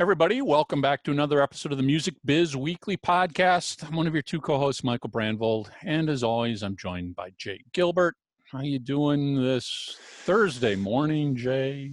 Everybody, 0.00 0.40
welcome 0.40 0.80
back 0.80 1.04
to 1.04 1.10
another 1.10 1.42
episode 1.42 1.72
of 1.72 1.76
the 1.76 1.84
Music 1.84 2.14
Biz 2.24 2.56
Weekly 2.56 2.96
Podcast. 2.96 3.86
I'm 3.86 3.94
one 3.94 4.06
of 4.06 4.14
your 4.14 4.22
two 4.22 4.40
co-hosts, 4.40 4.82
Michael 4.82 5.10
Brandvold, 5.10 5.68
and 5.84 6.08
as 6.08 6.22
always, 6.22 6.62
I'm 6.62 6.74
joined 6.74 7.14
by 7.14 7.32
Jay 7.36 7.60
Gilbert. 7.74 8.16
How 8.50 8.62
you 8.62 8.78
doing 8.78 9.34
this 9.34 9.98
Thursday 10.24 10.74
morning, 10.74 11.36
Jay? 11.36 11.92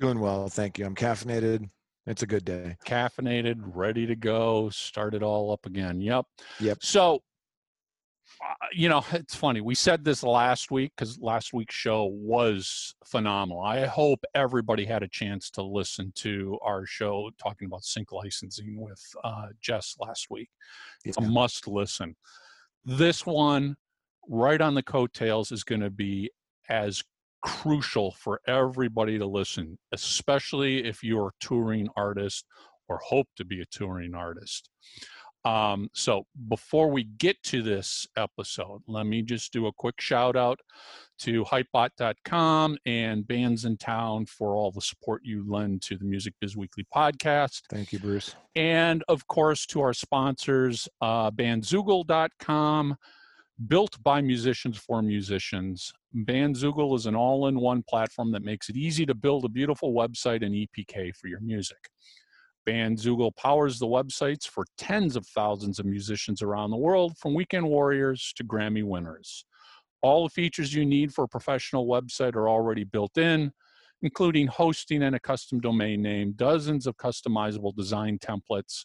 Doing 0.00 0.18
well, 0.18 0.48
thank 0.48 0.78
you. 0.78 0.86
I'm 0.86 0.94
caffeinated. 0.94 1.68
It's 2.06 2.22
a 2.22 2.26
good 2.26 2.46
day. 2.46 2.78
Caffeinated, 2.86 3.56
ready 3.60 4.06
to 4.06 4.16
go, 4.16 4.70
start 4.70 5.12
it 5.12 5.22
all 5.22 5.52
up 5.52 5.66
again. 5.66 6.00
Yep. 6.00 6.24
Yep. 6.60 6.78
So 6.80 7.20
you 8.72 8.88
know, 8.88 9.04
it's 9.12 9.34
funny. 9.34 9.60
We 9.60 9.74
said 9.74 10.04
this 10.04 10.22
last 10.22 10.70
week 10.70 10.92
because 10.96 11.18
last 11.20 11.52
week's 11.52 11.74
show 11.74 12.04
was 12.04 12.94
phenomenal. 13.04 13.62
I 13.62 13.86
hope 13.86 14.24
everybody 14.34 14.84
had 14.84 15.02
a 15.02 15.08
chance 15.08 15.50
to 15.50 15.62
listen 15.62 16.12
to 16.16 16.58
our 16.62 16.86
show 16.86 17.30
talking 17.38 17.66
about 17.66 17.84
sync 17.84 18.12
licensing 18.12 18.80
with 18.80 19.02
uh, 19.24 19.48
Jess 19.60 19.96
last 19.98 20.28
week. 20.30 20.50
It's 21.04 21.18
yeah. 21.20 21.26
a 21.26 21.30
must 21.30 21.66
listen. 21.66 22.16
This 22.84 23.26
one, 23.26 23.76
right 24.28 24.60
on 24.60 24.74
the 24.74 24.82
coattails, 24.82 25.52
is 25.52 25.64
going 25.64 25.80
to 25.80 25.90
be 25.90 26.30
as 26.68 27.02
crucial 27.42 28.12
for 28.12 28.40
everybody 28.46 29.18
to 29.18 29.26
listen, 29.26 29.78
especially 29.92 30.84
if 30.84 31.02
you're 31.02 31.28
a 31.28 31.44
touring 31.44 31.88
artist 31.96 32.44
or 32.88 32.98
hope 32.98 33.28
to 33.36 33.44
be 33.44 33.60
a 33.60 33.66
touring 33.66 34.14
artist. 34.14 34.70
Um, 35.46 35.88
so 35.92 36.26
before 36.48 36.90
we 36.90 37.04
get 37.04 37.40
to 37.44 37.62
this 37.62 38.08
episode, 38.16 38.82
let 38.88 39.06
me 39.06 39.22
just 39.22 39.52
do 39.52 39.68
a 39.68 39.72
quick 39.72 40.00
shout 40.00 40.34
out 40.34 40.58
to 41.20 41.44
hypebot.com 41.44 42.76
and 42.84 43.22
Bandsintown 43.22 44.28
for 44.28 44.56
all 44.56 44.72
the 44.72 44.80
support 44.80 45.22
you 45.24 45.48
lend 45.48 45.82
to 45.82 45.96
the 45.96 46.04
Music 46.04 46.34
Biz 46.40 46.56
Weekly 46.56 46.84
podcast. 46.92 47.62
Thank 47.70 47.92
you, 47.92 48.00
Bruce. 48.00 48.34
And 48.56 49.04
of 49.06 49.28
course, 49.28 49.66
to 49.66 49.82
our 49.82 49.94
sponsors, 49.94 50.88
uh, 51.00 51.30
bandzoogle.com, 51.30 52.96
built 53.68 54.02
by 54.02 54.20
musicians 54.20 54.76
for 54.76 55.00
musicians. 55.00 55.92
Bandzoogle 56.12 56.96
is 56.96 57.06
an 57.06 57.14
all 57.14 57.46
in 57.46 57.60
one 57.60 57.84
platform 57.88 58.32
that 58.32 58.42
makes 58.42 58.68
it 58.68 58.74
easy 58.74 59.06
to 59.06 59.14
build 59.14 59.44
a 59.44 59.48
beautiful 59.48 59.94
website 59.94 60.44
and 60.44 60.56
EPK 60.56 61.14
for 61.14 61.28
your 61.28 61.40
music. 61.40 61.88
Bandzoogle 62.66 63.34
powers 63.36 63.78
the 63.78 63.86
websites 63.86 64.46
for 64.46 64.64
tens 64.76 65.16
of 65.16 65.26
thousands 65.26 65.78
of 65.78 65.86
musicians 65.86 66.42
around 66.42 66.70
the 66.70 66.76
world, 66.76 67.16
from 67.18 67.34
weekend 67.34 67.68
warriors 67.68 68.32
to 68.36 68.44
Grammy 68.44 68.84
winners. 68.84 69.44
All 70.02 70.24
the 70.24 70.30
features 70.30 70.74
you 70.74 70.84
need 70.84 71.14
for 71.14 71.24
a 71.24 71.28
professional 71.28 71.86
website 71.86 72.34
are 72.34 72.48
already 72.48 72.84
built 72.84 73.16
in, 73.16 73.52
including 74.02 74.46
hosting 74.46 75.02
and 75.02 75.16
a 75.16 75.20
custom 75.20 75.60
domain 75.60 76.02
name, 76.02 76.32
dozens 76.36 76.86
of 76.86 76.96
customizable 76.96 77.74
design 77.74 78.18
templates, 78.18 78.84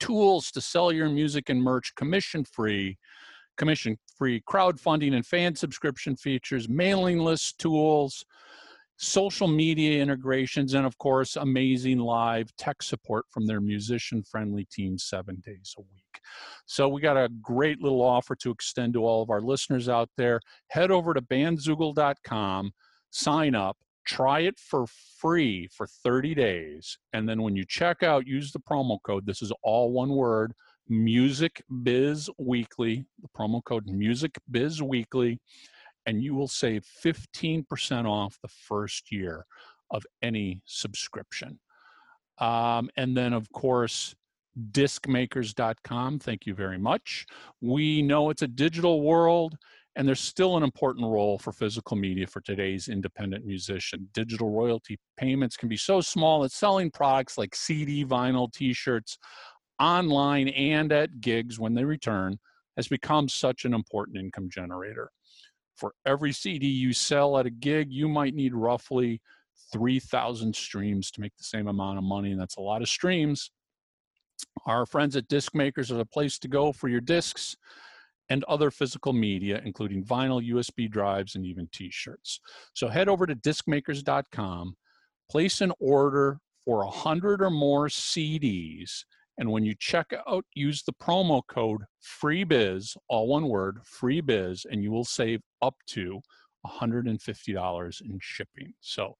tools 0.00 0.50
to 0.50 0.60
sell 0.60 0.92
your 0.92 1.08
music 1.08 1.48
and 1.48 1.62
merch 1.62 1.94
commission 1.94 2.44
free, 2.44 2.98
commission 3.56 3.96
free 4.16 4.42
crowdfunding 4.48 5.14
and 5.14 5.26
fan 5.26 5.54
subscription 5.54 6.16
features, 6.16 6.68
mailing 6.68 7.18
list 7.18 7.58
tools, 7.58 8.24
social 9.02 9.48
media 9.48 10.00
integrations, 10.00 10.74
and 10.74 10.86
of 10.86 10.96
course, 10.98 11.34
amazing 11.34 11.98
live 11.98 12.54
tech 12.56 12.82
support 12.82 13.24
from 13.30 13.46
their 13.46 13.60
musician 13.60 14.22
friendly 14.22 14.64
team 14.66 14.96
seven 14.96 15.42
days 15.44 15.74
a 15.76 15.80
week. 15.80 16.20
So, 16.66 16.88
we 16.88 17.00
got 17.00 17.16
a 17.16 17.28
great 17.42 17.82
little 17.82 18.00
offer 18.00 18.36
to 18.36 18.50
extend 18.50 18.94
to 18.94 19.04
all 19.04 19.20
of 19.20 19.30
our 19.30 19.40
listeners 19.40 19.88
out 19.88 20.08
there. 20.16 20.40
Head 20.68 20.92
over 20.92 21.14
to 21.14 21.20
bandzoogle.com, 21.20 22.72
sign 23.10 23.54
up, 23.56 23.76
try 24.06 24.40
it 24.40 24.58
for 24.58 24.86
free 25.18 25.68
for 25.72 25.86
30 25.86 26.34
days. 26.34 26.96
And 27.12 27.28
then 27.28 27.42
when 27.42 27.56
you 27.56 27.64
check 27.66 28.04
out, 28.04 28.26
use 28.26 28.52
the 28.52 28.60
promo 28.60 28.98
code. 29.04 29.26
This 29.26 29.42
is 29.42 29.52
all 29.62 29.90
one 29.90 30.10
word 30.10 30.52
Music 30.88 31.62
Biz 31.82 32.30
Weekly, 32.38 33.04
the 33.20 33.28
promo 33.36 33.64
code 33.64 33.86
Music 33.86 34.38
Biz 34.50 34.80
Weekly 34.80 35.40
and 36.06 36.22
you 36.22 36.34
will 36.34 36.48
save 36.48 36.84
15% 37.04 38.06
off 38.06 38.38
the 38.42 38.48
first 38.48 39.12
year 39.12 39.46
of 39.90 40.04
any 40.22 40.62
subscription. 40.64 41.58
Um, 42.38 42.90
and 42.96 43.16
then, 43.16 43.32
of 43.32 43.50
course, 43.52 44.14
discmakers.com. 44.72 46.18
Thank 46.18 46.46
you 46.46 46.54
very 46.54 46.78
much. 46.78 47.26
We 47.60 48.02
know 48.02 48.30
it's 48.30 48.42
a 48.42 48.48
digital 48.48 49.02
world, 49.02 49.56
and 49.96 50.08
there's 50.08 50.20
still 50.20 50.56
an 50.56 50.62
important 50.62 51.06
role 51.06 51.38
for 51.38 51.52
physical 51.52 51.96
media 51.96 52.26
for 52.26 52.40
today's 52.40 52.88
independent 52.88 53.44
musician. 53.44 54.08
Digital 54.14 54.50
royalty 54.50 54.98
payments 55.16 55.56
can 55.56 55.68
be 55.68 55.76
so 55.76 56.00
small 56.00 56.40
that 56.42 56.52
selling 56.52 56.90
products 56.90 57.38
like 57.38 57.54
CD, 57.54 58.04
vinyl, 58.04 58.52
t 58.52 58.72
shirts 58.72 59.18
online 59.78 60.48
and 60.48 60.92
at 60.92 61.20
gigs 61.20 61.58
when 61.58 61.74
they 61.74 61.84
return 61.84 62.38
has 62.76 62.88
become 62.88 63.28
such 63.28 63.64
an 63.64 63.74
important 63.74 64.16
income 64.16 64.48
generator 64.50 65.10
for 65.76 65.94
every 66.06 66.32
CD 66.32 66.66
you 66.66 66.92
sell 66.92 67.38
at 67.38 67.46
a 67.46 67.50
gig, 67.50 67.90
you 67.90 68.08
might 68.08 68.34
need 68.34 68.54
roughly 68.54 69.20
3,000 69.72 70.54
streams 70.54 71.10
to 71.10 71.20
make 71.20 71.36
the 71.36 71.44
same 71.44 71.66
amount 71.66 71.98
of 71.98 72.04
money, 72.04 72.32
and 72.32 72.40
that's 72.40 72.56
a 72.56 72.60
lot 72.60 72.82
of 72.82 72.88
streams. 72.88 73.50
Our 74.66 74.86
friends 74.86 75.16
at 75.16 75.28
Disc 75.28 75.54
Makers 75.54 75.90
are 75.90 75.96
the 75.96 76.04
place 76.04 76.38
to 76.40 76.48
go 76.48 76.72
for 76.72 76.88
your 76.88 77.00
discs 77.00 77.56
and 78.28 78.44
other 78.44 78.70
physical 78.70 79.12
media, 79.12 79.60
including 79.64 80.04
vinyl, 80.04 80.46
USB 80.50 80.90
drives, 80.90 81.34
and 81.34 81.44
even 81.44 81.68
t 81.72 81.90
shirts. 81.90 82.40
So 82.74 82.88
head 82.88 83.08
over 83.08 83.26
to 83.26 83.34
discmakers.com, 83.34 84.76
place 85.30 85.60
an 85.60 85.72
order 85.80 86.38
for 86.64 86.84
100 86.84 87.42
or 87.42 87.50
more 87.50 87.88
CDs, 87.88 89.04
and 89.38 89.50
when 89.50 89.64
you 89.64 89.74
check 89.78 90.12
out, 90.26 90.44
use 90.54 90.82
the 90.82 90.92
promo 90.92 91.42
code 91.46 91.82
FREEBIZ, 92.02 92.96
all 93.08 93.28
one 93.28 93.48
word, 93.48 93.78
FREEBIZ, 93.84 94.66
and 94.70 94.82
you 94.82 94.90
will 94.90 95.04
save 95.04 95.40
up 95.60 95.76
to 95.88 96.20
$150 96.66 98.00
in 98.02 98.18
shipping. 98.20 98.72
So 98.80 99.16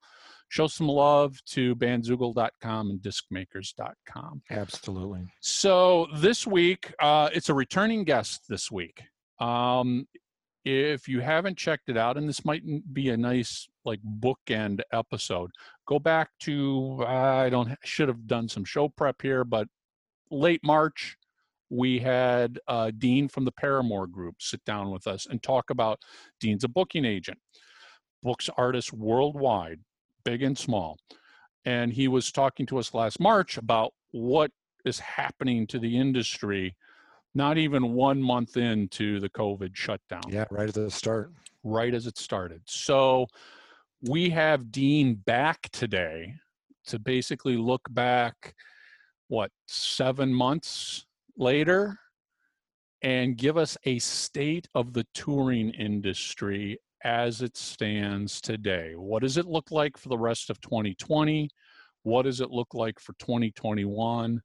show 0.49 0.67
some 0.67 0.87
love 0.87 1.43
to 1.47 1.75
bandzoogle.com 1.75 2.89
and 2.89 2.99
discmakers.com. 3.01 4.43
Absolutely. 4.49 5.25
So 5.41 6.07
this 6.15 6.45
week, 6.45 6.93
uh, 7.01 7.29
it's 7.33 7.49
a 7.49 7.53
returning 7.53 8.03
guest 8.03 8.43
this 8.47 8.71
week. 8.71 9.03
Um, 9.39 10.07
if 10.65 11.07
you 11.09 11.19
haven't 11.19 11.57
checked 11.57 11.89
it 11.89 11.97
out, 11.97 12.17
and 12.17 12.29
this 12.29 12.45
might 12.45 12.63
be 12.93 13.09
a 13.09 13.17
nice 13.17 13.67
like 13.83 13.99
bookend 14.21 14.79
episode, 14.93 15.51
go 15.85 15.99
back 15.99 16.29
to 16.41 17.03
I 17.05 17.49
don't 17.49 17.75
should 17.83 18.07
have 18.07 18.27
done 18.27 18.47
some 18.47 18.63
show 18.63 18.87
prep 18.87 19.21
here, 19.21 19.43
but 19.43 19.67
late 20.33 20.61
March, 20.63 21.17
we 21.69 21.99
had 21.99 22.59
uh, 22.67 22.91
Dean 22.97 23.27
from 23.27 23.45
the 23.45 23.51
Paramour 23.51 24.07
Group 24.07 24.35
sit 24.39 24.63
down 24.65 24.91
with 24.91 25.07
us 25.07 25.25
and 25.29 25.41
talk 25.41 25.69
about 25.69 25.99
Dean's 26.39 26.63
a 26.63 26.67
booking 26.67 27.05
agent, 27.05 27.39
books 28.21 28.49
artists 28.57 28.93
worldwide, 28.93 29.79
big 30.23 30.43
and 30.43 30.57
small. 30.57 30.97
And 31.65 31.93
he 31.93 32.07
was 32.07 32.31
talking 32.31 32.65
to 32.67 32.77
us 32.77 32.93
last 32.93 33.19
March 33.19 33.57
about 33.57 33.93
what 34.11 34.51
is 34.85 34.99
happening 34.99 35.65
to 35.67 35.79
the 35.79 35.97
industry, 35.97 36.75
not 37.33 37.57
even 37.57 37.93
one 37.93 38.21
month 38.21 38.57
into 38.57 39.19
the 39.19 39.29
COVID 39.29 39.75
shutdown. 39.75 40.23
Yeah, 40.29 40.45
right 40.51 40.67
at 40.67 40.75
the 40.75 40.91
start. 40.91 41.31
Right 41.63 41.93
as 41.93 42.05
it 42.05 42.17
started. 42.17 42.61
So 42.65 43.27
we 44.01 44.29
have 44.31 44.71
Dean 44.71 45.15
back 45.15 45.69
today 45.71 46.35
to 46.87 46.99
basically 46.99 47.55
look 47.55 47.81
back 47.91 48.53
what, 49.27 49.51
seven 49.67 50.33
months 50.33 51.05
later 51.37 51.99
and 53.01 53.37
give 53.37 53.57
us 53.57 53.77
a 53.83 53.99
state 53.99 54.67
of 54.75 54.93
the 54.93 55.05
touring 55.13 55.71
industry 55.71 56.79
as 57.03 57.41
it 57.41 57.57
stands 57.57 58.39
today. 58.39 58.93
What 58.95 59.23
does 59.23 59.37
it 59.37 59.45
look 59.45 59.71
like 59.71 59.97
for 59.97 60.09
the 60.09 60.17
rest 60.17 60.49
of 60.49 60.61
2020? 60.61 61.49
What 62.03 62.23
does 62.23 62.39
it 62.39 62.49
look 62.49 62.73
like 62.73 62.99
for 62.99 63.13
2021? 63.19 64.41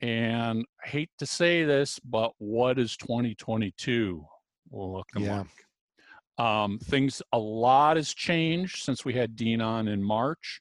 And 0.00 0.64
I 0.84 0.88
hate 0.88 1.10
to 1.18 1.26
say 1.26 1.64
this, 1.64 1.98
but 2.00 2.32
what 2.38 2.78
is 2.78 2.96
2022 2.96 4.24
looking 4.70 5.22
yeah. 5.22 5.38
like? 5.38 6.46
Um, 6.46 6.78
things, 6.78 7.22
a 7.32 7.38
lot 7.38 7.96
has 7.96 8.12
changed 8.12 8.82
since 8.82 9.04
we 9.04 9.14
had 9.14 9.36
Dean 9.36 9.60
on 9.60 9.86
in 9.86 10.02
March 10.02 10.60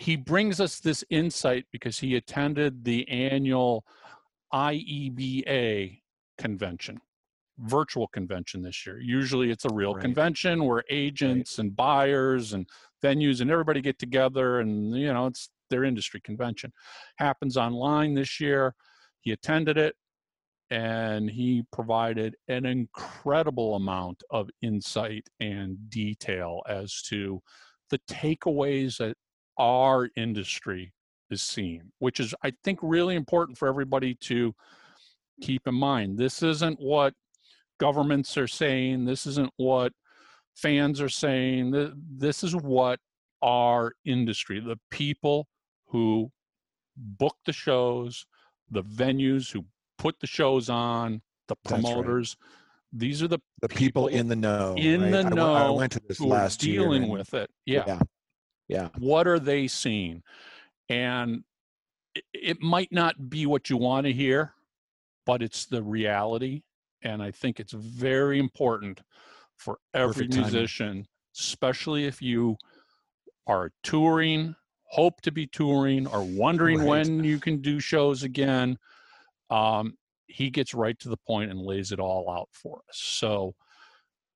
he 0.00 0.16
brings 0.16 0.60
us 0.60 0.80
this 0.80 1.04
insight 1.10 1.66
because 1.70 1.98
he 1.98 2.16
attended 2.16 2.84
the 2.84 3.06
annual 3.10 3.84
IEBA 4.52 6.00
convention, 6.38 6.98
virtual 7.58 8.08
convention 8.08 8.62
this 8.62 8.86
year. 8.86 8.98
Usually 8.98 9.50
it's 9.50 9.66
a 9.66 9.74
real 9.74 9.92
right. 9.92 10.02
convention 10.02 10.64
where 10.64 10.84
agents 10.88 11.58
right. 11.58 11.64
and 11.66 11.76
buyers 11.76 12.54
and 12.54 12.66
venues 13.04 13.42
and 13.42 13.50
everybody 13.50 13.82
get 13.82 13.98
together 13.98 14.60
and 14.60 14.96
you 14.96 15.12
know 15.12 15.26
it's 15.26 15.50
their 15.68 15.84
industry 15.84 16.20
convention. 16.22 16.72
Happens 17.18 17.58
online 17.58 18.14
this 18.14 18.40
year. 18.40 18.74
He 19.20 19.32
attended 19.32 19.76
it 19.76 19.96
and 20.70 21.28
he 21.28 21.62
provided 21.74 22.36
an 22.48 22.64
incredible 22.64 23.74
amount 23.76 24.22
of 24.30 24.48
insight 24.62 25.26
and 25.40 25.76
detail 25.90 26.62
as 26.66 27.02
to 27.02 27.42
the 27.90 27.98
takeaways 28.08 28.96
that 28.96 29.16
our 29.60 30.08
industry 30.16 30.92
is 31.30 31.42
seeing, 31.42 31.92
which 31.98 32.18
is, 32.18 32.34
I 32.42 32.52
think, 32.64 32.78
really 32.82 33.14
important 33.14 33.58
for 33.58 33.68
everybody 33.68 34.14
to 34.22 34.54
keep 35.42 35.68
in 35.68 35.74
mind. 35.74 36.18
This 36.18 36.42
isn't 36.42 36.80
what 36.80 37.12
governments 37.78 38.36
are 38.38 38.48
saying, 38.48 39.04
this 39.04 39.26
isn't 39.26 39.52
what 39.58 39.92
fans 40.54 41.00
are 41.00 41.10
saying, 41.10 41.92
this 42.16 42.42
is 42.42 42.56
what 42.56 42.98
our 43.42 43.92
industry, 44.04 44.60
the 44.60 44.78
people 44.90 45.46
who 45.88 46.30
book 46.96 47.36
the 47.44 47.52
shows, 47.52 48.26
the 48.70 48.82
venues 48.82 49.52
who 49.52 49.64
put 49.98 50.18
the 50.20 50.26
shows 50.26 50.70
on, 50.70 51.20
the 51.48 51.56
promoters. 51.64 52.36
Right. 52.40 53.00
These 53.00 53.22
are 53.22 53.28
the 53.28 53.38
the 53.60 53.68
people, 53.68 54.06
people 54.06 54.06
in 54.08 54.26
the 54.28 54.36
know. 54.36 54.74
In 54.76 55.02
right? 55.02 55.10
the 55.10 55.30
know. 55.30 55.54
I, 55.54 55.70
went 55.70 55.92
to 55.92 56.00
this 56.08 56.20
last 56.20 56.60
dealing 56.60 57.04
year, 57.04 57.12
with 57.12 57.34
it. 57.34 57.50
Yeah. 57.64 57.84
yeah. 57.86 58.00
Yeah. 58.70 58.88
What 58.98 59.26
are 59.26 59.40
they 59.40 59.66
seeing? 59.66 60.22
And 60.88 61.42
it, 62.32 62.62
might 62.62 62.92
not 62.92 63.28
be 63.28 63.44
what 63.44 63.68
you 63.68 63.76
want 63.76 64.06
to 64.06 64.12
hear, 64.12 64.54
but 65.26 65.42
it's 65.42 65.66
the 65.66 65.82
reality. 65.82 66.62
And 67.02 67.20
I 67.20 67.32
think 67.32 67.58
it's 67.58 67.72
very 67.72 68.38
important 68.38 69.00
for 69.56 69.78
every 69.92 70.28
musician, 70.28 71.06
especially 71.36 72.06
if 72.06 72.22
you 72.22 72.56
are 73.46 73.72
touring, 73.82 74.54
hope 74.84 75.20
to 75.22 75.32
be 75.32 75.48
touring, 75.48 76.06
or 76.06 76.22
wondering 76.22 76.78
right. 76.78 76.88
when 76.88 77.24
you 77.24 77.40
can 77.40 77.60
do 77.60 77.80
shows 77.80 78.22
again. 78.22 78.78
Um, 79.50 79.96
he 80.28 80.48
gets 80.50 80.74
right 80.74 80.98
to 81.00 81.08
the 81.08 81.16
point 81.16 81.50
and 81.50 81.60
lays 81.60 81.90
it 81.90 81.98
all 81.98 82.30
out 82.30 82.48
for 82.52 82.82
us. 82.88 82.98
So 82.98 83.56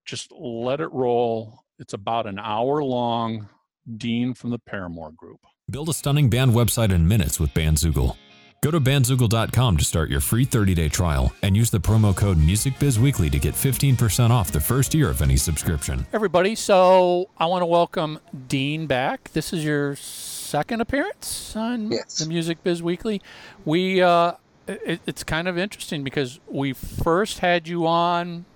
just 0.04 0.32
let 0.32 0.80
it 0.80 0.92
roll. 0.92 1.60
It's 1.78 1.92
about 1.92 2.26
an 2.26 2.40
hour 2.40 2.82
long. 2.82 3.48
Dean 3.96 4.34
from 4.34 4.50
the 4.50 4.58
Paramour 4.58 5.12
Group. 5.12 5.40
Build 5.70 5.88
a 5.88 5.94
stunning 5.94 6.30
band 6.30 6.52
website 6.52 6.92
in 6.92 7.06
minutes 7.06 7.40
with 7.40 7.52
Bandzoogle. 7.54 8.16
Go 8.62 8.70
to 8.70 8.80
bandzoogle.com 8.80 9.76
to 9.76 9.84
start 9.84 10.08
your 10.08 10.20
free 10.20 10.46
30-day 10.46 10.88
trial 10.88 11.34
and 11.42 11.54
use 11.54 11.70
the 11.70 11.78
promo 11.78 12.16
code 12.16 12.38
MusicBizWeekly 12.38 13.30
to 13.30 13.38
get 13.38 13.54
15% 13.54 14.30
off 14.30 14.50
the 14.50 14.60
first 14.60 14.94
year 14.94 15.10
of 15.10 15.20
any 15.20 15.36
subscription. 15.36 16.06
Everybody, 16.14 16.54
so 16.54 17.28
I 17.36 17.44
want 17.44 17.60
to 17.60 17.66
welcome 17.66 18.20
Dean 18.48 18.86
back. 18.86 19.30
This 19.32 19.52
is 19.52 19.62
your 19.62 19.96
second 19.96 20.80
appearance 20.80 21.54
on 21.54 21.92
yes. 21.92 22.18
the 22.18 22.26
Music 22.26 22.62
Biz 22.62 22.82
Weekly. 22.82 23.20
We 23.66 24.00
uh, 24.00 24.32
it, 24.66 25.00
it's 25.06 25.24
kind 25.24 25.48
of 25.48 25.58
interesting 25.58 26.02
because 26.04 26.40
we 26.46 26.72
first 26.72 27.40
had 27.40 27.68
you 27.68 27.86
on 27.86 28.46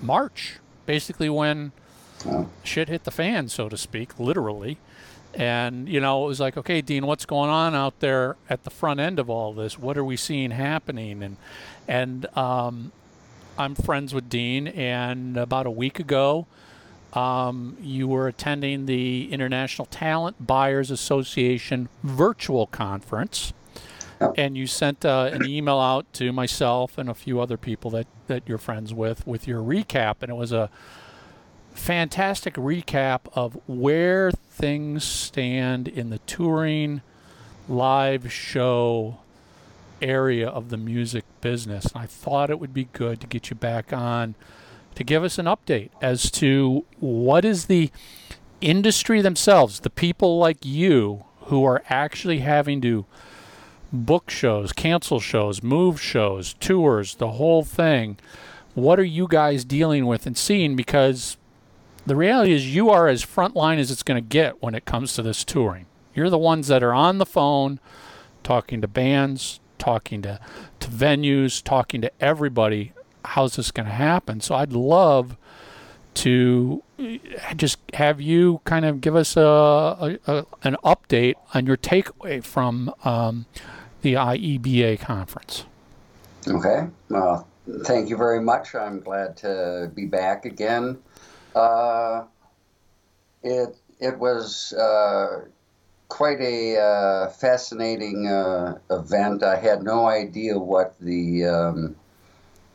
March, 0.00 0.58
basically 0.86 1.28
when 1.28 1.72
oh. 2.26 2.48
shit 2.62 2.88
hit 2.88 3.04
the 3.04 3.10
fan, 3.10 3.48
so 3.48 3.68
to 3.68 3.76
speak, 3.76 4.18
literally. 4.18 4.78
And, 5.32 5.88
you 5.88 6.00
know, 6.00 6.24
it 6.24 6.28
was 6.28 6.40
like, 6.40 6.56
okay, 6.56 6.80
Dean, 6.80 7.06
what's 7.06 7.24
going 7.24 7.50
on 7.50 7.74
out 7.74 8.00
there 8.00 8.36
at 8.48 8.64
the 8.64 8.70
front 8.70 8.98
end 8.98 9.18
of 9.18 9.30
all 9.30 9.52
this? 9.52 9.78
What 9.78 9.96
are 9.96 10.04
we 10.04 10.16
seeing 10.16 10.50
happening? 10.50 11.22
And, 11.22 11.36
and 11.86 12.26
um, 12.36 12.90
I'm 13.56 13.74
friends 13.74 14.12
with 14.12 14.28
Dean, 14.28 14.66
and 14.68 15.36
about 15.36 15.66
a 15.66 15.70
week 15.70 16.00
ago, 16.00 16.46
um, 17.12 17.76
you 17.80 18.08
were 18.08 18.28
attending 18.28 18.86
the 18.86 19.32
International 19.32 19.86
Talent 19.86 20.46
Buyers 20.46 20.90
Association 20.90 21.88
virtual 22.02 22.66
conference. 22.66 23.52
And 24.36 24.54
you 24.54 24.66
sent 24.66 25.04
uh, 25.04 25.30
an 25.32 25.46
email 25.46 25.78
out 25.78 26.12
to 26.14 26.30
myself 26.30 26.98
and 26.98 27.08
a 27.08 27.14
few 27.14 27.40
other 27.40 27.56
people 27.56 27.90
that, 27.92 28.06
that 28.26 28.42
you're 28.46 28.58
friends 28.58 28.92
with 28.92 29.26
with 29.26 29.48
your 29.48 29.62
recap. 29.62 30.16
And 30.20 30.30
it 30.30 30.34
was 30.34 30.52
a 30.52 30.68
fantastic 31.74 32.54
recap 32.54 33.20
of 33.34 33.58
where 33.66 34.30
things 34.30 35.04
stand 35.04 35.88
in 35.88 36.10
the 36.10 36.18
touring 36.20 37.02
live 37.68 38.32
show 38.32 39.18
area 40.02 40.48
of 40.48 40.70
the 40.70 40.76
music 40.76 41.24
business. 41.40 41.86
And 41.86 42.02
I 42.02 42.06
thought 42.06 42.50
it 42.50 42.58
would 42.58 42.74
be 42.74 42.88
good 42.92 43.20
to 43.20 43.26
get 43.26 43.50
you 43.50 43.56
back 43.56 43.92
on 43.92 44.34
to 44.94 45.04
give 45.04 45.22
us 45.22 45.38
an 45.38 45.46
update 45.46 45.90
as 46.02 46.30
to 46.32 46.84
what 46.98 47.44
is 47.44 47.66
the 47.66 47.90
industry 48.60 49.22
themselves, 49.22 49.80
the 49.80 49.90
people 49.90 50.38
like 50.38 50.64
you 50.64 51.24
who 51.42 51.64
are 51.64 51.82
actually 51.88 52.40
having 52.40 52.80
to 52.82 53.06
book 53.92 54.30
shows, 54.30 54.72
cancel 54.72 55.20
shows, 55.20 55.62
move 55.62 56.00
shows, 56.00 56.54
tours, 56.54 57.16
the 57.16 57.32
whole 57.32 57.64
thing. 57.64 58.18
What 58.74 59.00
are 59.00 59.04
you 59.04 59.26
guys 59.26 59.64
dealing 59.64 60.06
with 60.06 60.26
and 60.26 60.36
seeing? 60.36 60.76
Because 60.76 61.36
the 62.06 62.16
reality 62.16 62.52
is, 62.52 62.74
you 62.74 62.90
are 62.90 63.08
as 63.08 63.24
frontline 63.24 63.78
as 63.78 63.90
it's 63.90 64.02
going 64.02 64.22
to 64.22 64.26
get 64.26 64.62
when 64.62 64.74
it 64.74 64.84
comes 64.84 65.14
to 65.14 65.22
this 65.22 65.44
touring. 65.44 65.86
You're 66.14 66.30
the 66.30 66.38
ones 66.38 66.68
that 66.68 66.82
are 66.82 66.92
on 66.92 67.18
the 67.18 67.26
phone, 67.26 67.78
talking 68.42 68.80
to 68.80 68.88
bands, 68.88 69.60
talking 69.78 70.22
to, 70.22 70.40
to 70.80 70.88
venues, 70.88 71.62
talking 71.62 72.00
to 72.00 72.10
everybody. 72.20 72.92
How's 73.24 73.56
this 73.56 73.70
going 73.70 73.86
to 73.86 73.94
happen? 73.94 74.40
So 74.40 74.54
I'd 74.54 74.72
love 74.72 75.36
to 76.14 76.82
eh, 76.98 77.18
just 77.56 77.78
have 77.94 78.20
you 78.20 78.60
kind 78.64 78.84
of 78.84 79.00
give 79.00 79.14
us 79.14 79.36
a, 79.36 79.40
a, 79.40 80.18
a 80.26 80.46
an 80.64 80.76
update 80.84 81.34
on 81.54 81.66
your 81.66 81.76
takeaway 81.76 82.42
from 82.42 82.92
um, 83.04 83.46
the 84.02 84.14
IEBA 84.14 85.00
conference. 85.00 85.64
Okay. 86.48 86.86
Well, 87.08 87.46
thank 87.84 88.08
you 88.08 88.16
very 88.16 88.40
much. 88.40 88.74
I'm 88.74 89.00
glad 89.00 89.36
to 89.38 89.90
be 89.94 90.06
back 90.06 90.44
again. 90.44 90.98
Uh, 91.54 92.24
it 93.42 93.76
it 93.98 94.18
was 94.18 94.72
uh, 94.72 95.44
quite 96.08 96.40
a 96.40 96.78
uh, 96.78 97.30
fascinating 97.30 98.26
uh, 98.26 98.78
event. 98.90 99.42
I 99.42 99.56
had 99.56 99.82
no 99.82 100.06
idea 100.06 100.58
what 100.58 100.94
the 101.00 101.46
um, 101.46 101.96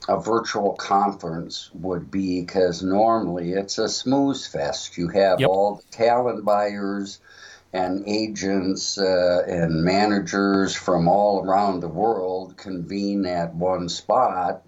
a 0.08 0.20
virtual 0.20 0.74
conference 0.74 1.70
would 1.74 2.12
be 2.12 2.42
because 2.42 2.84
normally 2.84 3.52
it's 3.54 3.78
a 3.78 3.90
smooth 3.90 4.44
fest. 4.46 4.98
You 4.98 5.10
have 5.10 5.40
yep. 5.40 5.50
all 5.50 5.76
the 5.76 5.98
talent 5.98 6.46
buyers 6.46 7.20
and 7.74 8.04
agents 8.08 8.98
uh, 8.98 9.44
and 9.48 9.84
managers 9.84 10.76
from 10.76 11.08
all 11.08 11.44
around 11.44 11.82
the 11.82 11.90
world 11.90 12.56
convene 12.56 13.26
at 13.26 13.54
one 13.54 13.90
spot. 13.90 14.64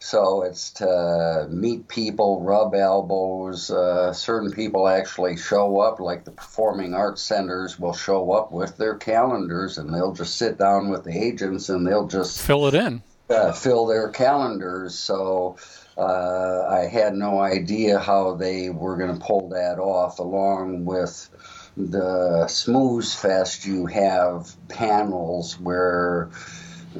So 0.00 0.42
it's 0.42 0.70
to 0.74 1.48
meet 1.50 1.88
people, 1.88 2.40
rub 2.42 2.74
elbows. 2.74 3.70
Uh, 3.70 4.12
certain 4.12 4.52
people 4.52 4.86
actually 4.86 5.36
show 5.36 5.80
up, 5.80 5.98
like 5.98 6.24
the 6.24 6.30
performing 6.30 6.94
arts 6.94 7.22
centers 7.22 7.78
will 7.78 7.92
show 7.92 8.30
up 8.32 8.52
with 8.52 8.76
their 8.76 8.94
calendars 8.94 9.76
and 9.76 9.92
they'll 9.92 10.14
just 10.14 10.36
sit 10.36 10.56
down 10.56 10.88
with 10.88 11.04
the 11.04 11.16
agents 11.16 11.68
and 11.68 11.86
they'll 11.86 12.06
just 12.06 12.40
fill 12.40 12.68
it 12.68 12.74
in, 12.74 13.02
uh, 13.28 13.52
fill 13.52 13.86
their 13.86 14.08
calendars. 14.10 14.96
So 14.96 15.56
uh, 15.96 16.64
I 16.68 16.86
had 16.86 17.14
no 17.14 17.40
idea 17.40 17.98
how 17.98 18.34
they 18.34 18.70
were 18.70 18.96
going 18.96 19.18
to 19.18 19.24
pull 19.24 19.48
that 19.48 19.80
off, 19.80 20.20
along 20.20 20.84
with 20.84 21.28
the 21.76 22.46
Smooth 22.46 23.06
Fest, 23.12 23.66
you 23.66 23.86
have 23.86 24.54
panels 24.68 25.58
where 25.58 26.30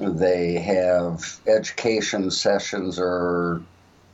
they 0.00 0.54
have 0.54 1.40
education 1.46 2.30
sessions 2.30 2.98
or 2.98 3.62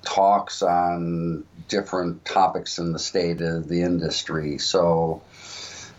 talks 0.03 0.63
on 0.63 1.45
different 1.69 2.25
topics 2.25 2.79
in 2.79 2.93
the 2.93 2.99
state 2.99 3.41
of 3.41 3.69
the 3.69 3.83
industry. 3.83 4.59
So 4.59 5.23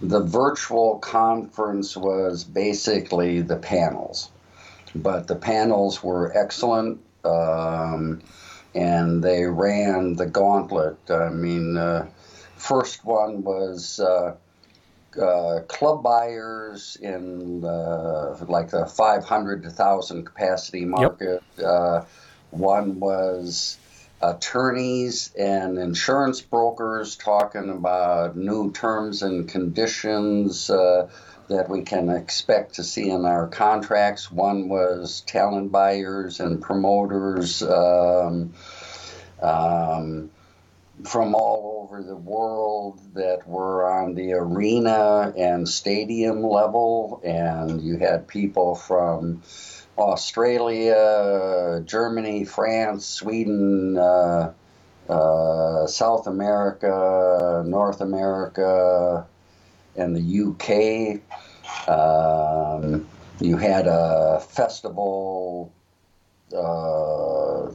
the 0.02 0.22
virtual 0.22 1.00
conference 1.00 1.96
was 1.96 2.44
basically 2.44 3.42
the 3.42 3.58
panels, 3.58 4.30
but 4.94 5.28
the 5.28 5.36
panels 5.36 6.04
were 6.04 6.36
excellent. 6.38 7.00
Um, 7.24 8.22
and 8.76 9.24
they 9.24 9.46
ran 9.46 10.16
the 10.16 10.26
gauntlet. 10.26 10.98
I 11.10 11.30
mean, 11.30 11.78
uh, 11.78 12.08
first 12.58 13.06
one 13.06 13.42
was 13.42 14.00
uh, 14.00 14.36
uh, 15.18 15.62
club 15.68 16.04
buyers 16.04 16.98
in 17.02 17.62
like 17.62 18.70
the 18.70 18.86
500 18.86 19.64
to 19.64 19.70
1,000 19.70 20.26
capacity 20.26 20.86
market. 20.86 21.44
Yep. 21.58 21.66
Uh, 21.66 22.02
one 22.52 23.00
was 23.00 23.78
attorneys 24.22 25.34
and 25.38 25.78
insurance 25.78 26.42
brokers 26.42 27.16
talking 27.16 27.70
about 27.70 28.36
new 28.36 28.72
terms 28.72 29.22
and 29.22 29.48
conditions 29.48 30.70
uh, 30.70 31.10
that 31.48 31.70
we 31.70 31.84
can 31.84 32.10
expect 32.10 32.76
to 32.76 32.84
see 32.84 33.10
in 33.10 33.26
our 33.26 33.48
contracts. 33.48 34.32
One 34.32 34.68
was 34.68 35.22
talent 35.22 35.72
buyers 35.72 36.40
and 36.40 36.62
promoters. 36.62 37.62
Um, 37.62 38.54
um, 39.42 40.32
from 41.04 41.36
all 41.36 41.84
over 41.84 42.02
the 42.02 42.16
world 42.16 43.00
that 43.14 43.48
were 43.48 43.90
on 43.90 44.16
the 44.16 44.34
arena 44.34 45.34
and 45.38 45.68
stadium 45.68 46.42
level, 46.42 47.22
and 47.24 47.82
you 47.82 47.98
had 47.98 48.28
people 48.28 48.76
from 48.76 49.42
Australia, 49.98 51.82
Germany, 51.86 52.46
France, 52.46 53.06
Sweden, 53.06 53.98
uh, 53.98 54.54
uh, 55.10 55.88
South 55.88 56.28
America, 56.28 57.64
North 57.66 58.02
America, 58.02 59.26
and 59.96 60.16
the 60.16 60.42
UK. 60.42 61.22
Um, 61.88 63.08
you 63.40 63.58
had 63.58 63.88
a 63.88 64.40
festival 64.50 65.72
uh, 66.56 67.72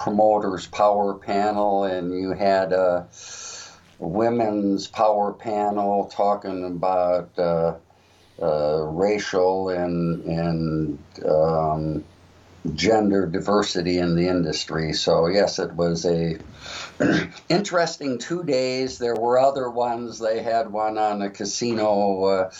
promoters 0.00 0.66
power 0.66 1.14
panel, 1.14 1.84
and 1.84 2.12
you 2.18 2.32
had 2.32 2.72
a 2.72 3.06
women's 3.98 4.88
power 4.88 5.32
panel 5.32 6.06
talking 6.06 6.64
about 6.64 7.30
uh, 7.38 7.74
uh, 8.42 8.82
racial 8.84 9.68
and 9.68 10.24
and 10.24 10.98
um, 11.28 12.04
gender 12.74 13.26
diversity 13.26 13.98
in 13.98 14.16
the 14.16 14.28
industry. 14.28 14.92
So 14.92 15.26
yes, 15.26 15.58
it 15.58 15.72
was 15.72 16.04
a 16.04 16.38
interesting 17.48 18.18
two 18.18 18.44
days. 18.44 18.98
There 18.98 19.14
were 19.14 19.38
other 19.38 19.70
ones. 19.70 20.18
They 20.18 20.42
had 20.42 20.70
one 20.70 20.98
on 20.98 21.22
a 21.22 21.30
casino 21.30 22.24
uh, 22.24 22.50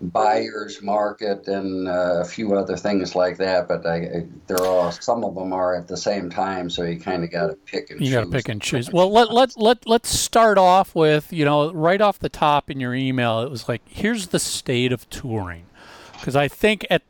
buyer's 0.00 0.82
market 0.82 1.48
and 1.48 1.88
uh, 1.88 2.20
a 2.20 2.24
few 2.24 2.54
other 2.54 2.76
things 2.76 3.14
like 3.14 3.38
that. 3.38 3.66
But 3.66 3.86
I, 3.86 4.26
there 4.46 4.62
are 4.62 4.92
some 4.92 5.24
of 5.24 5.34
them 5.34 5.52
are 5.54 5.74
at 5.74 5.88
the 5.88 5.96
same 5.96 6.28
time, 6.28 6.68
so 6.68 6.82
you 6.82 7.00
kind 7.00 7.24
of 7.24 7.30
got 7.30 7.46
to 7.46 7.54
pick 7.54 7.90
and 7.90 8.00
you 8.00 8.06
choose. 8.06 8.14
got 8.14 8.24
to 8.24 8.30
pick 8.30 8.48
and 8.50 8.60
choose. 8.60 8.92
Well, 8.92 9.10
let 9.10 9.32
let 9.32 9.56
let 9.56 9.86
let's 9.88 10.10
start 10.10 10.58
off 10.58 10.94
with 10.94 11.32
you 11.32 11.46
know 11.46 11.72
right 11.72 12.00
off 12.00 12.18
the 12.18 12.28
top 12.28 12.70
in 12.70 12.78
your 12.78 12.94
email, 12.94 13.40
it 13.40 13.50
was 13.50 13.68
like 13.68 13.82
here's 13.86 14.28
the 14.28 14.38
state 14.38 14.92
of 14.92 15.08
touring, 15.08 15.64
because 16.12 16.36
I 16.36 16.48
think 16.48 16.86
at 16.90 17.02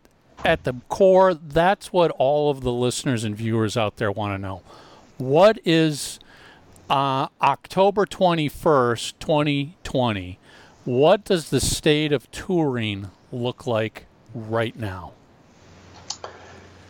at 0.46 0.62
the 0.62 0.74
core 0.88 1.34
that's 1.34 1.92
what 1.92 2.12
all 2.12 2.50
of 2.50 2.60
the 2.60 2.72
listeners 2.72 3.24
and 3.24 3.36
viewers 3.36 3.76
out 3.76 3.96
there 3.96 4.12
want 4.12 4.32
to 4.32 4.38
know. 4.38 4.62
What 5.18 5.58
is 5.64 6.20
uh, 6.88 7.26
October 7.42 8.06
twenty 8.06 8.48
first, 8.48 9.18
twenty 9.18 9.76
twenty? 9.82 10.38
What 10.84 11.24
does 11.24 11.50
the 11.50 11.60
state 11.60 12.12
of 12.12 12.30
touring 12.30 13.10
look 13.32 13.66
like 13.66 14.06
right 14.34 14.76
now? 14.78 15.12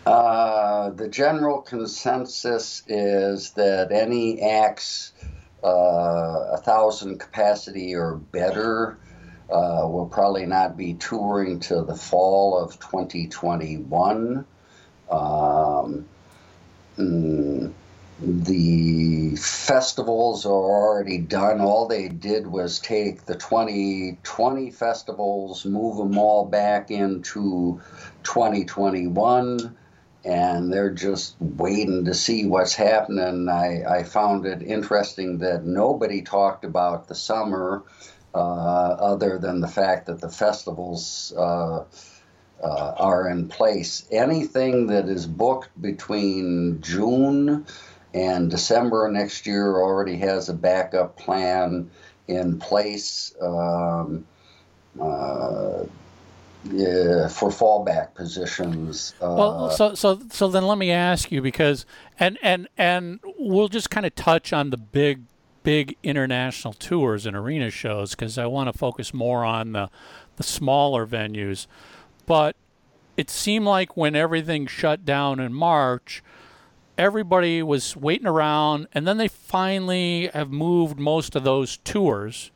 Uh, 0.04 0.90
the 0.90 1.08
general 1.08 1.62
consensus 1.62 2.82
is 2.86 3.52
that 3.52 3.90
any 3.90 4.42
acts 4.42 5.12
uh, 5.64 6.52
a 6.52 6.58
thousand 6.58 7.18
capacity 7.18 7.94
or 7.94 8.16
better 8.16 8.98
uh, 9.50 9.86
will 9.88 10.08
probably 10.10 10.46
not 10.46 10.76
be 10.76 10.94
touring 10.94 11.60
to 11.60 11.82
the 11.82 11.94
fall 11.94 12.58
of 12.58 12.80
2021. 12.80 14.44
Um, 15.10 16.06
mm, 16.98 17.72
the 18.20 19.36
festivals 19.36 20.46
are 20.46 20.50
already 20.50 21.18
done. 21.18 21.60
All 21.60 21.86
they 21.86 22.08
did 22.08 22.46
was 22.46 22.80
take 22.80 23.24
the 23.24 23.34
2020 23.34 24.70
festivals, 24.70 25.64
move 25.64 25.98
them 25.98 26.18
all 26.18 26.46
back 26.46 26.90
into 26.90 27.80
2021, 28.24 29.76
and 30.24 30.72
they're 30.72 30.90
just 30.90 31.36
waiting 31.38 32.06
to 32.06 32.14
see 32.14 32.46
what's 32.46 32.74
happening. 32.74 33.48
I, 33.48 33.84
I 33.84 34.02
found 34.02 34.46
it 34.46 34.62
interesting 34.62 35.38
that 35.38 35.64
nobody 35.64 36.22
talked 36.22 36.64
about 36.64 37.06
the 37.06 37.14
summer 37.14 37.84
other 38.34 39.38
than 39.38 39.60
the 39.60 39.68
fact 39.68 40.06
that 40.06 40.20
the 40.20 40.30
festivals. 40.30 41.32
Uh, 41.36 41.84
uh, 42.62 42.94
are 42.96 43.28
in 43.28 43.48
place. 43.48 44.06
Anything 44.10 44.86
that 44.86 45.08
is 45.08 45.26
booked 45.26 45.70
between 45.80 46.80
June 46.80 47.66
and 48.14 48.50
December 48.50 49.10
next 49.10 49.46
year 49.46 49.76
already 49.76 50.16
has 50.16 50.48
a 50.48 50.54
backup 50.54 51.18
plan 51.18 51.90
in 52.28 52.58
place 52.58 53.34
um, 53.40 54.26
uh, 55.00 55.84
yeah, 56.70 57.28
for 57.28 57.50
fallback 57.50 58.14
positions. 58.14 59.14
Uh, 59.20 59.34
Well, 59.36 59.70
so 59.70 59.94
so 59.94 60.20
so 60.30 60.48
then 60.48 60.66
let 60.66 60.78
me 60.78 60.90
ask 60.90 61.30
you 61.30 61.42
because 61.42 61.86
and 62.18 62.38
and 62.42 62.68
and 62.76 63.20
we'll 63.38 63.68
just 63.68 63.90
kind 63.90 64.06
of 64.06 64.14
touch 64.14 64.52
on 64.52 64.70
the 64.70 64.76
big 64.76 65.24
big 65.66 65.96
international 66.04 66.72
tours 66.72 67.26
and 67.26 67.36
arena 67.36 67.68
shows 67.68 68.10
because 68.10 68.38
I 68.38 68.46
want 68.46 68.72
to 68.72 68.78
focus 68.78 69.12
more 69.12 69.44
on 69.44 69.72
the 69.72 69.90
the 70.36 70.44
smaller 70.44 71.04
venues. 71.04 71.66
But 72.24 72.54
it 73.16 73.28
seemed 73.28 73.66
like 73.66 73.96
when 73.96 74.14
everything 74.14 74.68
shut 74.68 75.04
down 75.04 75.40
in 75.40 75.52
March, 75.52 76.22
everybody 76.96 77.64
was 77.64 77.96
waiting 77.96 78.28
around, 78.28 78.86
and 78.92 79.08
then 79.08 79.16
they 79.16 79.26
finally 79.26 80.30
have 80.32 80.52
moved 80.52 81.00
most 81.00 81.34
of 81.34 81.42
those 81.42 81.78
tours 81.78 82.52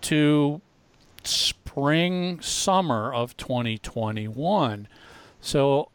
to 0.00 0.60
spring 1.22 2.40
summer 2.40 3.14
of 3.14 3.36
2021. 3.36 4.88
So 5.40 5.91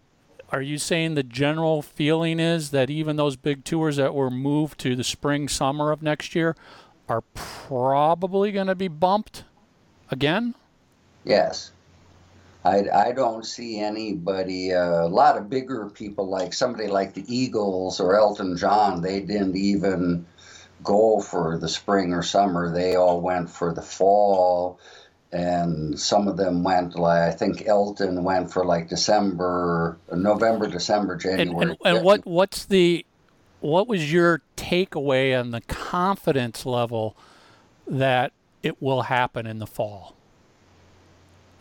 are 0.50 0.62
you 0.62 0.78
saying 0.78 1.16
the 1.16 1.24
general 1.24 1.82
feeling 1.82 2.40
is 2.40 2.72
that 2.72 2.90
even 2.90 3.16
those 3.16 3.36
big 3.36 3.64
tours 3.64 3.98
that 3.98 4.14
were 4.14 4.30
moved 4.30 4.80
to 4.80 4.96
the 4.96 5.04
spring 5.04 5.48
summer 5.48 5.92
of 5.92 6.02
next 6.02 6.36
year 6.36 6.56
are 7.10 7.22
probably 7.34 8.52
going 8.52 8.68
to 8.68 8.76
be 8.76 8.88
bumped 8.88 9.44
again? 10.10 10.56
Yes. 11.24 11.72
I, 12.64 12.86
I 12.94 13.12
don't 13.12 13.46
see 13.46 13.80
anybody, 13.80 14.74
uh, 14.74 15.06
a 15.06 15.08
lot 15.08 15.38
of 15.38 15.50
bigger 15.50 15.90
people 15.90 16.28
like 16.28 16.54
somebody 16.54 16.88
like 16.88 17.14
the 17.14 17.24
Eagles 17.28 18.00
or 18.00 18.18
Elton 18.18 18.58
John, 18.58 19.02
they 19.02 19.20
didn't 19.22 19.56
even 19.56 20.26
go 20.84 21.22
for 21.22 21.58
the 21.58 21.70
spring 21.70 22.14
or 22.14 22.24
summer. 22.24 22.74
They 22.74 22.96
all 22.96 23.22
went 23.22 23.50
for 23.50 23.74
the 23.74 23.82
fall. 23.82 24.80
And 25.32 26.00
some 26.00 26.28
of 26.28 26.38
them 26.38 26.64
went 26.64 26.96
like, 26.96 27.22
I 27.22 27.32
think 27.32 27.68
Elton 27.68 28.24
went 28.24 28.52
for 28.52 28.64
like 28.64 28.88
December, 28.88 29.98
November, 30.12 30.68
December, 30.68 31.14
And, 31.14 31.22
January. 31.22 31.72
and, 31.72 31.78
and 31.98 32.06
what 32.06 32.26
what's 32.26 32.66
the 32.66 33.06
what 33.60 33.88
was 33.88 34.12
your 34.12 34.42
takeaway 34.56 35.38
on 35.38 35.52
the 35.52 35.62
confidence 35.62 36.66
level 36.66 37.18
that 37.86 38.32
it 38.64 38.82
will 38.82 39.04
happen 39.04 39.46
in 39.46 39.60
the 39.60 39.68
fall? 39.68 40.16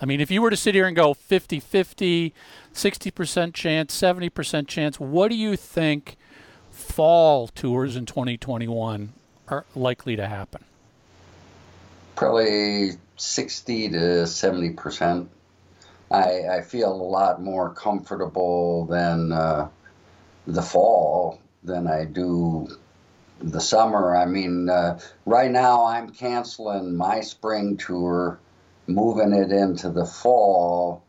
I 0.01 0.05
mean, 0.05 0.21
if 0.21 0.31
you 0.31 0.43
were 0.43 0.51
to 0.51 0.57
sit 0.57 0.75
here 0.75 0.87
and 0.87 0.95
go 0.95 1.15
50 1.15 1.59
50, 1.59 2.35
60% 2.73 3.55
chance, 3.55 4.01
70% 4.01 4.69
chance, 4.69 5.01
what 5.01 5.29
do 5.29 5.37
you 5.37 5.57
think 5.57 6.17
fall 6.71 7.49
tours 7.49 7.97
in 7.97 8.07
2021 8.07 9.15
are 9.49 9.65
likely 9.75 10.15
to 10.15 10.29
happen? 10.29 10.65
Probably 12.17 12.93
60 13.17 13.91
to 13.91 14.27
70 14.27 14.71
percent. 14.71 15.31
I, 16.11 16.49
I 16.49 16.63
feel 16.63 16.93
a 16.93 16.95
lot 16.95 17.43
more 17.43 17.75
comfortable 17.75 18.87
than 18.87 19.33
uh, 19.33 19.69
the 20.47 20.63
fall 20.63 21.41
than 21.63 21.87
I 21.87 22.05
do 22.05 22.69
the 23.41 23.61
summer. 23.61 24.17
I 24.17 24.25
mean, 24.27 24.71
uh, 24.71 24.99
right 25.27 25.51
now 25.51 25.87
I'm 25.87 26.11
canceling 26.11 26.97
my 26.97 27.21
spring 27.21 27.77
tour, 27.77 28.39
moving 28.87 29.33
it 29.33 29.51
into 29.51 29.91
the 29.91 30.07
fall 30.07 31.03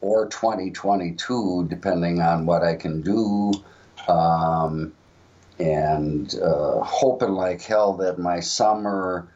or 0.00 0.28
2022, 0.28 1.66
depending 1.68 2.22
on 2.22 2.46
what 2.46 2.62
I 2.62 2.76
can 2.76 3.02
do. 3.02 3.52
Um, 4.08 4.94
and 5.58 6.32
uh, 6.40 6.80
hoping 6.80 7.32
like 7.32 7.60
hell 7.60 7.94
that 7.98 8.18
my 8.18 8.40
summer 8.40 9.28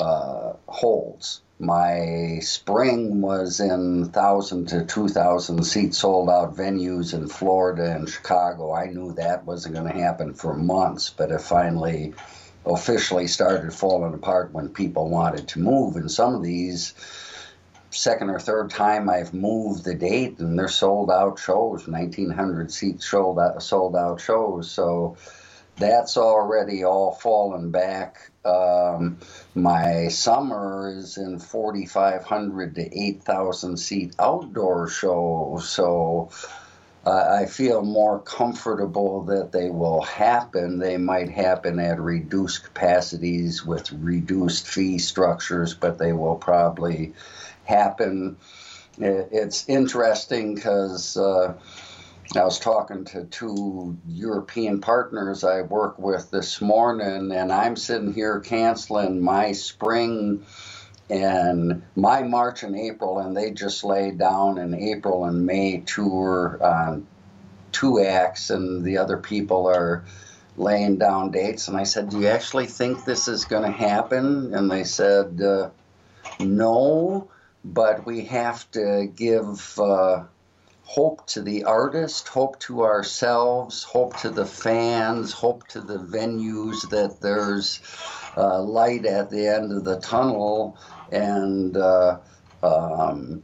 uh, 0.00 0.54
holds. 0.66 1.42
My 1.58 2.38
spring 2.40 3.20
was 3.20 3.60
in 3.60 4.02
1,000 4.02 4.68
to 4.68 4.86
2,000 4.86 5.62
seat 5.62 5.94
sold 5.94 6.30
out 6.30 6.56
venues 6.56 7.12
in 7.12 7.28
Florida 7.28 7.94
and 7.94 8.08
Chicago. 8.08 8.72
I 8.72 8.86
knew 8.86 9.12
that 9.12 9.44
wasn't 9.44 9.74
going 9.74 9.92
to 9.92 9.98
happen 9.98 10.32
for 10.32 10.54
months, 10.54 11.10
but 11.10 11.30
it 11.30 11.42
finally 11.42 12.14
officially 12.64 13.26
started 13.26 13.74
falling 13.74 14.14
apart 14.14 14.52
when 14.52 14.70
people 14.70 15.10
wanted 15.10 15.48
to 15.48 15.60
move. 15.60 15.96
And 15.96 16.10
some 16.10 16.34
of 16.34 16.42
these, 16.42 16.94
second 17.90 18.30
or 18.30 18.38
third 18.38 18.70
time 18.70 19.10
I've 19.10 19.34
moved 19.34 19.84
the 19.84 19.94
date, 19.94 20.38
and 20.38 20.58
they're 20.58 20.68
sold 20.68 21.10
out 21.10 21.38
shows, 21.38 21.86
1,900 21.86 22.72
seat 22.72 23.02
sold 23.02 23.38
out, 23.38 23.62
sold 23.62 23.96
out 23.96 24.20
shows. 24.20 24.70
So 24.70 25.16
that's 25.80 26.16
already 26.16 26.84
all 26.84 27.12
fallen 27.12 27.70
back. 27.70 28.30
Um, 28.44 29.18
my 29.54 30.08
summer 30.08 30.94
is 30.96 31.16
in 31.16 31.38
4,500 31.38 32.74
to 32.76 32.98
8,000 32.98 33.76
seat 33.76 34.14
outdoor 34.18 34.88
shows, 34.88 35.68
so 35.68 36.30
uh, 37.04 37.40
I 37.40 37.46
feel 37.46 37.82
more 37.82 38.20
comfortable 38.20 39.24
that 39.24 39.52
they 39.52 39.70
will 39.70 40.02
happen. 40.02 40.78
They 40.78 40.98
might 40.98 41.30
happen 41.30 41.78
at 41.78 41.98
reduced 41.98 42.64
capacities 42.64 43.64
with 43.64 43.90
reduced 43.92 44.66
fee 44.66 44.98
structures, 44.98 45.74
but 45.74 45.98
they 45.98 46.12
will 46.12 46.36
probably 46.36 47.14
happen. 47.64 48.36
It's 48.98 49.68
interesting 49.68 50.54
because. 50.54 51.16
Uh, 51.16 51.54
I 52.36 52.44
was 52.44 52.60
talking 52.60 53.04
to 53.06 53.24
two 53.24 53.98
European 54.06 54.80
partners 54.80 55.42
I 55.42 55.62
work 55.62 55.98
with 55.98 56.30
this 56.30 56.60
morning, 56.60 57.32
and 57.32 57.52
I'm 57.52 57.74
sitting 57.74 58.12
here 58.12 58.38
canceling 58.38 59.20
my 59.20 59.50
spring 59.50 60.46
and 61.08 61.82
my 61.96 62.22
March 62.22 62.62
and 62.62 62.76
April, 62.76 63.18
and 63.18 63.36
they 63.36 63.50
just 63.50 63.82
laid 63.82 64.18
down 64.18 64.58
an 64.58 64.74
April 64.74 65.24
and 65.24 65.44
May 65.44 65.80
tour 65.80 66.56
on 66.62 67.08
two 67.72 68.00
acts, 68.00 68.50
and 68.50 68.84
the 68.84 68.98
other 68.98 69.16
people 69.16 69.66
are 69.66 70.04
laying 70.56 70.98
down 70.98 71.32
dates. 71.32 71.66
And 71.66 71.76
I 71.76 71.82
said, 71.82 72.10
Do 72.10 72.20
you 72.20 72.28
actually 72.28 72.66
think 72.66 73.04
this 73.04 73.26
is 73.26 73.44
going 73.44 73.64
to 73.64 73.76
happen? 73.76 74.54
And 74.54 74.70
they 74.70 74.84
said, 74.84 75.42
uh, 75.42 75.70
No, 76.38 77.28
but 77.64 78.06
we 78.06 78.26
have 78.26 78.70
to 78.70 79.10
give. 79.12 79.76
Uh, 79.80 80.26
hope 80.90 81.24
to 81.24 81.40
the 81.40 81.62
artist, 81.62 82.26
hope 82.26 82.58
to 82.58 82.82
ourselves, 82.82 83.84
hope 83.84 84.16
to 84.16 84.28
the 84.28 84.44
fans, 84.44 85.30
hope 85.30 85.64
to 85.68 85.80
the 85.80 85.98
venues 85.98 86.90
that 86.90 87.20
there's 87.20 87.78
uh, 88.36 88.60
light 88.60 89.06
at 89.06 89.30
the 89.30 89.46
end 89.46 89.70
of 89.70 89.84
the 89.84 90.00
tunnel 90.00 90.76
and 91.12 91.76
uh, 91.76 92.18
um, 92.64 93.40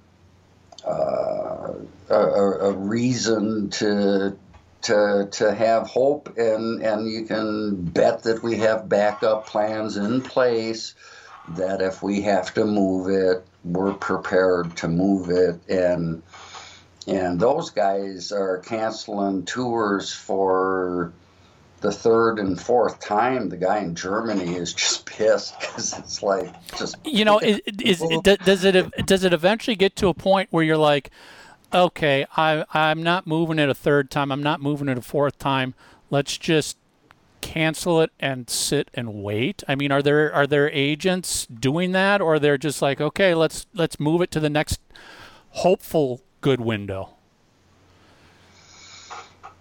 uh, 0.84 1.74
a, 2.10 2.16
a, 2.16 2.72
reason 2.72 3.70
to 3.70 4.36
to 4.82 5.28
to 5.30 5.54
have 5.54 5.86
hope 5.86 6.36
and 6.36 6.82
and 6.82 7.08
you 7.08 7.26
can 7.26 7.76
bet 7.76 8.24
that 8.24 8.42
we 8.42 8.56
have 8.56 8.88
backup 8.88 9.46
plans 9.46 9.96
in 9.96 10.20
place 10.20 10.94
that 11.50 11.80
if 11.80 12.02
we 12.02 12.22
have 12.22 12.52
to 12.54 12.64
move 12.64 13.08
it 13.08 13.46
we're 13.64 13.94
prepared 13.94 14.76
to 14.76 14.88
move 14.88 15.30
it 15.30 15.60
and 15.68 16.22
and 17.06 17.38
those 17.38 17.70
guys 17.70 18.32
are 18.32 18.58
canceling 18.58 19.44
tours 19.44 20.12
for 20.12 21.12
the 21.80 21.92
third 21.92 22.38
and 22.38 22.60
fourth 22.60 23.00
time. 23.00 23.48
The 23.48 23.56
guy 23.56 23.78
in 23.78 23.94
Germany 23.94 24.56
is 24.56 24.72
just 24.72 25.06
pissed 25.06 25.58
because 25.60 25.96
it's 25.98 26.22
like 26.22 26.52
just 26.76 26.96
you 27.04 27.25
know 27.25 27.38
is, 27.42 27.60
is, 27.82 28.00
does 28.22 28.64
it 28.64 29.06
does 29.06 29.25
it 29.25 29.32
eventually 29.32 29.76
get 29.76 29.96
to 29.96 30.08
a 30.08 30.14
point 30.14 30.48
where 30.50 30.64
you're 30.64 30.76
like, 30.76 31.10
okay, 31.72 32.26
I 32.36 32.64
I'm 32.75 33.02
not 33.02 33.26
moving 33.26 33.58
it 33.58 33.68
a 33.68 33.75
third 33.75 34.10
time. 34.10 34.32
I'm 34.32 34.42
not 34.42 34.60
moving 34.60 34.88
it 34.88 34.98
a 34.98 35.02
fourth 35.02 35.38
time. 35.38 35.75
Let's 36.10 36.38
just 36.38 36.76
cancel 37.40 38.00
it 38.00 38.10
and 38.18 38.50
sit 38.50 38.90
and 38.94 39.22
wait? 39.22 39.62
I 39.68 39.76
mean, 39.76 39.92
are 39.92 40.02
there 40.02 40.32
are 40.32 40.46
there 40.46 40.70
agents 40.70 41.46
doing 41.46 41.92
that, 41.92 42.20
or 42.20 42.38
they're 42.38 42.58
just 42.58 42.82
like, 42.82 43.00
okay, 43.00 43.34
let's 43.34 43.66
let's 43.75 44.00
move 44.00 44.20
it 44.22 44.30
to 44.32 44.40
the 44.40 44.50
next 44.50 44.80
hopeful 45.50 46.20
good 46.40 46.60
window? 46.60 47.16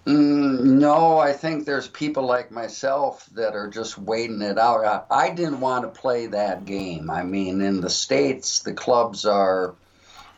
Mm, 0.05 0.79
no, 0.79 1.17
I 1.17 1.33
think 1.33 1.65
there's 1.65 1.87
people 1.87 2.23
like 2.27 2.51
myself 2.51 3.25
that 3.33 3.55
are 3.55 3.67
just 3.67 3.97
waiting 3.97 4.43
it 4.43 4.59
out. 4.59 4.85
I, 5.09 5.27
I 5.27 5.29
didn't 5.31 5.61
want 5.61 5.83
to 5.83 5.99
play 5.99 6.27
that 6.27 6.65
game. 6.65 7.09
I 7.09 7.23
mean, 7.23 7.59
in 7.61 7.81
the 7.81 7.89
States, 7.89 8.59
the 8.59 8.73
clubs 8.73 9.25
are 9.25 9.73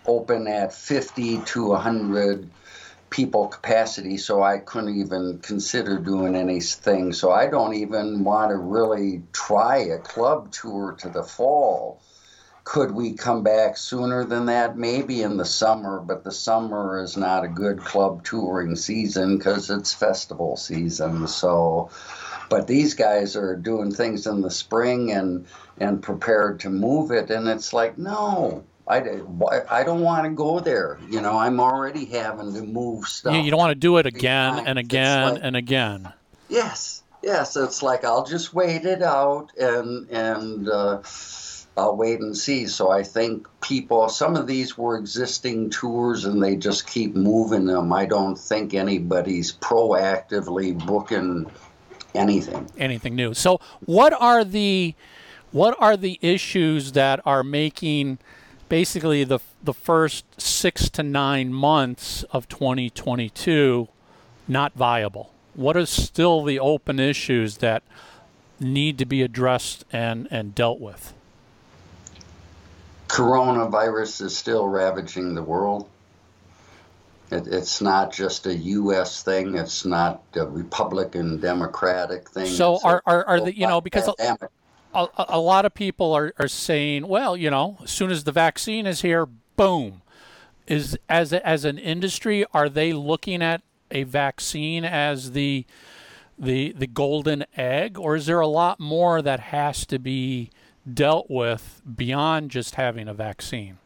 open 0.05 0.47
at 0.47 0.73
50 0.73 1.41
to 1.41 1.67
100 1.67 2.49
people 3.09 3.47
capacity, 3.47 4.17
so 4.17 4.41
I 4.41 4.59
couldn't 4.59 4.97
even 4.97 5.39
consider 5.39 5.99
doing 5.99 6.35
anything. 6.35 7.11
So 7.11 7.31
I 7.31 7.47
don't 7.47 7.73
even 7.73 8.23
want 8.23 8.51
to 8.51 8.57
really 8.57 9.21
try 9.33 9.77
a 9.77 9.97
club 9.97 10.51
tour 10.51 10.93
to 10.99 11.09
the 11.09 11.23
fall 11.23 12.01
could 12.67 12.91
we 12.91 13.13
come 13.13 13.43
back 13.43 13.77
sooner 13.77 14.25
than 14.25 14.47
that? 14.47 14.77
Maybe 14.77 15.21
in 15.21 15.37
the 15.37 15.45
summer, 15.45 16.01
but 16.01 16.25
the 16.25 16.33
summer 16.33 17.01
is 17.01 17.15
not 17.15 17.45
a 17.45 17.47
good 17.47 17.79
club 17.79 18.25
touring 18.25 18.75
season 18.75 19.37
because 19.37 19.69
it's 19.69 19.93
festival 19.93 20.57
season. 20.57 21.29
So, 21.29 21.89
but 22.49 22.67
these 22.67 22.93
guys 22.93 23.37
are 23.37 23.55
doing 23.55 23.91
things 23.91 24.27
in 24.27 24.41
the 24.41 24.51
spring 24.51 25.13
and 25.13 25.45
and 25.77 26.03
prepared 26.03 26.59
to 26.59 26.69
move 26.69 27.11
it, 27.11 27.29
and 27.29 27.47
it's 27.47 27.71
like 27.71 27.97
no. 27.97 28.65
I, 28.85 29.01
I 29.69 29.83
don't 29.83 30.01
want 30.01 30.25
to 30.25 30.31
go 30.31 30.59
there. 30.59 30.97
You 31.09 31.21
know, 31.21 31.37
I'm 31.37 31.61
already 31.61 32.05
having 32.05 32.53
to 32.53 32.61
move 32.61 33.05
stuff. 33.05 33.33
You, 33.33 33.41
you 33.41 33.51
don't 33.51 33.59
want 33.59 33.71
to 33.71 33.75
do 33.75 33.97
it 33.97 34.05
again 34.05 34.65
and 34.65 34.77
again 34.77 35.33
like, 35.35 35.41
and 35.41 35.55
again. 35.55 36.13
Yes, 36.49 37.01
yes. 37.23 37.55
It's 37.55 37.81
like 37.81 38.03
I'll 38.03 38.25
just 38.25 38.53
wait 38.53 38.85
it 38.85 39.01
out 39.01 39.51
and 39.57 40.09
and 40.09 40.69
uh, 40.69 41.01
I'll 41.77 41.95
wait 41.95 42.19
and 42.21 42.35
see. 42.35 42.65
So 42.65 42.89
I 42.89 43.03
think 43.03 43.47
people, 43.61 44.09
some 44.09 44.35
of 44.35 44.47
these 44.47 44.77
were 44.77 44.97
existing 44.97 45.69
tours 45.69 46.25
and 46.25 46.41
they 46.41 46.55
just 46.55 46.87
keep 46.87 47.15
moving 47.15 47.65
them. 47.65 47.93
I 47.93 48.05
don't 48.05 48.37
think 48.37 48.73
anybody's 48.73 49.53
proactively 49.53 50.83
booking 50.85 51.45
anything. 52.15 52.67
Anything 52.77 53.15
new. 53.15 53.33
So 53.35 53.61
what 53.85 54.13
are 54.19 54.43
the 54.43 54.95
what 55.51 55.77
are 55.79 55.95
the 55.95 56.19
issues 56.21 56.91
that 56.91 57.21
are 57.25 57.43
making 57.43 58.17
basically 58.69 59.23
the 59.23 59.39
the 59.63 59.73
first 59.73 60.25
6 60.41 60.89
to 60.89 61.03
9 61.03 61.53
months 61.53 62.23
of 62.31 62.49
2022 62.49 63.87
not 64.47 64.73
viable? 64.73 65.31
What 65.53 65.77
are 65.77 65.85
still 65.85 66.43
the 66.43 66.59
open 66.59 66.99
issues 66.99 67.57
that 67.57 67.83
need 68.59 68.97
to 68.97 69.05
be 69.05 69.21
addressed 69.21 69.85
and 69.91 70.27
and 70.31 70.55
dealt 70.55 70.79
with? 70.79 71.13
Coronavirus 73.17 74.21
is 74.21 74.37
still 74.37 74.67
ravaging 74.67 75.33
the 75.33 75.43
world. 75.43 75.89
It, 77.31 77.47
it's 77.47 77.81
not 77.81 78.13
just 78.13 78.45
a 78.45 78.55
U.S. 78.55 79.23
thing. 79.23 79.55
It's 79.55 79.85
not 79.85 80.21
a 80.35 80.45
Republican 80.45 81.39
Democratic 81.39 82.29
thing. 82.29 82.45
So 82.45 82.75
it's 82.75 82.85
are, 82.85 83.01
are, 83.05 83.25
are 83.25 83.41
the 83.41 83.57
you 83.57 83.67
know 83.67 83.81
because 83.81 84.07
a, 84.07 84.37
a, 84.93 85.07
a, 85.29 85.39
lot 85.39 85.65
of 85.65 85.73
people 85.73 86.13
are, 86.13 86.33
are 86.39 86.47
saying, 86.47 87.07
well, 87.07 87.35
you 87.35 87.49
know, 87.49 87.77
as 87.83 87.91
soon 87.91 88.11
as 88.11 88.23
the 88.23 88.31
vaccine 88.31 88.85
is 88.85 89.01
here, 89.01 89.25
boom. 89.55 90.01
Is 90.67 90.97
as 91.09 91.33
as 91.33 91.65
an 91.65 91.77
industry, 91.77 92.45
are 92.53 92.69
they 92.69 92.91
looking 92.93 93.41
at 93.41 93.61
a 93.89 94.03
vaccine 94.03 94.83
as 94.85 95.31
the 95.31 95.65
the 96.37 96.73
the 96.73 96.87
golden 96.87 97.45
egg, 97.55 97.97
or 97.97 98.15
is 98.15 98.25
there 98.25 98.41
a 98.41 98.47
lot 98.47 98.79
more 98.79 99.21
that 99.21 99.39
has 99.39 99.85
to 99.87 99.97
be 99.97 100.49
dealt 100.93 101.29
with 101.29 101.81
beyond 101.95 102.51
just 102.51 102.75
having 102.75 103.07
a 103.07 103.13
vaccine? 103.13 103.77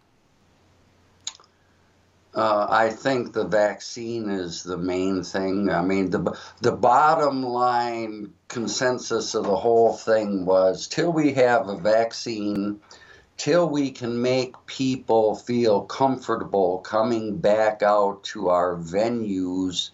Uh, 2.33 2.65
I 2.69 2.89
think 2.89 3.33
the 3.33 3.43
vaccine 3.43 4.29
is 4.29 4.63
the 4.63 4.77
main 4.77 5.21
thing. 5.21 5.69
I 5.69 5.81
mean, 5.81 6.11
the 6.11 6.37
the 6.61 6.71
bottom 6.71 7.43
line 7.43 8.31
consensus 8.47 9.35
of 9.35 9.43
the 9.43 9.55
whole 9.55 9.93
thing 9.93 10.45
was 10.45 10.87
till 10.87 11.11
we 11.11 11.33
have 11.33 11.67
a 11.67 11.77
vaccine, 11.77 12.79
till 13.35 13.67
we 13.67 13.91
can 13.91 14.21
make 14.21 14.55
people 14.65 15.35
feel 15.35 15.81
comfortable 15.81 16.77
coming 16.79 17.37
back 17.37 17.83
out 17.83 18.23
to 18.23 18.47
our 18.47 18.77
venues 18.77 19.89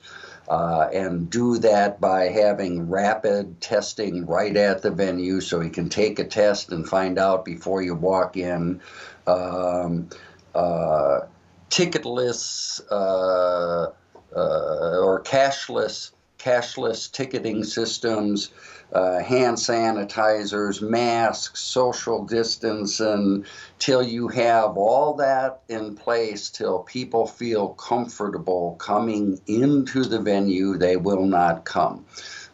uh, 0.47 0.89
and 0.93 1.29
do 1.29 1.57
that 1.57 1.99
by 1.99 2.25
having 2.25 2.89
rapid 2.89 3.59
testing 3.59 4.25
right 4.25 4.55
at 4.55 4.81
the 4.81 4.91
venue 4.91 5.41
so 5.41 5.61
you 5.61 5.69
can 5.69 5.89
take 5.89 6.19
a 6.19 6.23
test 6.23 6.71
and 6.71 6.87
find 6.87 7.19
out 7.19 7.43
before 7.43 7.81
you 7.81 7.93
walk 7.95 8.37
in. 8.37 8.81
Um, 9.25 10.09
uh, 10.55 11.21
ticketless 11.69 12.81
uh, 12.89 13.91
uh 14.35 14.99
or 14.99 15.21
cashless 15.23 16.11
cashless 16.37 17.11
ticketing 17.11 17.63
systems 17.63 18.51
uh, 18.93 19.19
hand 19.19 19.57
sanitizers, 19.57 20.81
masks, 20.81 21.59
social 21.59 22.23
distance, 22.25 23.01
till 23.79 24.01
you 24.01 24.27
have 24.27 24.77
all 24.77 25.13
that 25.15 25.61
in 25.69 25.95
place, 25.95 26.49
till 26.49 26.79
people 26.79 27.27
feel 27.27 27.69
comfortable 27.69 28.75
coming 28.79 29.39
into 29.47 30.03
the 30.03 30.19
venue, 30.19 30.77
they 30.77 30.97
will 30.97 31.25
not 31.25 31.65
come. 31.65 32.05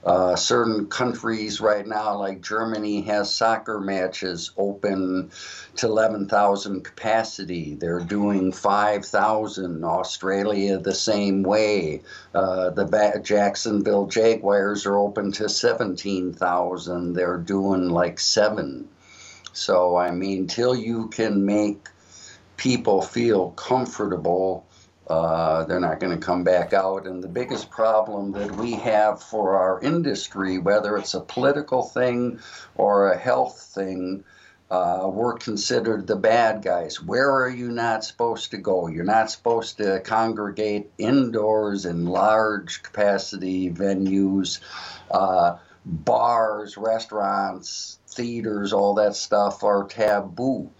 Uh, 0.05 0.35
certain 0.35 0.87
countries 0.87 1.61
right 1.61 1.87
now, 1.87 2.17
like 2.17 2.41
Germany, 2.41 3.01
has 3.01 3.33
soccer 3.33 3.79
matches 3.79 4.51
open 4.57 5.31
to 5.77 5.85
11,000 5.85 6.83
capacity. 6.83 7.75
They're 7.75 8.01
doing 8.01 8.51
5,000. 8.51 9.83
Australia, 9.85 10.77
the 10.77 10.93
same 10.93 11.43
way. 11.43 12.01
Uh, 12.33 12.71
the 12.71 12.85
ba- 12.85 13.21
Jacksonville 13.23 14.07
Jaguars 14.07 14.85
are 14.85 14.97
open 14.97 15.31
to 15.33 15.47
17,000. 15.47 17.13
They're 17.13 17.37
doing 17.37 17.87
like 17.87 18.19
seven. 18.19 18.89
So, 19.53 19.95
I 19.95 20.11
mean, 20.11 20.47
till 20.47 20.75
you 20.75 21.07
can 21.07 21.45
make 21.45 21.87
people 22.57 23.01
feel 23.01 23.51
comfortable 23.51 24.65
uh, 25.07 25.65
they're 25.65 25.79
not 25.79 25.99
going 25.99 26.17
to 26.17 26.25
come 26.25 26.43
back 26.43 26.73
out. 26.73 27.05
And 27.05 27.23
the 27.23 27.27
biggest 27.27 27.69
problem 27.69 28.31
that 28.33 28.51
we 28.55 28.73
have 28.73 29.21
for 29.21 29.57
our 29.57 29.81
industry, 29.81 30.57
whether 30.57 30.97
it's 30.97 31.13
a 31.13 31.21
political 31.21 31.83
thing 31.83 32.39
or 32.75 33.11
a 33.11 33.17
health 33.17 33.71
thing, 33.75 34.23
uh, 34.71 35.07
we're 35.07 35.33
considered 35.33 36.07
the 36.07 36.15
bad 36.15 36.63
guys. 36.63 37.01
Where 37.01 37.29
are 37.29 37.49
you 37.49 37.69
not 37.69 38.03
supposed 38.03 38.51
to 38.51 38.57
go? 38.57 38.87
You're 38.87 39.03
not 39.03 39.29
supposed 39.29 39.77
to 39.77 39.99
congregate 39.99 40.89
indoors 40.97 41.85
in 41.85 42.05
large 42.05 42.81
capacity 42.81 43.69
venues, 43.69 44.61
uh, 45.11 45.57
bars, 45.85 46.77
restaurants, 46.77 47.99
theaters, 48.07 48.73
all 48.73 48.95
that 48.95 49.15
stuff 49.15 49.63
are 49.63 49.83
taboo. 49.83 50.71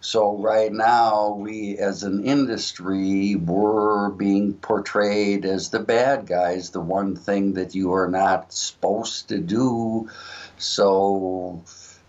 So 0.00 0.36
right 0.36 0.72
now, 0.72 1.30
we 1.30 1.76
as 1.78 2.04
an 2.04 2.24
industry, 2.24 3.34
we're 3.34 4.10
being 4.10 4.54
portrayed 4.54 5.44
as 5.44 5.70
the 5.70 5.80
bad 5.80 6.26
guys, 6.26 6.70
the 6.70 6.80
one 6.80 7.16
thing 7.16 7.54
that 7.54 7.74
you 7.74 7.92
are 7.94 8.08
not 8.08 8.52
supposed 8.52 9.28
to 9.30 9.38
do. 9.38 10.08
So 10.56 11.64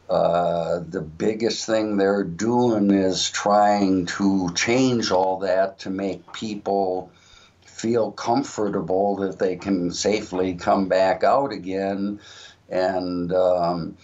uh, 0.07 0.81
the 0.87 1.01
biggest 1.01 1.65
thing 1.65 1.97
they're 1.97 2.23
doing 2.23 2.91
is 2.91 3.29
trying 3.29 4.05
to 4.07 4.53
change 4.53 5.11
all 5.11 5.39
that 5.39 5.79
to 5.79 5.89
make 5.89 6.31
people 6.31 7.11
feel 7.63 8.11
comfortable 8.11 9.17
that 9.17 9.39
they 9.39 9.55
can 9.55 9.91
safely 9.91 10.55
come 10.55 10.87
back 10.89 11.23
out 11.23 11.51
again 11.51 12.19
and 12.69 13.31
um, 13.33 13.97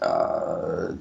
uh, 0.00 0.92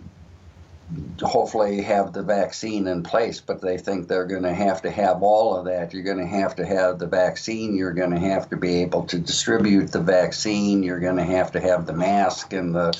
hopefully 1.22 1.82
have 1.82 2.14
the 2.14 2.24
vaccine 2.24 2.88
in 2.88 3.04
place, 3.04 3.40
but 3.40 3.62
they 3.62 3.78
think 3.78 4.08
they're 4.08 4.26
going 4.26 4.44
to 4.44 4.54
have 4.54 4.82
to 4.82 4.92
have 4.92 5.24
all 5.24 5.56
of 5.56 5.66
that. 5.66 5.94
You're 5.94 6.04
going 6.04 6.18
to 6.18 6.26
have 6.26 6.56
to 6.58 6.66
have 6.66 7.00
the 7.00 7.08
vaccine. 7.08 7.76
You're 7.76 7.94
going 7.94 8.12
to 8.12 8.20
have 8.20 8.50
to 8.50 8.58
be 8.58 8.82
able 8.82 9.04
to 9.06 9.20
distribute 9.20 9.92
the 9.92 10.02
vaccine. 10.02 10.84
You're 10.84 11.00
going 11.00 11.18
to 11.18 11.24
have 11.24 11.52
to 11.54 11.62
have 11.62 11.86
the 11.86 11.94
mask 11.94 12.54
and 12.54 12.76
the, 12.76 12.92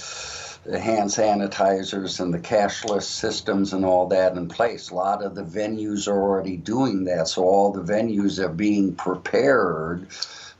hand 0.64 1.10
sanitizers 1.10 2.20
and 2.20 2.32
the 2.32 2.40
cashless 2.40 3.04
systems 3.04 3.74
and 3.74 3.84
all 3.84 4.08
that 4.10 4.38
in 4.38 4.48
place. 4.48 4.92
A 4.92 4.96
lot 4.96 5.24
of 5.24 5.34
the 5.34 5.44
venues 5.44 6.08
are 6.08 6.22
already 6.22 6.56
doing 6.56 7.06
that, 7.06 7.28
so 7.28 7.44
all 7.44 7.72
the 7.72 7.82
venues 7.82 8.38
are 8.38 8.50
being 8.50 8.94
prepared. 8.94 10.08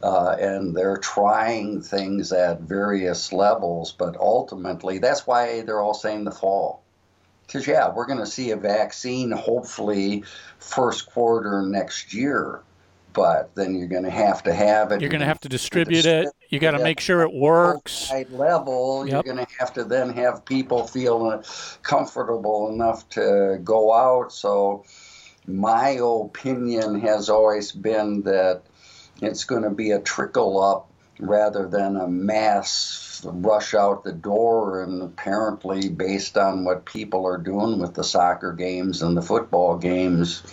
Uh, 0.02 0.36
and 0.40 0.76
they're 0.76 0.98
trying 0.98 1.80
things 1.80 2.34
at 2.34 2.62
various 2.62 3.32
levels, 3.32 3.92
but 3.92 4.18
ultimately, 4.18 4.98
that's 4.98 5.28
why 5.28 5.62
they're 5.62 5.80
all 5.80 5.94
saying 5.94 6.24
the 6.24 6.32
fall 6.32 6.81
because 7.52 7.68
yeah, 7.68 7.92
we're 7.94 8.06
going 8.06 8.20
to 8.20 8.26
see 8.26 8.52
a 8.52 8.56
vaccine 8.56 9.32
hopefully 9.32 10.24
first 10.60 11.12
quarter 11.12 11.62
next 11.64 12.14
year. 12.14 12.62
But 13.14 13.54
then 13.56 13.76
you're 13.76 13.90
going 13.90 14.06
to 14.06 14.10
have 14.10 14.42
to 14.44 14.54
have 14.54 14.94
it. 14.94 15.02
You're 15.02 15.10
going 15.10 15.20
to 15.20 15.28
have 15.28 15.42
to 15.42 15.50
distribute 15.50 16.06
it. 16.06 16.30
You 16.48 16.60
got 16.60 16.72
to 16.72 16.80
make 16.80 17.02
sure 17.02 17.24
it 17.24 17.34
works. 17.34 18.10
Right 18.10 18.32
level. 18.32 19.06
Yep. 19.06 19.26
You're 19.26 19.36
going 19.36 19.46
to 19.46 19.54
have 19.60 19.74
to 19.74 19.84
then 19.84 20.14
have 20.14 20.46
people 20.46 20.88
feel 20.88 21.44
comfortable 21.82 22.70
enough 22.70 23.10
to 23.10 23.60
go 23.66 23.94
out. 23.94 24.32
So, 24.32 24.86
my 25.46 26.00
opinion 26.02 27.02
has 27.02 27.30
always 27.30 27.74
been 27.74 28.22
that 28.22 28.62
it's 29.22 29.44
going 29.44 29.64
to 29.64 29.72
be 29.72 29.92
a 29.92 30.00
trickle 30.00 30.62
up 30.62 30.91
rather 31.22 31.68
than 31.68 31.96
a 31.96 32.08
mass 32.08 33.22
rush 33.24 33.74
out 33.76 34.04
the 34.04 34.12
door. 34.12 34.84
And 34.84 35.02
apparently, 35.04 35.88
based 35.88 36.38
on 36.38 36.66
what 36.66 36.86
people 36.86 37.26
are 37.26 37.38
doing 37.38 37.80
with 37.80 37.94
the 37.94 38.04
soccer 38.04 38.52
games 38.54 39.02
and 39.02 39.16
the 39.16 39.22
football 39.22 39.78
games, 39.78 40.44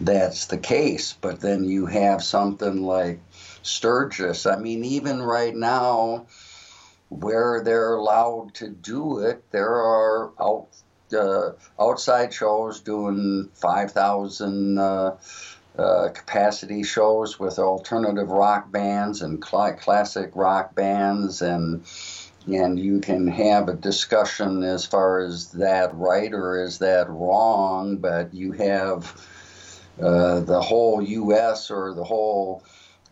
that's 0.00 0.46
the 0.46 0.58
case. 0.58 1.12
But 1.12 1.40
then 1.40 1.64
you 1.64 1.86
have 1.86 2.24
something 2.24 2.82
like 2.82 3.20
Sturgis. 3.62 4.46
I 4.46 4.56
mean, 4.56 4.84
even 4.84 5.22
right 5.22 5.54
now, 5.54 6.26
where 7.10 7.62
they're 7.62 7.94
allowed 7.94 8.54
to 8.54 8.68
do 8.68 9.18
it, 9.20 9.44
there 9.52 9.74
are 9.74 10.32
out, 10.40 10.68
uh, 11.12 11.52
outside 11.78 12.32
shows 12.32 12.80
doing 12.80 13.50
5,000. 13.54 14.78
Uh, 14.78 15.16
uh, 15.78 16.08
capacity 16.14 16.82
shows 16.82 17.38
with 17.38 17.58
alternative 17.58 18.30
rock 18.30 18.70
bands 18.70 19.22
and 19.22 19.44
cl- 19.44 19.74
classic 19.74 20.30
rock 20.34 20.74
bands 20.74 21.42
and 21.42 21.84
and 22.46 22.78
you 22.78 23.00
can 23.00 23.26
have 23.26 23.68
a 23.68 23.74
discussion 23.74 24.62
as 24.62 24.86
far 24.86 25.18
as 25.18 25.50
that 25.52 25.94
right 25.94 26.32
or 26.32 26.64
is 26.64 26.78
that 26.78 27.08
wrong 27.10 27.96
but 27.96 28.32
you 28.32 28.52
have 28.52 29.12
uh, 30.00 30.40
the 30.40 30.60
whole 30.60 31.02
us 31.02 31.70
or 31.70 31.92
the 31.94 32.04
whole 32.04 32.62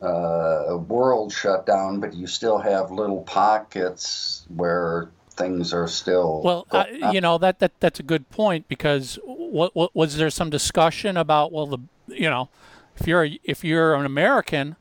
uh, 0.00 0.76
world 0.88 1.32
shut 1.32 1.66
down 1.66 2.00
but 2.00 2.14
you 2.14 2.26
still 2.26 2.58
have 2.58 2.90
little 2.90 3.22
pockets 3.22 4.46
where 4.48 5.10
things 5.30 5.74
are 5.74 5.88
still 5.88 6.40
well 6.42 6.66
uh, 6.70 6.84
you 7.12 7.20
know 7.20 7.36
that, 7.36 7.58
that 7.58 7.72
that's 7.80 8.00
a 8.00 8.04
good 8.04 8.30
point 8.30 8.68
because 8.68 9.18
what, 9.24 9.74
what 9.74 9.94
was 9.94 10.16
there 10.16 10.30
some 10.30 10.48
discussion 10.48 11.16
about 11.16 11.52
well 11.52 11.66
the 11.66 11.78
you 12.08 12.28
know, 12.28 12.48
if 12.96 13.06
you're 13.06 13.24
a, 13.24 13.40
if 13.44 13.64
you're 13.64 13.94
an 13.94 14.06
American, 14.06 14.76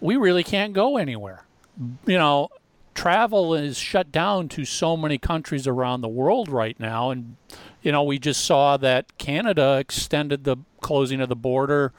we 0.00 0.16
really 0.16 0.44
can't 0.44 0.72
go 0.72 0.96
anywhere. 0.96 1.44
You 2.06 2.18
know, 2.18 2.48
travel 2.94 3.54
is 3.54 3.76
shut 3.76 4.10
down 4.10 4.48
to 4.48 4.64
so 4.64 4.96
many 4.96 5.18
countries 5.18 5.66
around 5.66 6.00
the 6.00 6.08
world 6.08 6.48
right 6.48 6.78
now, 6.80 7.10
and 7.10 7.36
you 7.82 7.92
know, 7.92 8.02
we 8.02 8.18
just 8.18 8.44
saw 8.44 8.76
that 8.78 9.16
Canada 9.18 9.78
extended 9.78 10.44
the 10.44 10.56
closing 10.80 11.20
of 11.20 11.28
the 11.28 11.36
border 11.36 11.92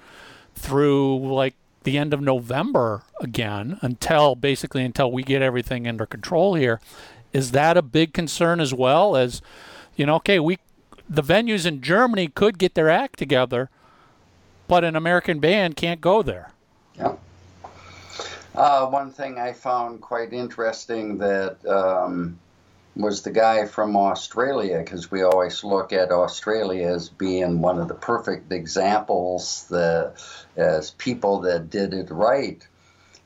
through 0.55 1.33
like 1.33 1.55
the 1.83 1.97
end 1.97 2.13
of 2.13 2.19
November 2.19 3.03
again 3.21 3.77
until 3.81 4.35
basically 4.35 4.83
until 4.83 5.11
we 5.11 5.23
get 5.23 5.41
everything 5.41 5.87
under 5.87 6.05
control 6.05 6.55
here. 6.55 6.81
Is 7.31 7.51
that 7.51 7.77
a 7.77 7.81
big 7.81 8.13
concern 8.13 8.59
as 8.59 8.73
well 8.73 9.15
as 9.15 9.41
you 9.95 10.05
know, 10.05 10.15
okay, 10.15 10.39
we 10.39 10.57
the 11.09 11.23
venues 11.23 11.65
in 11.65 11.81
Germany 11.81 12.27
could 12.27 12.57
get 12.57 12.75
their 12.75 12.89
act 12.89 13.17
together 13.17 13.69
but 14.67 14.83
an 14.83 14.95
American 14.95 15.39
band 15.39 15.75
can't 15.75 16.01
go 16.01 16.21
there. 16.21 16.51
Yeah. 16.95 17.15
Uh, 18.55 18.87
one 18.87 19.11
thing 19.11 19.37
I 19.37 19.53
found 19.53 20.01
quite 20.01 20.33
interesting 20.33 21.19
that 21.19 21.63
um, 21.65 22.39
was 22.95 23.21
the 23.21 23.31
guy 23.31 23.65
from 23.65 23.95
Australia, 23.95 24.79
because 24.79 25.11
we 25.11 25.21
always 25.21 25.63
look 25.63 25.93
at 25.93 26.11
Australia 26.11 26.87
as 26.87 27.09
being 27.09 27.61
one 27.61 27.77
of 27.77 27.87
the 27.87 27.93
perfect 27.93 28.51
examples 28.51 29.67
that, 29.69 30.15
as 30.55 30.91
people 30.91 31.41
that 31.41 31.69
did 31.69 31.93
it 31.93 32.09
right. 32.09 32.65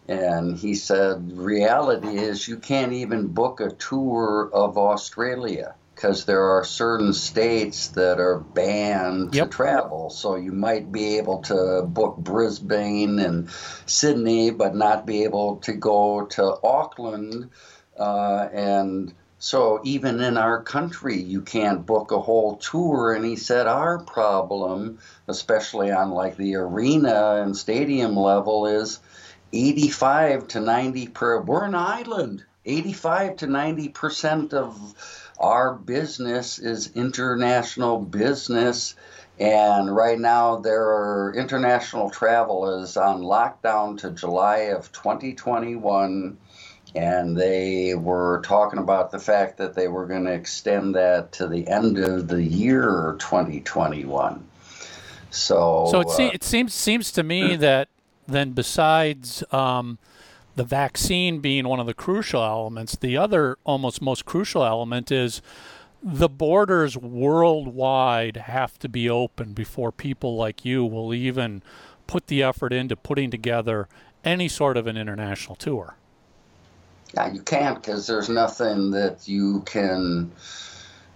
And 0.08 0.58
he 0.58 0.76
said, 0.76 1.32
reality 1.38 2.18
is 2.18 2.48
you 2.48 2.58
can't 2.58 2.92
even 2.92 3.28
book 3.28 3.62
a 3.62 3.72
tour 3.72 4.50
of 4.52 4.78
Australia 4.78 5.76
because 6.02 6.26
there 6.26 6.58
are 6.58 6.64
certain 6.64 7.14
states 7.14 7.90
that 7.90 8.20
are 8.20 8.40
banned 8.40 9.36
yep. 9.36 9.52
to 9.52 9.56
travel. 9.56 10.10
So 10.10 10.36
you 10.36 10.52
might 10.52 10.92
be 10.92 11.18
able 11.18 11.44
to 11.44 11.84
book 11.84 12.18
Brisbane 12.18 13.20
and 13.20 13.52
Sydney, 13.86 14.50
but 14.50 14.76
not 14.76 15.06
be 15.06 15.26
able 15.26 15.58
to 15.58 15.74
go 15.74 16.26
to 16.26 16.58
Auckland. 16.64 17.52
Uh, 17.96 18.50
and 18.52 19.14
so 19.38 19.80
even 19.84 20.22
in 20.22 20.38
our 20.38 20.64
country, 20.64 21.22
you 21.22 21.42
can't 21.42 21.86
book 21.86 22.12
a 22.12 22.20
whole 22.20 22.58
tour. 22.58 23.14
And 23.14 23.24
he 23.24 23.36
said 23.36 23.68
our 23.68 24.00
problem, 24.00 24.98
especially 25.28 25.92
on 25.92 26.10
like 26.10 26.36
the 26.36 26.56
arena 26.56 27.44
and 27.44 27.56
stadium 27.56 28.16
level, 28.16 28.66
is 28.66 29.00
85 29.54 30.48
to 30.48 30.62
90 30.62 31.08
per. 31.10 31.42
We're 31.42 31.66
an 31.66 31.76
island. 31.76 32.44
85 32.64 33.38
to 33.38 33.48
90 33.48 33.90
percent 33.90 34.54
of 34.54 35.21
our 35.42 35.74
business 35.74 36.60
is 36.60 36.92
international 36.96 38.00
business. 38.00 38.96
And 39.40 39.94
right 39.94 40.20
now, 40.20 40.58
there 40.58 40.84
are 40.84 41.34
international 41.36 42.10
travel 42.10 42.82
is 42.82 42.96
on 42.96 43.22
lockdown 43.22 43.98
to 44.00 44.12
July 44.12 44.70
of 44.76 44.92
2021. 44.92 46.38
And 46.94 47.38
they 47.38 47.96
were 47.96 48.42
talking 48.46 48.80
about 48.80 49.12
the 49.12 49.20
fact 49.20 49.58
that 49.58 49.74
they 49.74 49.88
were 49.88 50.06
going 50.06 50.26
to 50.26 50.34
extend 50.34 50.96
that 50.96 51.32
to 51.34 51.48
the 51.48 51.68
end 51.68 51.98
of 51.98 52.28
the 52.28 52.44
year 52.44 53.16
2021. 53.20 54.46
So, 55.32 55.88
so 55.90 56.02
it, 56.02 56.08
uh, 56.08 56.32
it 56.34 56.44
seems 56.44 56.74
seems 56.74 57.12
to 57.14 57.24
me 57.24 57.56
that 57.56 57.88
then 58.28 58.52
besides 58.52 59.44
um, 59.54 59.98
the 60.62 60.68
vaccine 60.68 61.40
being 61.40 61.68
one 61.68 61.80
of 61.80 61.88
the 61.88 61.94
crucial 61.94 62.44
elements, 62.44 62.96
the 62.96 63.18
other 63.18 63.58
almost 63.64 64.00
most 64.00 64.26
crucial 64.26 64.64
element 64.64 65.12
is 65.12 65.42
the 66.04 66.30
borders 66.30 66.96
worldwide 66.96 68.38
have 68.38 68.78
to 68.78 68.88
be 68.88 69.10
open 69.10 69.54
before 69.54 69.92
people 69.92 70.36
like 70.36 70.64
you 70.64 70.86
will 70.86 71.16
even 71.16 71.64
put 72.06 72.28
the 72.28 72.44
effort 72.44 72.72
into 72.72 72.96
putting 72.96 73.32
together 73.32 73.90
any 74.24 74.48
sort 74.48 74.78
of 74.78 74.86
an 74.86 74.98
international 74.98 75.56
tour. 75.56 75.96
Yeah, 77.16 77.34
you 77.34 77.42
can't 77.42 77.82
because 77.82 78.06
there's 78.06 78.30
nothing 78.30 78.92
that 78.92 79.28
you 79.28 79.62
can 79.62 80.32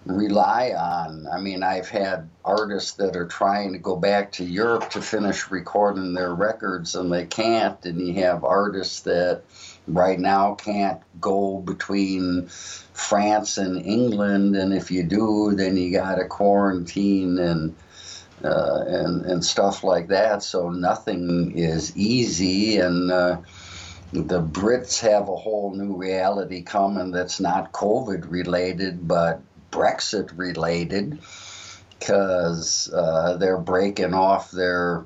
rely 0.06 0.70
on. 0.70 1.26
I 1.26 1.40
mean, 1.40 1.62
I've 1.62 1.88
had 1.88 2.28
artists 2.44 2.92
that 2.92 3.16
are 3.16 3.26
trying 3.26 3.72
to 3.72 3.78
go 3.78 3.96
back 3.96 4.32
to 4.32 4.44
Europe 4.44 4.90
to 4.90 5.02
finish 5.02 5.50
recording 5.50 6.14
their 6.14 6.34
records 6.34 6.94
and 6.94 7.12
they 7.12 7.26
can't. 7.26 7.84
And 7.84 8.00
you 8.00 8.14
have 8.22 8.44
artists 8.44 9.00
that 9.00 9.42
right 9.88 10.18
now 10.18 10.54
can't 10.54 11.00
go 11.20 11.58
between 11.58 12.46
France 12.46 13.58
and 13.58 13.84
England. 13.84 14.54
And 14.54 14.72
if 14.72 14.90
you 14.90 15.02
do, 15.02 15.52
then 15.54 15.76
you 15.76 15.92
got 15.92 16.16
to 16.16 16.26
quarantine 16.26 17.38
and 17.38 17.76
uh, 18.44 18.84
and 18.86 19.24
and 19.24 19.44
stuff 19.44 19.82
like 19.82 20.08
that. 20.08 20.42
So 20.42 20.70
nothing 20.70 21.52
is 21.56 21.96
easy 21.96 22.78
and. 22.78 23.10
Uh, 23.10 23.38
the 24.12 24.40
Brits 24.40 25.00
have 25.00 25.28
a 25.28 25.36
whole 25.36 25.74
new 25.74 25.96
reality 25.96 26.62
coming 26.62 27.10
that's 27.10 27.40
not 27.40 27.72
COVID 27.72 28.30
related, 28.30 29.06
but 29.06 29.42
Brexit 29.76 30.30
related. 30.36 31.18
because 31.98 32.92
uh, 32.92 33.36
they're 33.36 33.58
breaking 33.58 34.14
off 34.14 34.50
their 34.50 35.04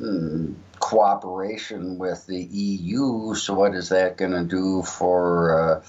mm, 0.00 0.54
cooperation 0.78 1.98
with 1.98 2.26
the 2.26 2.40
EU. 2.40 3.34
So, 3.34 3.54
what 3.54 3.74
is 3.74 3.88
that 3.90 4.16
going 4.16 4.32
to 4.32 4.44
do 4.44 4.82
for 4.82 5.82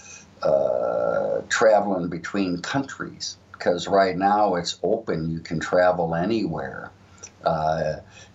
uh, 0.44 0.46
uh, 0.48 1.42
traveling 1.50 2.10
between 2.10 2.62
countries? 2.62 3.38
Because 3.52 3.88
right 3.88 4.18
now 4.18 4.56
it's 4.56 4.78
open, 4.84 5.30
you 5.30 5.40
can 5.40 5.60
travel 5.60 6.14
anywhere. 6.14 6.92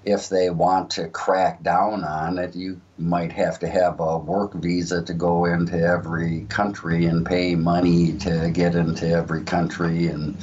If 0.04 0.28
they 0.30 0.48
want 0.50 0.90
to 0.90 1.08
crack 1.08 1.62
down 1.62 2.04
on 2.04 2.38
it, 2.38 2.56
you 2.56 2.80
might 2.98 3.32
have 3.32 3.58
to 3.58 3.68
have 3.68 4.00
a 4.00 4.16
work 4.18 4.54
visa 4.54 5.02
to 5.02 5.12
go 5.12 5.44
into 5.44 5.78
every 5.78 6.46
country 6.48 7.04
and 7.04 7.24
pay 7.26 7.54
money 7.54 8.12
to 8.18 8.50
get 8.52 8.74
into 8.74 9.08
every 9.08 9.42
country 9.44 10.06
and 10.06 10.36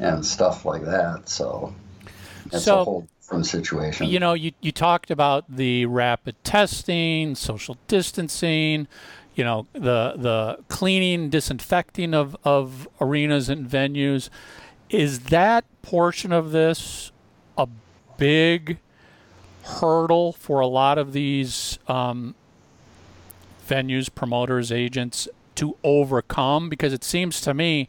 and 0.00 0.26
stuff 0.26 0.64
like 0.64 0.84
that. 0.84 1.28
So 1.28 1.74
it's 2.52 2.64
So- 2.64 2.80
a 2.80 2.84
whole 2.84 3.08
different 3.20 3.46
situation. 3.46 4.08
You 4.08 4.18
know, 4.20 4.34
you, 4.34 4.52
you 4.60 4.72
talked 4.72 5.10
about 5.10 5.44
the 5.48 5.86
rapid 5.86 6.42
testing, 6.44 7.34
social 7.34 7.78
distancing, 7.88 8.88
you 9.34 9.44
know, 9.44 9.66
the 9.72 10.14
the 10.16 10.58
cleaning, 10.68 11.30
disinfecting 11.30 12.12
of, 12.14 12.36
of 12.44 12.88
arenas 13.00 13.48
and 13.48 13.66
venues. 13.66 14.28
Is 14.90 15.20
that 15.30 15.64
portion 15.80 16.32
of 16.32 16.50
this 16.52 17.11
big 18.22 18.78
hurdle 19.64 20.32
for 20.32 20.60
a 20.60 20.66
lot 20.66 20.96
of 20.96 21.12
these 21.12 21.78
um, 21.88 22.34
venues, 23.68 24.12
promoters, 24.14 24.70
agents 24.70 25.26
to 25.56 25.76
overcome? 25.82 26.68
Because 26.68 26.92
it 26.92 27.02
seems 27.02 27.40
to 27.40 27.52
me 27.52 27.88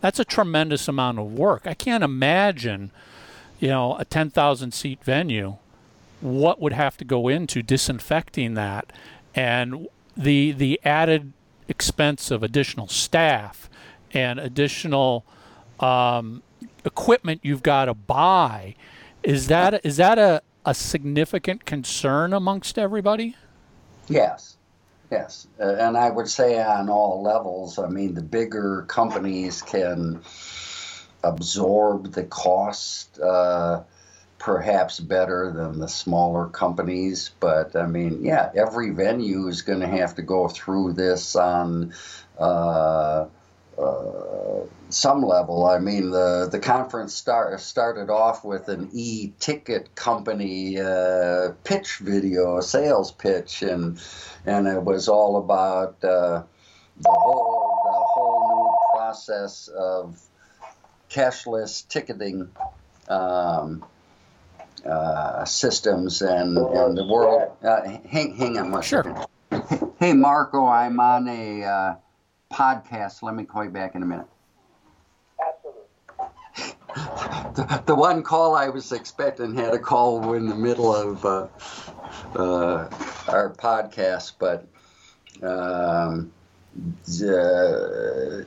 that's 0.00 0.20
a 0.20 0.24
tremendous 0.24 0.86
amount 0.86 1.18
of 1.18 1.32
work. 1.32 1.62
I 1.66 1.74
can't 1.74 2.04
imagine 2.04 2.92
you 3.62 3.68
know, 3.68 3.96
a 3.96 4.04
10,000 4.04 4.72
seat 4.72 5.04
venue, 5.04 5.56
what 6.20 6.60
would 6.60 6.72
have 6.72 6.96
to 6.96 7.04
go 7.04 7.28
into 7.28 7.62
disinfecting 7.62 8.54
that 8.54 8.92
and 9.36 9.86
the 10.16 10.52
the 10.52 10.80
added 10.84 11.32
expense 11.68 12.30
of 12.30 12.42
additional 12.42 12.86
staff 12.88 13.70
and 14.12 14.38
additional 14.38 15.24
um, 15.80 16.42
equipment 16.84 17.40
you've 17.42 17.62
got 17.62 17.86
to 17.86 17.94
buy 17.94 18.74
is 19.22 19.48
that 19.48 19.84
is 19.84 19.96
that 19.96 20.18
a, 20.18 20.42
a 20.64 20.74
significant 20.74 21.64
concern 21.64 22.32
amongst 22.32 22.78
everybody? 22.78 23.36
Yes, 24.08 24.56
yes, 25.10 25.46
uh, 25.60 25.74
and 25.74 25.96
I 25.96 26.10
would 26.10 26.28
say 26.28 26.62
on 26.62 26.88
all 26.88 27.22
levels. 27.22 27.78
I 27.78 27.88
mean, 27.88 28.14
the 28.14 28.22
bigger 28.22 28.82
companies 28.88 29.62
can 29.62 30.20
absorb 31.24 32.12
the 32.12 32.24
cost 32.24 33.18
uh, 33.20 33.82
perhaps 34.38 34.98
better 34.98 35.52
than 35.54 35.78
the 35.78 35.88
smaller 35.88 36.48
companies. 36.48 37.30
But 37.38 37.76
I 37.76 37.86
mean, 37.86 38.24
yeah, 38.24 38.50
every 38.54 38.90
venue 38.90 39.46
is 39.46 39.62
going 39.62 39.80
to 39.80 39.88
have 39.88 40.16
to 40.16 40.22
go 40.22 40.48
through 40.48 40.94
this 40.94 41.36
on. 41.36 41.94
Uh, 42.38 43.26
uh, 43.78 44.66
some 44.90 45.22
level. 45.22 45.64
I 45.64 45.78
mean, 45.78 46.10
the 46.10 46.48
the 46.50 46.58
conference 46.58 47.14
start, 47.14 47.58
started 47.60 48.10
off 48.10 48.44
with 48.44 48.68
an 48.68 48.90
e-ticket 48.92 49.94
company 49.94 50.78
uh, 50.80 51.52
pitch 51.64 51.98
video, 51.98 52.58
a 52.58 52.62
sales 52.62 53.12
pitch, 53.12 53.62
and 53.62 54.00
and 54.46 54.66
it 54.66 54.82
was 54.82 55.08
all 55.08 55.38
about 55.38 56.02
uh, 56.04 56.42
the 56.98 57.10
whole 57.10 57.80
the 57.84 58.04
whole 58.04 58.48
new 58.48 58.98
process 58.98 59.68
of 59.68 60.20
cashless 61.10 61.86
ticketing 61.88 62.48
um, 63.08 63.84
uh, 64.86 65.44
systems 65.44 66.22
and, 66.22 66.56
and 66.56 66.96
the 66.96 67.06
world. 67.06 67.52
Uh, 67.62 67.98
hang, 68.08 68.34
hang 68.34 68.58
on 68.58 68.70
one 68.70 68.82
Sure. 68.82 69.26
Hey, 69.98 70.14
Marco, 70.14 70.66
I'm 70.66 70.98
on 70.98 71.28
a 71.28 71.62
uh, 71.62 71.94
podcast. 72.52 73.22
Let 73.22 73.34
me 73.34 73.44
call 73.44 73.64
you 73.64 73.70
back 73.70 73.94
in 73.94 74.02
a 74.02 74.06
minute. 74.06 74.26
The, 77.54 77.82
the 77.86 77.94
one 77.94 78.22
call 78.22 78.54
I 78.54 78.70
was 78.70 78.92
expecting 78.92 79.54
had 79.54 79.74
a 79.74 79.78
call 79.78 80.32
in 80.32 80.48
the 80.48 80.54
middle 80.54 80.94
of 80.94 81.24
uh, 81.24 81.46
uh, 82.34 82.88
our 83.28 83.54
podcast, 83.58 84.32
but 84.38 84.66
um, 85.42 86.32
the, 87.04 88.46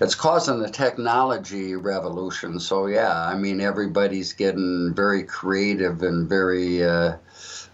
it's 0.00 0.14
causing 0.14 0.60
the 0.60 0.68
technology 0.68 1.76
revolution. 1.76 2.58
So 2.58 2.86
yeah, 2.86 3.26
I 3.26 3.34
mean 3.36 3.60
everybody's 3.60 4.32
getting 4.32 4.92
very 4.94 5.22
creative 5.22 6.02
and 6.02 6.28
very 6.28 6.82
uh, 6.82 7.16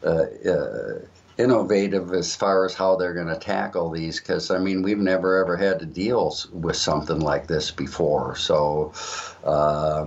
uh, 0.04 0.24
uh, 0.46 0.98
innovative 1.40 2.12
as 2.12 2.36
far 2.36 2.64
as 2.64 2.74
how 2.74 2.96
they're 2.96 3.14
going 3.14 3.26
to 3.26 3.38
tackle 3.38 3.90
these. 3.90 4.20
Because 4.20 4.50
I 4.50 4.58
mean 4.58 4.82
we've 4.82 4.98
never 4.98 5.42
ever 5.42 5.56
had 5.56 5.78
to 5.80 5.86
deal 5.86 6.36
with 6.52 6.76
something 6.76 7.20
like 7.20 7.46
this 7.46 7.70
before. 7.70 8.36
So. 8.36 8.92
Uh, 9.44 10.06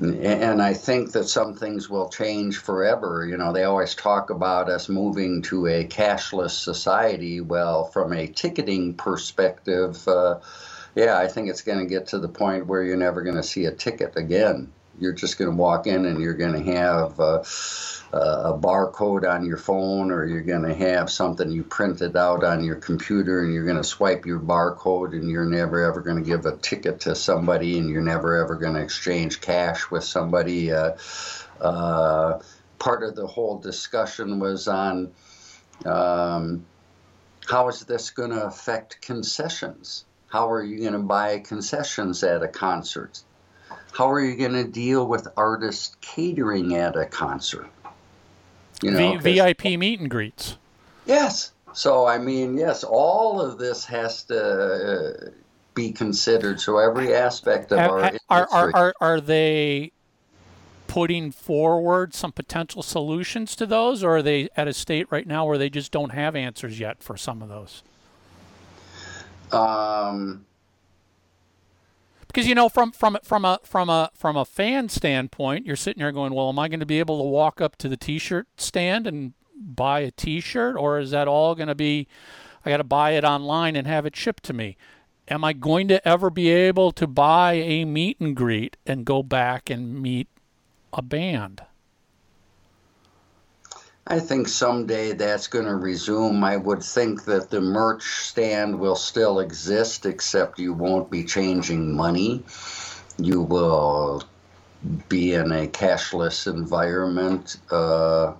and 0.00 0.60
I 0.60 0.74
think 0.74 1.12
that 1.12 1.24
some 1.24 1.54
things 1.54 1.88
will 1.88 2.08
change 2.08 2.58
forever. 2.58 3.26
You 3.26 3.38
know, 3.38 3.52
they 3.52 3.64
always 3.64 3.94
talk 3.94 4.30
about 4.30 4.68
us 4.68 4.88
moving 4.88 5.42
to 5.42 5.66
a 5.66 5.86
cashless 5.86 6.50
society. 6.50 7.40
Well, 7.40 7.86
from 7.86 8.12
a 8.12 8.26
ticketing 8.26 8.94
perspective, 8.94 10.06
uh, 10.06 10.40
yeah, 10.94 11.18
I 11.18 11.26
think 11.26 11.48
it's 11.48 11.62
going 11.62 11.78
to 11.78 11.86
get 11.86 12.08
to 12.08 12.18
the 12.18 12.28
point 12.28 12.66
where 12.66 12.82
you're 12.82 12.96
never 12.96 13.22
going 13.22 13.36
to 13.36 13.42
see 13.42 13.64
a 13.64 13.72
ticket 13.72 14.14
again. 14.16 14.72
You're 15.00 15.12
just 15.12 15.38
going 15.38 15.50
to 15.50 15.56
walk 15.56 15.86
in 15.86 16.04
and 16.04 16.20
you're 16.20 16.34
going 16.34 16.64
to 16.64 16.72
have 16.72 17.20
uh, 17.20 17.42
a 18.12 18.58
barcode 18.58 19.28
on 19.28 19.44
your 19.44 19.56
phone, 19.58 20.10
or 20.10 20.24
you're 20.24 20.40
going 20.40 20.62
to 20.62 20.74
have 20.74 21.10
something 21.10 21.50
you 21.50 21.62
printed 21.62 22.16
out 22.16 22.42
on 22.42 22.64
your 22.64 22.76
computer, 22.76 23.42
and 23.42 23.52
you're 23.52 23.64
going 23.64 23.76
to 23.76 23.84
swipe 23.84 24.24
your 24.24 24.40
barcode, 24.40 25.12
and 25.12 25.28
you're 25.28 25.44
never 25.44 25.84
ever 25.84 26.00
going 26.00 26.16
to 26.16 26.28
give 26.28 26.46
a 26.46 26.56
ticket 26.56 27.00
to 27.00 27.14
somebody, 27.14 27.78
and 27.78 27.90
you're 27.90 28.00
never 28.00 28.42
ever 28.42 28.54
going 28.54 28.74
to 28.74 28.80
exchange 28.80 29.40
cash 29.40 29.90
with 29.90 30.04
somebody. 30.04 30.72
Uh, 30.72 30.92
uh, 31.60 32.38
part 32.78 33.02
of 33.02 33.14
the 33.14 33.26
whole 33.26 33.58
discussion 33.58 34.38
was 34.38 34.68
on 34.68 35.12
um, 35.84 36.64
how 37.48 37.68
is 37.68 37.80
this 37.80 38.10
going 38.10 38.30
to 38.30 38.46
affect 38.46 39.00
concessions? 39.00 40.04
How 40.28 40.50
are 40.50 40.62
you 40.62 40.80
going 40.80 40.92
to 40.92 40.98
buy 40.98 41.38
concessions 41.38 42.22
at 42.22 42.42
a 42.42 42.48
concert? 42.48 43.20
How 43.92 44.10
are 44.10 44.20
you 44.20 44.36
going 44.36 44.52
to 44.52 44.64
deal 44.64 45.06
with 45.06 45.28
artists 45.36 45.96
catering 46.00 46.76
at 46.76 46.96
a 46.96 47.06
concert? 47.06 47.68
You 48.82 48.92
know, 48.92 49.18
V- 49.18 49.34
VIP 49.34 49.78
meet 49.78 50.00
and 50.00 50.08
greets. 50.08 50.56
Yes. 51.06 51.52
So 51.72 52.06
I 52.06 52.18
mean, 52.18 52.56
yes, 52.56 52.84
all 52.84 53.40
of 53.40 53.58
this 53.58 53.84
has 53.86 54.24
to 54.24 54.40
uh, 54.40 55.30
be 55.74 55.92
considered. 55.92 56.60
So 56.60 56.78
every 56.78 57.14
aspect 57.14 57.72
of 57.72 57.78
our 57.78 58.02
ha- 58.02 58.18
are, 58.28 58.48
are, 58.50 58.70
are, 58.74 58.94
are 59.00 59.20
they 59.20 59.92
putting 60.86 61.30
forward 61.30 62.14
some 62.14 62.32
potential 62.32 62.82
solutions 62.82 63.54
to 63.56 63.66
those, 63.66 64.02
or 64.02 64.16
are 64.16 64.22
they 64.22 64.48
at 64.56 64.66
a 64.66 64.72
state 64.72 65.06
right 65.10 65.26
now 65.26 65.44
where 65.46 65.58
they 65.58 65.70
just 65.70 65.92
don't 65.92 66.10
have 66.10 66.34
answers 66.34 66.80
yet 66.80 67.02
for 67.02 67.16
some 67.16 67.42
of 67.42 67.48
those? 67.48 67.82
um, 69.52 70.44
Because 72.28 72.46
you 72.46 72.54
know, 72.54 72.68
from 72.68 72.92
from 72.92 73.18
from 73.22 73.44
a 73.44 73.58
from 73.64 73.88
a 73.88 74.10
from 74.14 74.36
a 74.36 74.44
fan 74.44 74.88
standpoint, 74.88 75.66
you're 75.66 75.76
sitting 75.76 76.00
there 76.00 76.12
going, 76.12 76.32
"Well, 76.34 76.48
am 76.48 76.58
I 76.58 76.68
going 76.68 76.80
to 76.80 76.86
be 76.86 77.00
able 77.00 77.18
to 77.18 77.28
walk 77.28 77.60
up 77.60 77.76
to 77.76 77.88
the 77.88 77.96
T-shirt 77.96 78.46
stand 78.56 79.06
and 79.06 79.32
buy 79.56 80.00
a 80.00 80.10
T-shirt, 80.10 80.76
or 80.76 80.98
is 80.98 81.10
that 81.10 81.26
all 81.26 81.54
going 81.54 81.68
to 81.68 81.74
be 81.74 82.06
I 82.64 82.70
got 82.70 82.76
to 82.76 82.84
buy 82.84 83.12
it 83.12 83.24
online 83.24 83.74
and 83.76 83.86
have 83.86 84.06
it 84.06 84.14
shipped 84.14 84.44
to 84.44 84.52
me?" 84.52 84.76
Am 85.30 85.44
I 85.44 85.52
going 85.52 85.88
to 85.88 86.06
ever 86.08 86.30
be 86.30 86.48
able 86.48 86.90
to 86.92 87.06
buy 87.06 87.54
a 87.54 87.84
meet 87.84 88.18
and 88.18 88.34
greet 88.34 88.78
and 88.86 89.04
go 89.04 89.22
back 89.22 89.68
and 89.68 90.00
meet 90.00 90.26
a 90.92 91.02
band? 91.02 91.60
I 94.10 94.20
think 94.20 94.48
someday 94.48 95.12
that's 95.12 95.48
going 95.48 95.66
to 95.66 95.76
resume. 95.76 96.42
I 96.42 96.56
would 96.56 96.82
think 96.82 97.26
that 97.26 97.50
the 97.50 97.60
merch 97.60 98.02
stand 98.24 98.80
will 98.80 98.96
still 98.96 99.38
exist, 99.38 100.06
except 100.06 100.58
you 100.58 100.72
won't 100.72 101.10
be 101.10 101.24
changing 101.24 101.94
money. 101.94 102.42
You 103.18 103.42
will 103.42 104.22
be 105.10 105.34
in 105.34 105.52
a 105.52 105.66
cashless 105.66 106.46
environment. 106.46 107.58
Uh, 107.70 108.32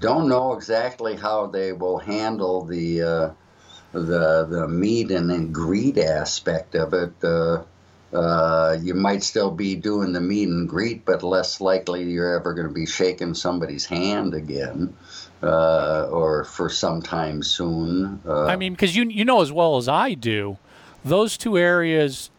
don't 0.00 0.28
know 0.28 0.54
exactly 0.54 1.14
how 1.14 1.46
they 1.46 1.72
will 1.72 1.98
handle 1.98 2.64
the 2.64 3.02
uh, 3.02 3.30
the 3.92 4.46
the 4.46 4.66
meet 4.66 5.10
and 5.10 5.54
greet 5.54 5.98
aspect 5.98 6.74
of 6.74 6.94
it. 6.94 7.12
Uh, 7.22 7.64
uh, 8.12 8.76
you 8.80 8.94
might 8.94 9.22
still 9.22 9.50
be 9.50 9.76
doing 9.76 10.12
the 10.12 10.20
meet 10.20 10.48
and 10.48 10.68
greet, 10.68 11.04
but 11.04 11.22
less 11.22 11.60
likely 11.60 12.02
you're 12.04 12.34
ever 12.34 12.54
going 12.54 12.66
to 12.66 12.74
be 12.74 12.86
shaking 12.86 13.34
somebody's 13.34 13.86
hand 13.86 14.34
again, 14.34 14.96
uh, 15.42 16.08
or 16.10 16.44
for 16.44 16.68
some 16.68 17.00
time 17.00 17.42
soon. 17.42 18.20
Uh, 18.26 18.46
I 18.46 18.56
mean, 18.56 18.72
because 18.72 18.96
you 18.96 19.04
you 19.04 19.24
know 19.24 19.42
as 19.42 19.52
well 19.52 19.76
as 19.76 19.88
I 19.88 20.14
do, 20.14 20.58
those 21.04 21.36
two 21.36 21.56
areas, 21.56 22.30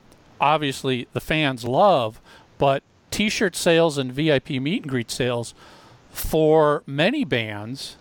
obviously 0.42 1.08
the 1.14 1.22
fans 1.22 1.64
love, 1.64 2.20
but 2.58 2.84
T-shirt 3.10 3.56
sales 3.56 3.98
and 3.98 4.12
VIP 4.12 4.50
meet 4.52 4.84
and 4.84 4.90
greet 4.90 5.10
sales 5.10 5.54
for 6.10 6.84
many 6.86 7.24
bands, 7.24 7.96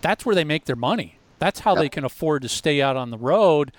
that's 0.00 0.26
where 0.26 0.34
they 0.34 0.44
make 0.44 0.64
their 0.64 0.76
money. 0.76 1.18
That's 1.38 1.60
how 1.60 1.74
they 1.74 1.88
can 1.88 2.04
afford 2.04 2.42
to 2.42 2.48
stay 2.48 2.80
out 2.82 2.96
on 2.96 3.10
the 3.10 3.18
road. 3.18 3.72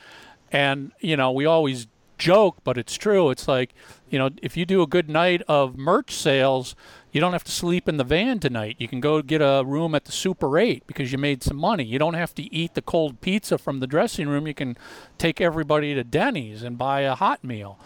And 0.52 0.92
you 1.00 1.18
know, 1.18 1.32
we 1.32 1.46
always 1.46 1.88
joke, 2.18 2.58
but 2.64 2.78
it's 2.78 2.96
true. 2.96 3.30
It's 3.30 3.48
like, 3.48 3.74
you 4.10 4.20
know, 4.20 4.30
if 4.42 4.56
you 4.56 4.66
do 4.66 4.82
a 4.82 4.88
good 4.88 5.10
night 5.10 5.42
of 5.48 5.78
merch 5.78 6.12
sales, 6.14 6.76
you 7.12 7.22
don't 7.22 7.34
have 7.34 7.44
to 7.44 7.52
sleep 7.52 7.88
in 7.88 7.98
the 7.98 8.04
van 8.04 8.40
tonight. 8.40 8.76
You 8.80 8.88
can 8.88 9.00
go 9.00 9.22
get 9.22 9.42
a 9.42 9.64
room 9.66 9.94
at 9.94 10.06
the 10.06 10.12
Super 10.12 10.58
8 10.58 10.88
because 10.88 11.12
you 11.12 11.18
made 11.18 11.44
some 11.44 11.58
money. 11.58 11.84
You 11.84 12.00
don't 12.00 12.16
have 12.16 12.34
to 12.36 12.54
eat 12.54 12.74
the 12.74 12.82
cold 12.82 13.22
pizza 13.22 13.58
from 13.58 13.80
the 13.80 13.88
dressing 13.88 14.28
room. 14.28 14.48
You 14.48 14.54
can 14.54 14.78
take 15.18 15.40
everybody 15.40 15.94
to 15.94 16.04
Denny's 16.04 16.64
and 16.64 16.78
buy 16.78 17.02
a 17.02 17.16
hot 17.16 17.44
meal. 17.44 17.78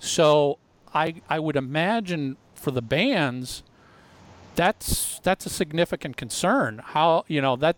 So 0.00 0.58
I 0.92 1.22
I 1.28 1.38
would 1.38 1.56
imagine 1.56 2.36
for 2.54 2.72
the 2.72 2.82
bands 2.82 3.62
that's 4.54 5.18
that's 5.20 5.46
a 5.46 5.50
significant 5.50 6.16
concern. 6.16 6.80
How 6.84 7.24
you 7.28 7.40
know 7.40 7.56
that 7.56 7.76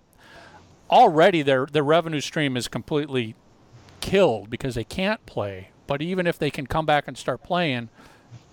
already 0.90 1.42
their 1.42 1.66
their 1.66 1.84
revenue 1.84 2.20
stream 2.20 2.56
is 2.56 2.68
completely 2.68 3.34
killed 4.00 4.50
because 4.50 4.74
they 4.74 4.84
can't 4.84 5.24
play. 5.26 5.68
But 5.86 6.02
even 6.02 6.26
if 6.26 6.38
they 6.38 6.50
can 6.50 6.66
come 6.66 6.86
back 6.86 7.06
and 7.06 7.16
start 7.16 7.42
playing, 7.42 7.88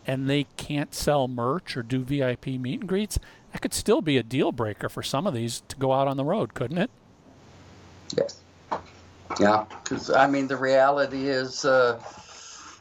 and 0.05 0.29
they 0.29 0.45
can't 0.57 0.93
sell 0.93 1.27
merch 1.27 1.77
or 1.77 1.83
do 1.83 2.03
VIP 2.03 2.47
meet 2.47 2.81
and 2.81 2.89
greets, 2.89 3.19
that 3.51 3.61
could 3.61 3.73
still 3.73 4.01
be 4.01 4.17
a 4.17 4.23
deal 4.23 4.51
breaker 4.51 4.89
for 4.89 5.03
some 5.03 5.27
of 5.27 5.33
these 5.33 5.61
to 5.67 5.75
go 5.75 5.93
out 5.93 6.07
on 6.07 6.17
the 6.17 6.25
road, 6.25 6.53
couldn't 6.53 6.77
it? 6.77 6.89
Yes. 8.17 8.39
Yeah, 9.39 9.65
because 9.83 10.09
I 10.09 10.27
mean, 10.27 10.47
the 10.47 10.57
reality 10.57 11.29
is 11.29 11.63
uh, 11.63 12.01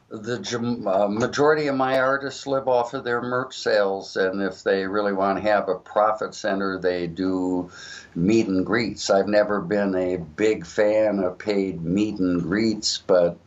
the 0.09 0.83
uh, 0.87 1.09
majority 1.09 1.69
of 1.69 1.77
my 1.77 2.01
artists 2.01 2.47
live 2.47 2.67
off 2.67 2.95
of 2.95 3.05
their 3.05 3.23
merch 3.23 3.57
sales, 3.57 4.17
and 4.17 4.43
if 4.43 4.65
they 4.65 4.87
really 4.87 5.13
want 5.13 5.39
to 5.39 5.43
have 5.43 5.69
a 5.69 5.77
profit 5.77 6.35
center, 6.35 6.79
they 6.79 7.07
do 7.07 7.71
meet 8.17 8.49
and 8.49 8.67
greets. 8.67 9.11
I've 9.11 9.29
never 9.29 9.61
been 9.61 9.95
a 9.95 10.17
big 10.17 10.67
fan 10.67 11.21
of 11.21 11.39
paid 11.39 11.83
meet 11.83 12.19
and 12.19 12.43
greets, 12.43 12.99
but 12.99 13.39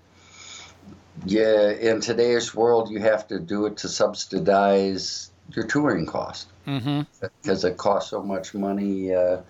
yeah, 1.25 1.69
in 1.71 2.01
today's 2.01 2.53
world, 2.55 2.89
you 2.89 2.99
have 2.99 3.27
to 3.27 3.39
do 3.39 3.65
it 3.65 3.77
to 3.77 3.87
subsidize 3.87 5.31
your 5.55 5.65
touring 5.65 6.05
cost 6.05 6.47
Mm-hmm. 6.65 7.01
because 7.41 7.65
it 7.65 7.75
costs 7.75 8.09
so 8.09 8.23
much 8.23 8.53
money 8.53 9.13
uh, 9.13 9.41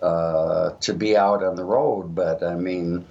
uh, 0.00 0.70
to 0.80 0.94
be 0.94 1.14
out 1.14 1.44
on 1.44 1.56
the 1.56 1.64
road. 1.64 2.14
But 2.14 2.42
I 2.42 2.54
mean, 2.54 3.04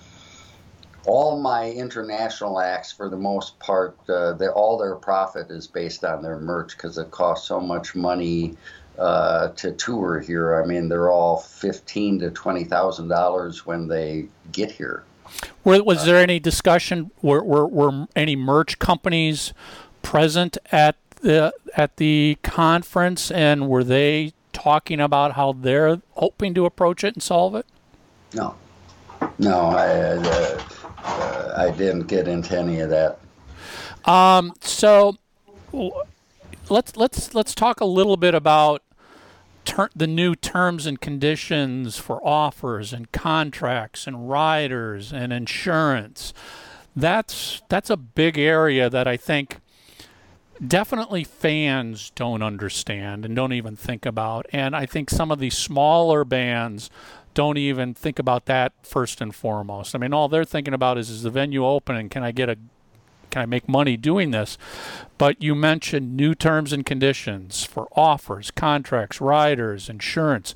all 1.05 1.39
my 1.39 1.69
international 1.69 2.59
acts, 2.59 2.91
for 2.91 3.09
the 3.09 3.17
most 3.17 3.59
part, 3.59 3.97
uh, 4.09 4.33
they, 4.33 4.47
all 4.47 4.77
their 4.79 4.95
profit 4.95 5.51
is 5.51 5.67
based 5.67 6.03
on 6.03 6.23
their 6.23 6.39
merch 6.39 6.75
because 6.75 6.97
it 6.97 7.11
costs 7.11 7.47
so 7.47 7.59
much 7.59 7.93
money 7.93 8.55
uh, 8.97 9.49
to 9.49 9.71
tour 9.71 10.19
here. 10.19 10.61
I 10.61 10.65
mean, 10.65 10.89
they're 10.89 11.11
all 11.11 11.37
fifteen 11.37 12.19
to 12.19 12.31
twenty 12.31 12.63
thousand 12.63 13.07
dollars 13.07 13.65
when 13.67 13.87
they 13.87 14.29
get 14.51 14.71
here. 14.71 15.03
Were, 15.63 15.83
was 15.83 16.05
there 16.05 16.17
any 16.17 16.39
discussion? 16.39 17.11
Were, 17.21 17.43
were 17.43 17.67
were 17.67 18.07
any 18.15 18.35
merch 18.35 18.79
companies 18.79 19.53
present 20.01 20.57
at 20.71 20.95
the 21.21 21.53
at 21.75 21.97
the 21.97 22.37
conference, 22.43 23.31
and 23.31 23.67
were 23.67 23.83
they 23.83 24.33
talking 24.51 24.99
about 24.99 25.33
how 25.33 25.53
they're 25.53 26.01
hoping 26.11 26.53
to 26.53 26.65
approach 26.65 27.03
it 27.03 27.15
and 27.15 27.23
solve 27.23 27.55
it? 27.55 27.65
No, 28.33 28.55
no, 29.39 29.59
I 29.67 29.87
uh, 30.17 30.61
uh, 31.03 31.53
I 31.57 31.71
didn't 31.71 32.07
get 32.07 32.27
into 32.27 32.57
any 32.57 32.79
of 32.79 32.89
that. 32.89 33.19
Um, 34.05 34.53
so 34.61 35.17
w- 35.71 35.91
let's 36.69 36.95
let's 36.97 37.33
let's 37.33 37.55
talk 37.55 37.81
a 37.81 37.85
little 37.85 38.17
bit 38.17 38.35
about 38.35 38.81
ter- 39.65 39.89
the 39.95 40.07
new 40.07 40.35
terms 40.35 40.85
and 40.85 40.99
conditions 40.99 41.97
for 41.97 42.25
offers 42.25 42.93
and 42.93 43.11
contracts 43.11 44.07
and 44.07 44.29
riders 44.29 45.11
and 45.11 45.33
insurance. 45.33 46.33
That's 46.95 47.61
that's 47.69 47.89
a 47.89 47.97
big 47.97 48.37
area 48.37 48.89
that 48.89 49.07
I 49.07 49.17
think 49.17 49.59
definitely 50.65 51.23
fans 51.23 52.11
don't 52.15 52.43
understand 52.43 53.25
and 53.25 53.35
don't 53.35 53.53
even 53.53 53.75
think 53.75 54.05
about. 54.05 54.45
And 54.53 54.75
I 54.75 54.85
think 54.85 55.09
some 55.09 55.31
of 55.31 55.39
these 55.39 55.57
smaller 55.57 56.23
bands 56.23 56.89
don't 57.33 57.57
even 57.57 57.93
think 57.93 58.19
about 58.19 58.45
that 58.45 58.73
first 58.83 59.19
and 59.19 59.33
foremost. 59.33 59.95
I 59.95 59.97
mean, 59.97 60.13
all 60.13 60.29
they're 60.29 60.45
thinking 60.45 60.73
about 60.73 60.97
is 60.97 61.09
is 61.09 61.23
the 61.23 61.31
venue 61.31 61.65
open 61.65 61.95
and 61.95 62.11
can 62.11 62.23
I 62.23 62.31
get 62.31 62.49
a 62.49 62.57
can 63.33 63.41
I 63.41 63.45
make 63.47 63.67
money 63.67 63.97
doing 63.97 64.29
this? 64.29 64.59
But 65.17 65.41
you 65.41 65.55
mentioned 65.55 66.15
new 66.15 66.35
terms 66.35 66.71
and 66.71 66.85
conditions 66.85 67.65
for 67.65 67.87
offers, 67.93 68.51
contracts, 68.51 69.19
riders, 69.19 69.89
insurance. 69.89 70.53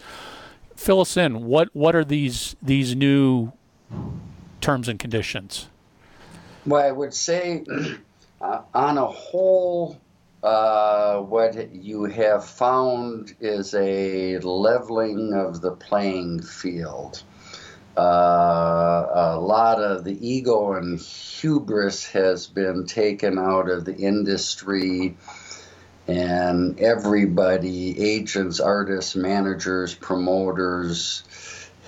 Fill 0.75 1.01
us 1.01 1.17
in. 1.17 1.45
What 1.45 1.69
what 1.73 1.95
are 1.95 2.05
these 2.05 2.55
these 2.61 2.95
new 2.95 3.51
terms 4.61 4.87
and 4.87 4.99
conditions? 4.99 5.69
Well, 6.67 6.85
I 6.85 6.91
would 6.91 7.15
say, 7.15 7.65
uh, 8.41 8.61
on 8.75 8.99
a 8.99 9.07
whole, 9.07 9.99
uh, 10.43 11.21
what 11.21 11.73
you 11.73 12.03
have 12.03 12.45
found 12.45 13.33
is 13.39 13.73
a 13.73 14.37
leveling 14.37 15.33
of 15.33 15.61
the 15.61 15.71
playing 15.71 16.43
field. 16.43 17.23
Uh, 17.97 19.07
a 19.11 19.39
lot 19.39 19.81
of 19.81 20.03
the 20.03 20.27
ego 20.27 20.73
and 20.73 20.99
hubris 20.99 22.05
has 22.05 22.45
been 22.45 22.85
taken 22.85 23.39
out 23.39 23.69
of 23.69 23.85
the 23.85 23.95
industry, 23.95 25.17
and 26.07 26.79
everybody 26.79 27.99
agents, 27.99 28.59
artists, 28.59 29.15
managers, 29.15 29.95
promoters 29.95 31.23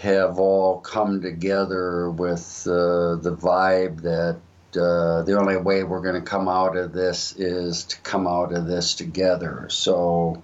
have 0.01 0.39
all 0.39 0.79
come 0.79 1.21
together 1.21 2.09
with 2.09 2.65
uh, 2.65 3.15
the 3.15 3.37
vibe 3.39 4.01
that 4.01 4.37
uh, 4.79 5.23
the 5.23 5.37
only 5.37 5.57
way 5.57 5.83
we're 5.83 6.01
going 6.01 6.15
to 6.15 6.27
come 6.27 6.47
out 6.47 6.75
of 6.75 6.93
this 6.93 7.35
is 7.37 7.83
to 7.85 8.01
come 8.01 8.25
out 8.25 8.53
of 8.53 8.65
this 8.65 8.95
together. 8.95 9.67
So, 9.69 10.41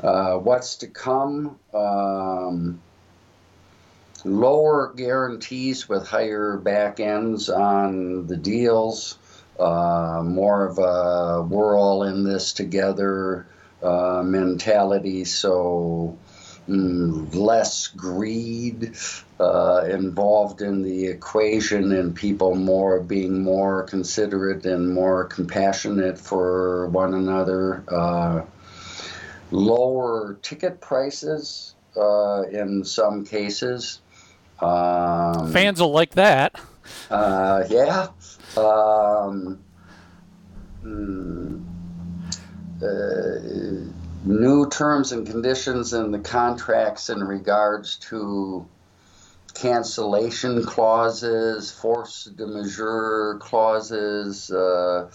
uh, 0.00 0.38
what's 0.38 0.76
to 0.76 0.86
come? 0.86 1.58
Um, 1.74 2.80
lower 4.26 4.92
guarantees 4.94 5.88
with 5.88 6.06
higher 6.06 6.56
back 6.56 7.00
ends 7.00 7.48
on 7.48 8.26
the 8.26 8.36
deals. 8.36 9.18
Uh, 9.58 10.22
more 10.22 10.66
of 10.66 10.78
a 10.78 11.42
we're 11.42 11.78
all 11.78 12.02
in 12.02 12.24
this 12.24 12.52
together 12.52 13.46
uh, 13.82 14.22
mentality. 14.22 15.24
So, 15.24 16.18
mm, 16.68 17.34
less 17.34 17.88
greed 17.88 18.96
uh, 19.40 19.86
involved 19.88 20.60
in 20.60 20.82
the 20.82 21.06
equation 21.06 21.92
and 21.92 22.14
people 22.14 22.54
more 22.54 23.00
being 23.00 23.42
more 23.42 23.84
considerate 23.84 24.66
and 24.66 24.92
more 24.92 25.24
compassionate 25.24 26.18
for 26.18 26.88
one 26.88 27.14
another. 27.14 27.84
Uh, 27.88 28.42
lower 29.50 30.38
ticket 30.42 30.80
prices 30.80 31.74
uh, 31.96 32.42
in 32.50 32.84
some 32.84 33.24
cases. 33.24 34.00
Um, 34.60 35.52
Fans 35.52 35.80
will 35.80 35.92
like 35.92 36.12
that. 36.12 36.60
uh, 37.10 37.64
yeah. 37.68 38.08
Um, 38.56 39.62
mm, 40.82 41.62
uh, 42.82 43.90
new 44.24 44.68
terms 44.70 45.12
and 45.12 45.26
conditions 45.26 45.92
in 45.92 46.10
the 46.10 46.18
contracts 46.18 47.10
in 47.10 47.22
regards 47.22 47.96
to 47.96 48.66
cancellation 49.54 50.64
clauses, 50.64 51.70
force 51.70 52.24
de 52.24 52.46
majeure 52.46 53.38
clauses, 53.40 54.50
uh, 54.50 55.08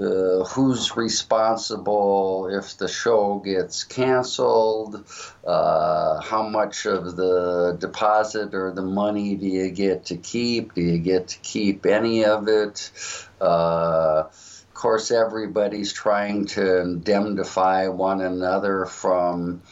uh, 0.00 0.44
who's 0.44 0.96
responsible 0.96 2.48
if 2.50 2.78
the 2.78 2.88
show 2.88 3.42
gets 3.44 3.84
canceled, 3.84 5.04
uh, 5.46 6.20
how 6.22 6.48
much 6.48 6.86
of 6.86 7.16
the 7.16 7.76
deposit 7.78 8.54
or 8.54 8.72
the 8.72 8.82
money 8.82 9.34
do 9.34 9.46
you 9.46 9.70
get 9.70 10.06
to 10.06 10.16
keep? 10.16 10.74
Do 10.74 10.80
you 10.80 10.98
get 10.98 11.28
to 11.28 11.38
keep 11.40 11.84
any 11.84 12.24
of 12.24 12.48
it? 12.48 12.90
Uh, 13.40 14.24
of 14.28 14.74
course, 14.74 15.10
everybody's 15.10 15.92
trying 15.92 16.46
to 16.46 16.80
indemnify 16.80 17.88
one 17.88 18.22
another 18.22 18.86
from 18.86 19.62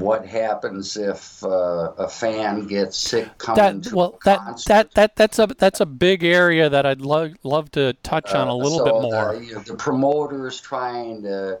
what 0.00 0.26
happens 0.26 0.96
if 0.96 1.42
uh, 1.44 1.92
a 1.98 2.08
fan 2.08 2.66
gets 2.66 2.98
sick 2.98 3.38
coming 3.38 3.80
That 3.82 3.88
to 3.90 3.96
well, 3.96 4.18
that 4.24 4.38
concert. 4.40 4.68
that 4.68 4.94
that 4.94 5.16
that's 5.16 5.38
a 5.38 5.46
that's 5.58 5.80
a 5.80 5.86
big 5.86 6.24
area 6.24 6.68
that 6.68 6.84
I'd 6.84 7.00
love 7.00 7.32
love 7.44 7.70
to 7.72 7.92
touch 8.02 8.32
on 8.34 8.48
a 8.48 8.52
Uh, 8.52 8.56
little 8.56 8.78
so 8.78 8.84
bit 8.84 8.94
the- 8.94 9.00
more. 9.02 9.34
you 9.36 9.54
know, 9.54 9.60
The, 9.60 9.74
promoters 9.74 10.60
trying 10.60 11.22
to 11.22 11.60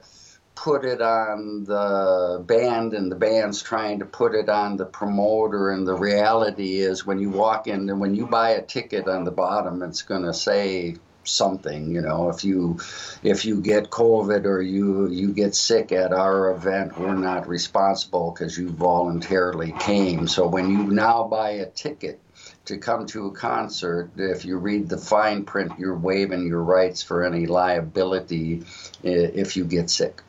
put 0.56 0.84
it 0.84 1.02
on 1.02 1.64
the 1.64 2.42
band, 2.46 2.94
and 2.94 3.10
the 3.10 3.16
band's 3.16 3.60
trying 3.62 3.98
to 3.98 4.04
put 4.04 4.34
it 4.34 4.48
on 4.48 4.76
the 4.76 4.86
promoter. 4.86 5.70
And 5.70 5.86
the 5.86 5.94
reality 5.94 6.78
is, 6.78 7.04
when 7.04 7.18
you 7.18 7.30
walk 7.30 7.66
in 7.66 7.88
and 7.90 8.00
when 8.00 8.14
you 8.14 8.26
buy 8.26 8.50
a 8.50 8.62
ticket 8.62 9.08
on 9.08 9.24
the 9.24 9.32
bottom, 9.32 9.82
it's 9.82 10.02
going 10.02 10.22
to 10.22 10.32
say 10.34 10.96
something 11.24 11.90
you 11.90 12.00
know 12.00 12.28
if 12.28 12.44
you 12.44 12.78
if 13.22 13.44
you 13.44 13.60
get 13.60 13.90
covid 13.90 14.44
or 14.44 14.60
you 14.60 15.08
you 15.08 15.32
get 15.32 15.54
sick 15.54 15.92
at 15.92 16.12
our 16.12 16.50
event 16.50 16.98
we're 16.98 17.14
not 17.14 17.48
responsible 17.48 18.30
because 18.30 18.56
you 18.58 18.70
voluntarily 18.70 19.72
came. 19.80 20.26
So 20.26 20.46
when 20.46 20.70
you 20.70 20.84
now 20.90 21.24
buy 21.24 21.50
a 21.50 21.66
ticket 21.66 22.20
to 22.66 22.78
come 22.78 23.06
to 23.06 23.26
a 23.26 23.30
concert 23.30 24.10
if 24.16 24.44
you 24.44 24.56
read 24.56 24.88
the 24.88 24.98
fine 24.98 25.44
print 25.44 25.72
you're 25.78 25.96
waiving 25.96 26.46
your 26.46 26.62
rights 26.62 27.02
for 27.02 27.24
any 27.24 27.46
liability 27.46 28.62
if 29.02 29.56
you 29.56 29.64
get 29.64 29.90
sick. 29.90 30.22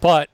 But 0.00 0.30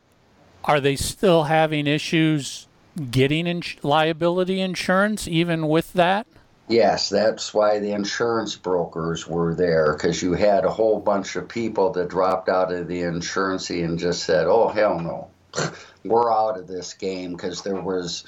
are 0.64 0.80
they 0.80 0.96
still 0.96 1.44
having 1.44 1.86
issues 1.86 2.68
getting 3.10 3.46
in- 3.46 3.62
liability 3.82 4.60
insurance 4.60 5.28
even 5.28 5.68
with 5.68 5.92
that 5.94 6.26
Yes, 6.68 7.08
that's 7.08 7.54
why 7.54 7.78
the 7.78 7.92
insurance 7.92 8.56
brokers 8.56 9.26
were 9.26 9.54
there 9.54 9.92
because 9.92 10.20
you 10.20 10.32
had 10.32 10.64
a 10.64 10.70
whole 10.70 10.98
bunch 10.98 11.36
of 11.36 11.48
people 11.48 11.92
that 11.92 12.08
dropped 12.08 12.48
out 12.48 12.72
of 12.72 12.88
the 12.88 13.02
insurance 13.02 13.70
and 13.70 13.98
just 13.98 14.24
said, 14.24 14.46
"Oh 14.48 14.68
hell 14.68 14.98
no, 14.98 15.30
we're 16.04 16.32
out 16.32 16.58
of 16.58 16.66
this 16.66 16.94
game," 16.94 17.32
because 17.32 17.62
there 17.62 17.80
was 17.80 18.24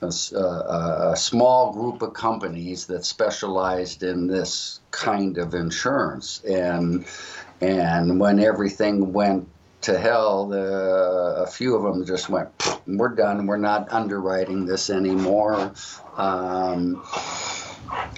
a, 0.00 0.12
a, 0.36 1.10
a, 1.12 1.16
small 1.16 1.72
group 1.72 2.02
of 2.02 2.14
companies 2.14 2.86
that 2.86 3.04
specialized 3.04 4.04
in 4.04 4.28
this 4.28 4.78
kind 4.92 5.38
of 5.38 5.54
insurance, 5.54 6.40
and 6.44 7.04
and 7.60 8.20
when 8.20 8.38
everything 8.38 9.12
went 9.12 9.48
to 9.80 9.98
hell, 9.98 10.48
the, 10.48 11.44
a 11.44 11.46
few 11.46 11.76
of 11.76 11.82
them 11.82 12.04
just 12.04 12.28
went, 12.28 12.48
"We're 12.86 13.14
done. 13.14 13.46
We're 13.46 13.56
not 13.58 13.92
underwriting 13.92 14.66
this 14.66 14.90
anymore." 14.90 15.72
Um, 16.16 17.04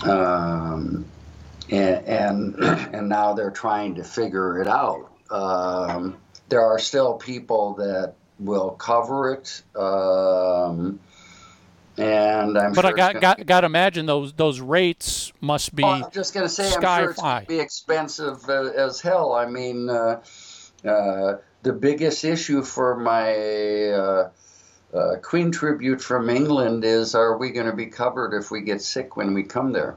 um, 0.02 1.04
and, 1.70 2.06
and, 2.06 2.54
and 2.94 3.08
now 3.08 3.34
they're 3.34 3.50
trying 3.50 3.96
to 3.96 4.04
figure 4.04 4.60
it 4.60 4.68
out. 4.68 5.10
Um, 5.30 6.16
there 6.48 6.62
are 6.62 6.78
still 6.78 7.14
people 7.14 7.74
that 7.74 8.14
will 8.38 8.70
cover 8.70 9.34
it, 9.34 9.62
um, 9.76 10.98
and 11.96 12.58
I'm. 12.58 12.72
But 12.72 12.82
sure 12.82 12.92
I 12.92 12.92
got 12.92 13.20
got 13.20 13.46
got 13.46 13.60
to 13.60 13.66
imagine 13.66 14.06
those 14.06 14.32
those 14.32 14.60
rates 14.60 15.32
must 15.40 15.74
be. 15.74 15.84
Oh, 15.84 15.88
I'm 15.88 16.10
just 16.10 16.34
going 16.34 16.46
to 16.46 16.52
say, 16.52 16.64
I'm 16.74 16.80
sure 17.02 17.10
it's 17.10 17.20
going 17.20 17.42
to 17.42 17.46
be 17.46 17.60
expensive 17.60 18.48
uh, 18.48 18.72
as 18.76 19.00
hell. 19.00 19.32
I 19.32 19.46
mean, 19.46 19.88
uh, 19.88 20.20
uh, 20.84 21.36
the 21.62 21.72
biggest 21.72 22.24
issue 22.24 22.62
for 22.62 22.96
my 22.96 23.88
uh, 23.90 24.30
uh, 24.94 25.16
Queen 25.22 25.52
tribute 25.52 26.00
from 26.00 26.30
England 26.30 26.84
is 26.84 27.14
are 27.14 27.36
we 27.36 27.50
going 27.50 27.66
to 27.66 27.76
be 27.76 27.86
covered 27.86 28.34
if 28.34 28.50
we 28.50 28.62
get 28.62 28.82
sick 28.82 29.16
when 29.16 29.34
we 29.34 29.42
come 29.42 29.72
there? 29.72 29.96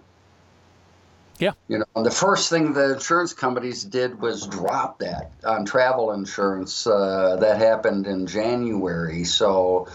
Yeah. 1.39 1.51
You 1.68 1.80
know, 1.80 2.03
the 2.03 2.11
first 2.11 2.49
thing 2.49 2.74
the 2.74 2.93
insurance 2.93 3.34
companies 3.34 3.84
did 3.84 4.22
was 4.22 4.45
drop 4.45 4.99
that 4.99 5.32
on 5.43 5.66
travel 5.66 6.11
insurance. 6.11 6.86
Uh, 6.86 7.38
that 7.39 7.57
happened 7.57 8.05
in 8.05 8.28
January. 8.28 9.24
So, 9.24 9.88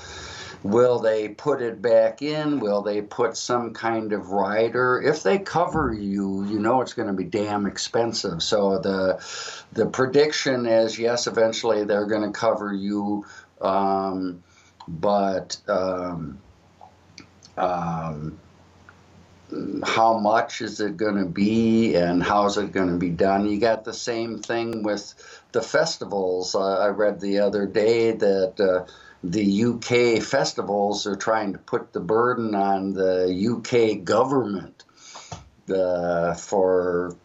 will 0.62 0.98
they 0.98 1.28
put 1.28 1.62
it 1.62 1.80
back 1.80 2.22
in? 2.22 2.60
Will 2.60 2.82
they 2.82 3.02
put 3.02 3.36
some 3.36 3.72
kind 3.72 4.12
of 4.12 4.30
rider? 4.30 5.00
If 5.00 5.22
they 5.22 5.38
cover 5.38 5.92
you, 5.92 6.44
you 6.44 6.58
know 6.58 6.80
it's 6.80 6.94
going 6.94 7.08
to 7.08 7.14
be 7.14 7.24
damn 7.24 7.66
expensive. 7.66 8.42
So 8.42 8.78
the 8.78 9.24
the 9.72 9.86
prediction 9.86 10.66
is 10.66 10.98
yes, 10.98 11.26
eventually 11.26 11.84
they're 11.84 12.06
going 12.06 12.32
to 12.32 12.38
cover 12.38 12.72
you. 12.72 13.24
Um, 13.60 14.42
but 14.86 15.58
um, 15.68 16.38
um, 17.56 18.38
how 19.82 20.18
much 20.18 20.60
is 20.60 20.80
it 20.80 20.96
going 20.96 21.16
to 21.16 21.24
be 21.24 21.94
and 21.94 22.22
how's 22.22 22.58
it 22.58 22.72
going 22.72 22.88
to 22.88 22.98
be 22.98 23.10
done? 23.10 23.48
You 23.48 23.58
got 23.58 23.84
the 23.84 23.94
same 23.94 24.38
thing 24.38 24.82
with 24.82 25.14
the 25.52 25.62
festivals. 25.62 26.54
Uh, 26.54 26.78
I 26.78 26.88
read 26.88 27.20
the 27.20 27.40
other 27.40 27.66
day 27.66 28.12
that 28.12 28.60
uh, 28.60 28.90
the 29.24 29.64
UK 29.64 30.22
festivals 30.22 31.06
are 31.06 31.16
trying 31.16 31.52
to 31.52 31.58
put 31.58 31.92
the 31.92 32.00
burden 32.00 32.54
on 32.54 32.92
the 32.92 33.26
UK 33.28 34.04
government 34.04 34.84
uh, 35.74 36.34
for 36.34 37.16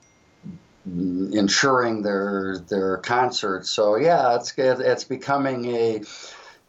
ensuring 0.86 2.02
their 2.02 2.58
their 2.70 2.98
concerts. 2.98 3.70
So 3.70 3.96
yeah, 3.96 4.36
it's 4.36 4.54
it's 4.58 5.04
becoming 5.04 5.66
a 5.66 6.02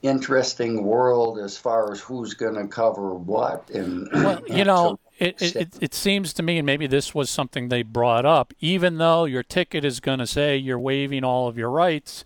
interesting 0.02 0.84
world 0.84 1.38
as 1.38 1.56
far 1.56 1.90
as 1.90 2.00
who's 2.00 2.34
going 2.34 2.54
to 2.54 2.66
cover 2.66 3.14
what. 3.14 3.70
And 3.70 4.06
well, 4.12 4.42
you 4.46 4.56
and 4.56 4.66
know, 4.66 4.98
it, 5.18 5.40
it, 5.40 5.74
it 5.80 5.94
seems 5.94 6.34
to 6.34 6.42
me, 6.42 6.58
and 6.58 6.66
maybe 6.66 6.86
this 6.86 7.14
was 7.14 7.30
something 7.30 7.68
they 7.68 7.82
brought 7.82 8.26
up, 8.26 8.52
even 8.60 8.98
though 8.98 9.24
your 9.24 9.42
ticket 9.42 9.84
is 9.84 10.00
going 10.00 10.18
to 10.18 10.26
say 10.26 10.56
you're 10.56 10.78
waiving 10.78 11.24
all 11.24 11.48
of 11.48 11.56
your 11.56 11.70
rights, 11.70 12.22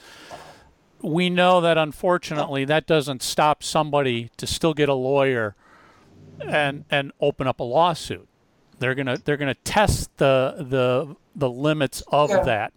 we 1.02 1.30
know 1.30 1.60
that 1.60 1.78
unfortunately 1.78 2.64
that 2.64 2.86
doesn't 2.86 3.22
stop 3.22 3.62
somebody 3.62 4.30
to 4.36 4.46
still 4.46 4.74
get 4.74 4.88
a 4.88 4.94
lawyer 4.94 5.54
and 6.40 6.84
and 6.90 7.12
open 7.20 7.46
up 7.46 7.60
a 7.60 7.64
lawsuit. 7.64 8.28
They're 8.78 8.94
gonna 8.94 9.18
they're 9.24 9.36
gonna 9.36 9.54
test 9.54 10.16
the 10.18 10.54
the 10.58 11.16
the 11.34 11.50
limits 11.50 12.02
of 12.08 12.30
Yeah. 12.30 12.42
that, 12.44 12.72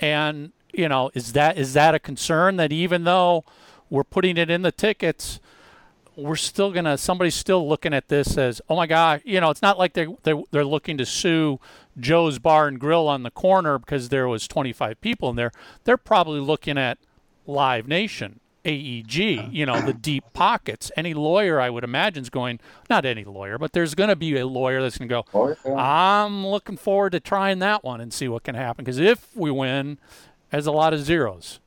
and 0.00 0.52
you 0.72 0.88
know 0.88 1.10
is 1.14 1.32
that 1.32 1.56
is 1.58 1.72
that 1.74 1.94
a 1.94 1.98
concern 1.98 2.56
that 2.56 2.72
even 2.72 3.04
though 3.04 3.44
we're 3.90 4.04
putting 4.04 4.36
it 4.36 4.50
in 4.50 4.62
the 4.62 4.72
tickets, 4.72 5.40
we're 6.16 6.36
still 6.36 6.72
gonna 6.72 6.98
somebody's 6.98 7.34
still 7.36 7.68
looking 7.68 7.94
at 7.94 8.08
this 8.08 8.36
as 8.36 8.60
oh 8.68 8.74
my 8.76 8.86
god 8.88 9.22
you 9.24 9.40
know 9.40 9.50
it's 9.50 9.62
not 9.62 9.78
like 9.78 9.92
they 9.92 10.06
they're, 10.24 10.42
they're 10.50 10.64
looking 10.64 10.98
to 10.98 11.06
sue 11.06 11.60
joe's 12.00 12.38
bar 12.40 12.66
and 12.66 12.80
grill 12.80 13.06
on 13.08 13.22
the 13.22 13.30
corner 13.30 13.78
because 13.78 14.08
there 14.08 14.26
was 14.26 14.48
25 14.48 15.00
people 15.00 15.30
in 15.30 15.36
there 15.36 15.52
they're 15.84 15.96
probably 15.96 16.40
looking 16.40 16.76
at 16.76 16.98
live 17.48 17.88
nation 17.88 18.38
aeg 18.64 19.52
you 19.52 19.64
know 19.64 19.80
the 19.80 19.92
deep 19.94 20.24
pockets 20.32 20.92
any 20.96 21.14
lawyer 21.14 21.60
i 21.60 21.70
would 21.70 21.84
imagine 21.84 22.22
is 22.22 22.28
going 22.30 22.60
not 22.90 23.04
any 23.04 23.24
lawyer 23.24 23.56
but 23.56 23.72
there's 23.72 23.94
going 23.94 24.10
to 24.10 24.16
be 24.16 24.36
a 24.36 24.46
lawyer 24.46 24.82
that's 24.82 24.98
going 24.98 25.08
to 25.08 25.14
go 25.14 25.24
Oh, 25.64 25.76
i'm 25.76 26.46
looking 26.46 26.76
forward 26.76 27.12
to 27.12 27.20
trying 27.20 27.60
that 27.60 27.82
one 27.82 28.00
and 28.00 28.12
see 28.12 28.28
what 28.28 28.42
can 28.44 28.54
happen 28.54 28.84
because 28.84 28.98
if 28.98 29.34
we 29.36 29.50
win 29.50 29.98
there's 30.50 30.66
a 30.66 30.72
lot 30.72 30.92
of 30.92 31.00
zeros 31.00 31.60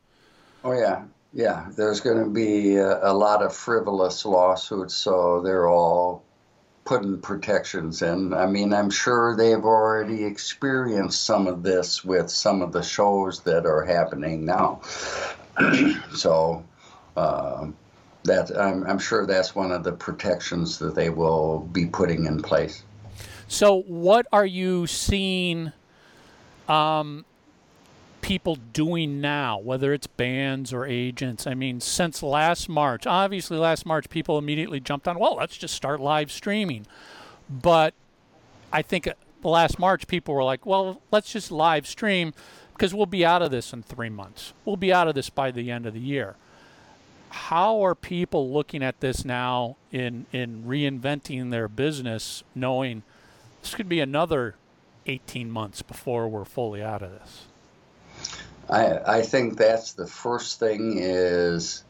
Oh 0.64 0.74
yeah, 0.74 1.06
yeah. 1.34 1.70
There's 1.76 2.02
going 2.02 2.24
to 2.24 2.30
be 2.30 2.76
a, 2.76 3.04
a 3.04 3.14
lot 3.14 3.42
of 3.42 3.56
frivolous 3.56 4.26
lawsuits, 4.26 4.94
so 4.94 5.42
they're 5.42 5.68
all 5.68 6.24
putting 6.86 7.20
protections 7.20 8.02
in. 8.02 8.34
I 8.34 8.46
mean, 8.46 8.74
I'm 8.74 8.90
sure 8.92 9.36
they've 9.36 9.64
already 9.64 10.24
experienced 10.24 11.24
some 11.24 11.48
of 11.48 11.64
this 11.64 12.04
with 12.04 12.30
some 12.30 12.62
of 12.62 12.74
the 12.74 12.84
shows 12.84 13.40
that 13.42 13.66
are 13.66 13.84
happening 13.86 14.46
now. 14.46 14.82
So 16.16 16.64
um, 17.18 17.76
that 18.24 18.58
I'm, 18.58 18.86
I'm 18.86 19.00
sure 19.00 19.26
that's 19.26 19.56
one 19.56 19.72
of 19.72 19.84
the 19.84 19.92
protections 19.92 20.80
that 20.80 20.96
they 20.96 21.10
will 21.10 21.60
be 21.72 21.86
putting 21.86 22.26
in 22.26 22.42
place. 22.42 22.84
So, 23.48 23.82
what 23.82 24.28
are 24.32 24.46
you 24.46 24.88
seeing 24.88 25.74
um, 26.70 27.26
people 28.22 28.56
doing 28.56 29.20
now, 29.20 29.60
whether 29.60 29.94
it's 29.94 30.08
bands 30.08 30.72
or 30.72 30.86
agents? 30.86 31.46
I 31.46 31.54
mean, 31.54 31.82
since 31.82 32.24
last 32.24 32.70
March, 32.70 33.06
obviously, 33.06 33.58
last 33.58 33.86
March, 33.86 34.10
people 34.10 34.38
immediately 34.38 34.80
jumped 34.80 35.08
on, 35.08 35.20
well, 35.20 35.36
let's 35.36 35.58
just 35.58 35.76
start 35.76 36.00
live 36.00 36.32
streaming. 36.32 36.86
But 37.50 37.94
I 38.72 38.82
think 38.82 39.08
uh, 39.08 39.14
last 39.44 39.78
March, 39.80 40.08
people 40.08 40.34
were 40.34 40.44
like, 40.44 40.66
well, 40.66 41.02
let's 41.12 41.32
just 41.32 41.52
live 41.52 41.86
stream 41.86 42.34
because 42.82 42.96
we'll 42.96 43.06
be 43.06 43.24
out 43.24 43.44
of 43.44 43.52
this 43.52 43.74
in 43.74 43.84
three 43.84 44.10
months. 44.10 44.54
We'll 44.66 44.76
be 44.76 44.92
out 44.92 45.08
of 45.08 45.14
this 45.14 45.30
by 45.30 45.52
the 45.52 45.70
end 45.70 45.86
of 45.86 45.94
the 45.94 46.00
year. 46.00 46.34
How 47.30 47.86
are 47.86 47.94
people 47.94 48.52
looking 48.52 48.82
at 48.82 49.02
this 49.02 49.24
now 49.24 49.76
in, 49.92 50.26
in 50.34 50.64
reinventing 50.64 51.52
their 51.52 51.68
business, 51.68 52.42
knowing 52.56 53.04
this 53.62 53.76
could 53.76 53.88
be 53.88 54.00
another 54.00 54.56
18 55.06 55.52
months 55.52 55.84
before 55.84 56.28
we're 56.28 56.44
fully 56.44 56.82
out 56.82 57.04
of 57.04 57.12
this. 57.12 57.46
I, 58.68 59.18
I 59.20 59.22
think 59.22 59.60
that's 59.60 59.94
the 59.94 60.08
first 60.08 60.60
thing 60.60 60.98
is 60.98 61.84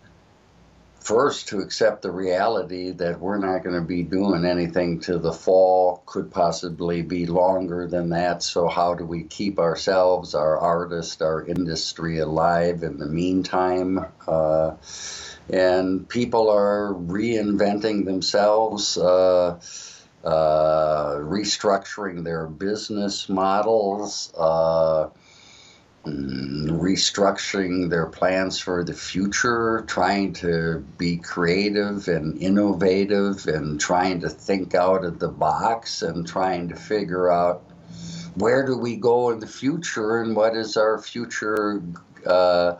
first 1.01 1.47
to 1.49 1.59
accept 1.59 2.03
the 2.03 2.11
reality 2.11 2.91
that 2.91 3.19
we're 3.19 3.37
not 3.37 3.63
going 3.63 3.75
to 3.75 3.81
be 3.81 4.03
doing 4.03 4.45
anything 4.45 4.99
to 4.99 5.17
the 5.17 5.33
fall 5.33 6.03
could 6.05 6.31
possibly 6.31 7.01
be 7.01 7.25
longer 7.25 7.87
than 7.87 8.09
that. 8.09 8.43
So 8.43 8.67
how 8.67 8.93
do 8.93 9.03
we 9.03 9.23
keep 9.23 9.59
ourselves 9.59 10.35
our 10.35 10.57
artists 10.57 11.21
our 11.21 11.43
industry 11.43 12.19
alive 12.19 12.83
in 12.83 12.99
the 12.99 13.07
meantime? 13.07 14.05
Uh, 14.27 14.75
and 15.49 16.07
people 16.07 16.49
are 16.51 16.93
reinventing 16.93 18.05
themselves 18.05 18.95
uh, 18.97 19.59
uh, 20.23 21.15
restructuring 21.15 22.23
their 22.23 22.45
business 22.45 23.27
models 23.27 24.31
uh, 24.37 25.09
restructuring 26.05 27.89
their 27.89 28.07
plans 28.07 28.59
for 28.59 28.83
the 28.83 28.93
future, 28.93 29.83
trying 29.87 30.33
to 30.33 30.83
be 30.97 31.17
creative 31.17 32.07
and 32.07 32.37
innovative 32.41 33.45
and 33.47 33.79
trying 33.79 34.19
to 34.21 34.29
think 34.29 34.73
out 34.73 35.05
of 35.05 35.19
the 35.19 35.27
box 35.27 36.01
and 36.01 36.27
trying 36.27 36.69
to 36.69 36.75
figure 36.75 37.29
out 37.29 37.63
where 38.35 38.65
do 38.65 38.77
we 38.77 38.95
go 38.95 39.29
in 39.29 39.39
the 39.39 39.47
future 39.47 40.21
and 40.21 40.35
what 40.35 40.55
is 40.55 40.77
our 40.77 40.99
future 40.99 41.81
uh, 42.25 42.75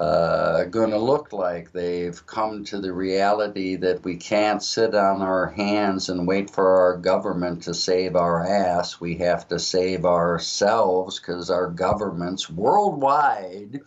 uh, 0.00 0.64
going 0.64 0.90
to 0.90 0.98
look 0.98 1.32
like. 1.32 1.72
They've 1.72 2.26
come 2.26 2.64
to 2.64 2.80
the 2.80 2.92
reality 2.92 3.76
that 3.76 4.02
we 4.04 4.16
can't 4.16 4.62
sit 4.62 4.94
on 4.94 5.22
our 5.22 5.46
hands 5.50 6.08
and 6.08 6.26
wait 6.26 6.50
for 6.50 6.80
our 6.80 6.96
government 6.96 7.62
to 7.64 7.74
save 7.74 8.16
our 8.16 8.44
ass. 8.44 9.00
We 9.00 9.16
have 9.18 9.48
to 9.48 9.58
save 9.58 10.04
ourselves 10.04 11.20
because 11.20 11.50
our 11.50 11.68
governments 11.68 12.50
worldwide 12.50 13.80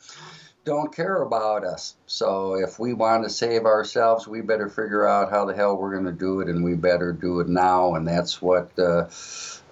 don't 0.63 0.93
care 0.93 1.21
about 1.21 1.63
us. 1.63 1.95
So 2.07 2.55
if 2.55 2.77
we 2.77 2.93
want 2.93 3.23
to 3.23 3.29
save 3.29 3.65
ourselves, 3.65 4.27
we 4.27 4.41
better 4.41 4.69
figure 4.69 5.07
out 5.07 5.29
how 5.29 5.45
the 5.45 5.55
hell 5.55 5.77
we're 5.77 5.93
going 5.93 6.05
to 6.05 6.11
do 6.11 6.41
it, 6.41 6.49
and 6.49 6.63
we 6.63 6.75
better 6.75 7.13
do 7.13 7.39
it 7.39 7.47
now. 7.47 7.95
And 7.95 8.07
that's 8.07 8.41
what 8.41 8.71
uh, 8.77 9.07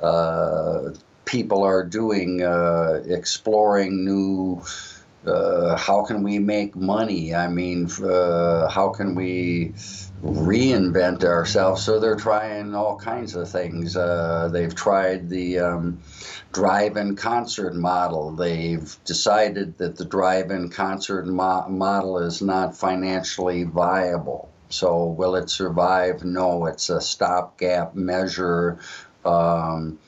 uh, 0.02 0.94
people 1.26 1.64
are 1.64 1.84
doing, 1.84 2.44
uh, 2.44 3.04
exploring 3.08 4.06
new 4.06 4.62
uh, 5.28 5.76
how 5.76 6.04
can 6.04 6.24
we 6.24 6.40
make 6.40 6.76
money? 6.76 7.34
I 7.34 7.48
mean, 7.48 7.90
uh, 8.04 8.68
how 8.70 8.90
can 8.90 9.16
we 9.16 9.74
reinvent 10.24 11.24
ourselves? 11.24 11.84
So 11.84 12.00
they're 12.00 12.16
trying 12.16 12.76
all 12.76 12.98
kinds 12.98 13.36
of 13.36 13.50
things. 13.50 13.96
Uh, 13.96 14.50
they've 14.52 14.74
tried 14.74 15.30
the 15.30 15.60
um, 15.60 16.00
drive-in 16.52 17.16
concert 17.16 17.76
model. 17.76 18.32
They've 18.32 18.96
decided 19.06 19.78
that 19.78 19.98
the 19.98 20.06
drive-in 20.06 20.70
concert 20.70 21.28
mo- 21.28 21.68
model 21.68 22.20
is 22.20 22.42
not 22.42 22.78
financially 22.78 23.64
viable. 23.64 24.50
So 24.70 25.06
will 25.06 25.36
it 25.36 25.50
survive? 25.50 26.24
No, 26.24 26.66
it's 26.66 26.90
a 26.90 27.02
stopgap 27.02 27.96
measure. 27.96 28.80
Um, 29.24 30.00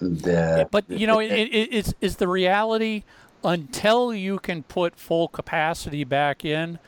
that 0.00 0.70
but 0.70 0.88
you 0.88 1.06
know, 1.06 1.18
it, 1.18 1.32
it, 1.32 1.68
it's 1.72 1.94
is 2.00 2.16
the 2.16 2.28
reality 2.28 3.02
until 3.44 4.12
you 4.12 4.38
can 4.38 4.62
put 4.62 4.96
full 4.96 5.28
capacity 5.28 6.04
back 6.04 6.44
in, 6.44 6.78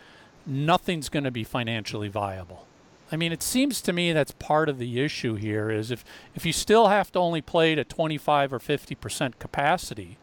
nothing's 0.46 1.08
going 1.08 1.24
to 1.24 1.30
be 1.30 1.44
financially 1.44 2.08
viable. 2.08 2.66
I 3.12 3.16
mean, 3.16 3.32
it 3.32 3.42
seems 3.42 3.80
to 3.82 3.92
me 3.92 4.12
that's 4.12 4.32
part 4.32 4.68
of 4.68 4.78
the 4.78 5.00
issue 5.00 5.34
here 5.34 5.70
is 5.70 5.90
if, 5.90 6.04
if 6.34 6.46
you 6.46 6.52
still 6.52 6.88
have 6.88 7.10
to 7.12 7.18
only 7.18 7.40
play 7.40 7.74
to 7.74 7.84
25 7.84 8.52
or 8.52 8.58
50% 8.58 9.38
capacity, 9.38 10.16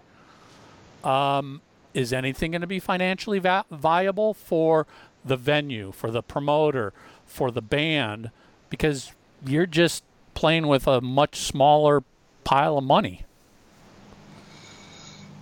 um, 1.03 1.61
is 1.93 2.13
anything 2.13 2.51
going 2.51 2.61
to 2.61 2.67
be 2.67 2.79
financially 2.79 3.39
va- 3.39 3.65
viable 3.69 4.33
for 4.33 4.87
the 5.25 5.35
venue, 5.35 5.91
for 5.91 6.11
the 6.11 6.23
promoter, 6.23 6.93
for 7.25 7.51
the 7.51 7.61
band? 7.61 8.31
Because 8.69 9.11
you're 9.45 9.65
just 9.65 10.03
playing 10.33 10.67
with 10.67 10.87
a 10.87 11.01
much 11.01 11.39
smaller 11.39 12.03
pile 12.43 12.77
of 12.77 12.83
money. 12.83 13.25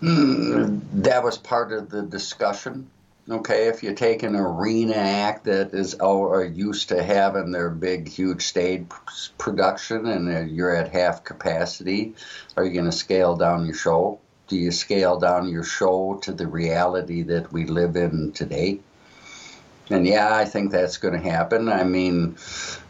Mm, 0.02 0.82
that 1.04 1.24
was 1.24 1.38
part 1.38 1.72
of 1.72 1.90
the 1.90 2.04
discussion. 2.04 2.90
Okay, 3.28 3.68
if 3.68 3.82
you 3.82 3.94
take 3.96 4.22
an 4.22 4.36
arena 4.36 4.94
act 4.94 5.46
that 5.46 5.74
is 5.74 5.96
or 5.96 6.44
used 6.44 6.90
to 6.90 7.02
having 7.02 7.52
their 7.52 7.72
big, 7.72 8.08
huge 8.08 8.46
stage 8.46 8.86
production 9.40 10.06
and 10.06 10.52
you're 10.52 10.76
at 10.76 10.92
half 10.92 11.24
capacity, 11.24 12.14
are 12.56 12.64
you 12.64 12.74
going 12.74 12.86
to 12.86 12.92
scale 12.92 13.36
down 13.36 13.66
your 13.66 13.74
show? 13.74 14.20
Do 14.48 14.58
you 14.58 14.72
scale 14.72 15.18
down 15.18 15.50
your 15.50 15.64
show 15.64 16.20
to 16.22 16.34
the 16.34 16.46
reality 16.46 17.24
that 17.24 17.52
we 17.52 17.66
live 17.66 17.96
in 17.96 18.32
today? 18.32 18.80
And 19.90 20.06
yeah, 20.06 20.36
I 20.36 20.46
think 20.46 20.72
that's 20.72 20.98
going 20.98 21.20
to 21.20 21.30
happen. 21.30 21.68
I 21.68 21.84
mean, 21.84 22.38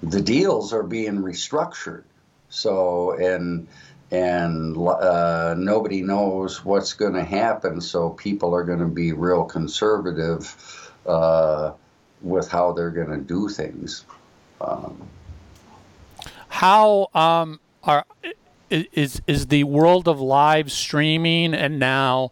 the 0.03 0.22
deals 0.22 0.74
are 0.74 0.84
being 0.84 1.18
restructured. 1.18 2.03
So, 2.49 3.12
and 3.12 3.68
and 4.16 4.78
uh, 4.78 5.55
nobody 5.57 6.01
knows 6.01 6.63
what's 6.63 6.93
going 6.93 7.13
to 7.13 7.24
happen. 7.24 7.82
So 7.82 8.11
people 8.11 8.55
are 8.55 8.63
going 8.63 8.80
to 8.80 8.86
be 8.86 9.11
real 9.11 9.43
conservative 9.43 10.93
uh, 11.05 11.74
with 12.22 12.47
how 12.49 12.72
they're 12.72 12.91
going 12.91 13.09
to 13.09 13.18
do 13.18 13.49
things. 13.49 14.05
Um, 14.61 15.05
how 16.47 17.09
um, 17.13 17.59
are 17.84 18.05
is 18.70 19.22
is 19.28 19.47
the 19.47 19.66
world 19.66 20.07
of 20.07 20.22
live 20.22 20.72
streaming 20.72 21.53
and 21.53 21.78
now 21.78 22.32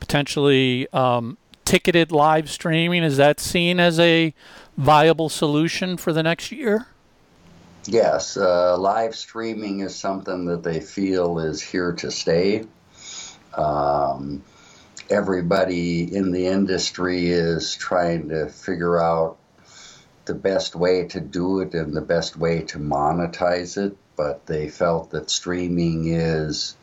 potentially 0.00 0.86
um, 0.92 1.38
ticketed 1.64 2.12
live 2.12 2.50
streaming 2.50 3.02
is 3.02 3.16
that 3.16 3.40
seen 3.40 3.80
as 3.80 3.98
a 3.98 4.34
viable 4.76 5.30
solution 5.30 5.96
for 5.96 6.12
the 6.12 6.22
next 6.22 6.52
year? 6.52 6.88
Yes, 7.86 8.36
uh, 8.36 8.78
live 8.78 9.16
streaming 9.16 9.80
is 9.80 9.96
something 9.96 10.44
that 10.44 10.62
they 10.62 10.80
feel 10.80 11.40
is 11.40 11.60
here 11.60 11.92
to 11.94 12.12
stay. 12.12 12.64
Um, 13.54 14.44
everybody 15.10 16.14
in 16.14 16.30
the 16.30 16.46
industry 16.46 17.26
is 17.26 17.74
trying 17.74 18.28
to 18.28 18.48
figure 18.48 19.02
out 19.02 19.36
the 20.26 20.34
best 20.34 20.76
way 20.76 21.06
to 21.08 21.20
do 21.20 21.58
it 21.58 21.74
and 21.74 21.92
the 21.92 22.00
best 22.00 22.36
way 22.36 22.62
to 22.62 22.78
monetize 22.78 23.76
it, 23.76 23.96
but 24.14 24.46
they 24.46 24.68
felt 24.68 25.10
that 25.10 25.28
streaming 25.28 26.06
is 26.06 26.76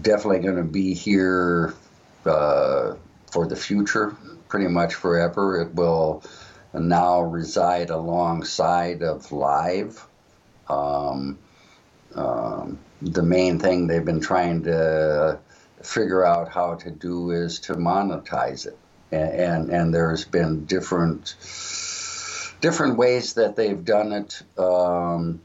definitely 0.00 0.38
going 0.40 0.56
to 0.56 0.62
be 0.62 0.94
here 0.94 1.74
uh, 2.24 2.94
for 3.32 3.48
the 3.48 3.56
future, 3.56 4.16
pretty 4.48 4.68
much 4.68 4.94
forever. 4.94 5.60
It 5.60 5.74
will 5.74 6.22
now 6.74 7.20
reside 7.20 7.90
alongside 7.90 9.02
of 9.02 9.32
live. 9.32 10.06
Um, 10.68 11.38
um, 12.14 12.78
the 13.00 13.22
main 13.22 13.58
thing 13.58 13.86
they've 13.86 14.04
been 14.04 14.20
trying 14.20 14.64
to 14.64 15.38
figure 15.82 16.24
out 16.24 16.48
how 16.48 16.74
to 16.74 16.90
do 16.90 17.30
is 17.30 17.60
to 17.60 17.74
monetize 17.74 18.66
it, 18.66 18.78
and 19.12 19.30
and, 19.30 19.70
and 19.70 19.94
there's 19.94 20.24
been 20.24 20.64
different 20.66 21.36
different 22.60 22.96
ways 22.98 23.34
that 23.34 23.56
they've 23.56 23.84
done 23.84 24.12
it, 24.12 24.42
um, 24.58 25.40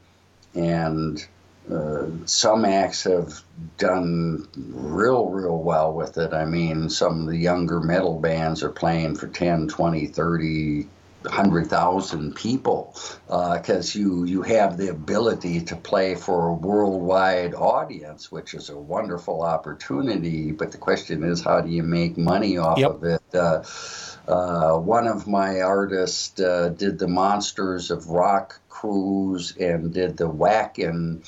and. 0.54 1.26
Uh, 1.64 2.04
some 2.26 2.66
acts 2.66 3.04
have 3.04 3.40
done 3.78 4.46
real, 4.54 5.30
real 5.30 5.56
well 5.56 5.94
with 5.94 6.18
it. 6.18 6.34
I 6.34 6.44
mean, 6.44 6.90
some 6.90 7.22
of 7.22 7.26
the 7.28 7.38
younger 7.38 7.80
metal 7.80 8.20
bands 8.20 8.62
are 8.62 8.68
playing 8.68 9.16
for 9.16 9.28
10, 9.28 9.68
20, 9.68 10.06
30, 10.08 10.86
hundred 11.26 11.66
thousand 11.66 12.34
people 12.34 12.94
because 13.26 13.96
uh, 13.96 13.98
you 13.98 14.24
you 14.24 14.42
have 14.42 14.76
the 14.76 14.88
ability 14.88 15.60
to 15.60 15.76
play 15.76 16.14
for 16.14 16.48
a 16.48 16.52
worldwide 16.54 17.54
audience, 17.54 18.30
which 18.30 18.54
is 18.54 18.70
a 18.70 18.76
wonderful 18.76 19.42
opportunity. 19.42 20.52
But 20.52 20.72
the 20.72 20.78
question 20.78 21.24
is, 21.24 21.42
how 21.42 21.60
do 21.60 21.70
you 21.70 21.82
make 21.82 22.16
money 22.16 22.58
off 22.58 22.78
yep. 22.78 22.90
of 22.90 23.04
it? 23.04 23.22
Uh, 23.34 23.62
uh, 24.26 24.78
one 24.78 25.06
of 25.06 25.26
my 25.26 25.60
artists 25.60 26.40
uh, 26.40 26.68
did 26.68 26.98
the 26.98 27.08
Monsters 27.08 27.90
of 27.90 28.08
Rock 28.08 28.60
cruise 28.68 29.56
and 29.56 29.92
did 29.92 30.16
the 30.16 30.28
Wacken 30.28 31.22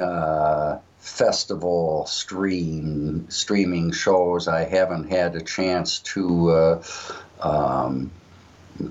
uh, 0.00 0.78
festival 0.98 2.06
stream 2.06 3.26
streaming 3.30 3.90
shows. 3.92 4.46
I 4.48 4.64
haven't 4.64 5.10
had 5.10 5.34
a 5.34 5.40
chance 5.40 6.00
to. 6.00 6.50
Uh, 6.50 6.82
um, 7.42 8.10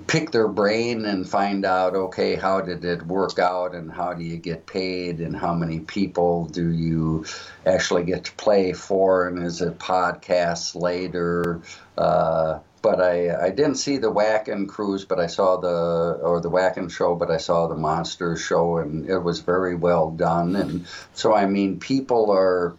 pick 0.08 0.32
their 0.32 0.48
brain 0.48 1.06
and 1.06 1.28
find 1.28 1.66
out 1.66 1.96
okay 1.96 2.36
how 2.36 2.62
did 2.62 2.84
it 2.86 3.02
work 3.04 3.40
out 3.40 3.74
and 3.74 3.92
how 3.92 4.14
do 4.14 4.24
you 4.24 4.38
get 4.38 4.66
paid 4.66 5.20
and 5.20 5.36
how 5.36 5.54
many 5.54 5.80
people 5.80 6.46
do 6.46 6.70
you 6.70 7.26
actually 7.66 8.04
get 8.04 8.26
to 8.26 8.32
play 8.34 8.74
for 8.74 9.28
and 9.28 9.46
is 9.46 9.62
it 9.62 9.80
podcasts 9.80 10.76
later 10.80 11.62
uh, 11.98 12.60
but 12.82 13.02
I, 13.02 13.48
I 13.48 13.50
didn't 13.50 13.76
see 13.76 13.98
the 13.98 14.12
Wacken 14.12 14.68
cruise, 14.68 15.04
but 15.04 15.20
I 15.20 15.28
saw 15.28 15.58
the 15.58 16.20
or 16.22 16.40
the 16.40 16.50
Wacken 16.50 16.90
show, 16.90 17.16
but 17.16 17.30
I 17.30 17.38
saw 17.38 17.68
the 17.68 17.76
Monsters 17.76 18.42
show, 18.42 18.78
and 18.78 19.10
it 19.10 19.20
was 19.20 19.42
very 19.42 19.76
well 19.76 20.12
done. 20.12 20.56
And 20.56 20.88
so, 21.14 21.34
I 21.34 21.46
mean, 21.46 21.80
people 21.80 22.32
are 22.32 22.76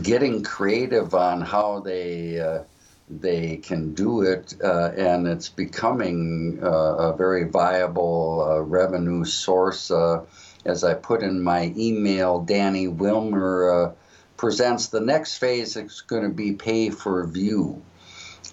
getting 0.00 0.42
creative 0.42 1.14
on 1.14 1.40
how 1.40 1.80
they 1.80 2.40
uh, 2.40 2.64
they 3.08 3.58
can 3.58 3.94
do 3.94 4.22
it, 4.22 4.54
uh, 4.62 4.90
and 4.96 5.26
it's 5.26 5.48
becoming 5.48 6.58
uh, 6.62 6.66
a 7.12 7.16
very 7.16 7.44
viable 7.44 8.46
uh, 8.48 8.60
revenue 8.60 9.24
source. 9.24 9.90
Uh, 9.90 10.24
as 10.64 10.84
I 10.84 10.94
put 10.94 11.22
in 11.22 11.42
my 11.42 11.72
email, 11.76 12.40
Danny 12.40 12.86
Wimmer 12.86 13.90
uh, 13.90 13.92
presents 14.36 14.88
the 14.88 15.00
next 15.00 15.36
phase 15.38 15.76
It's 15.76 16.00
going 16.00 16.22
to 16.22 16.30
be 16.30 16.52
pay 16.52 16.88
for 16.90 17.26
view. 17.26 17.82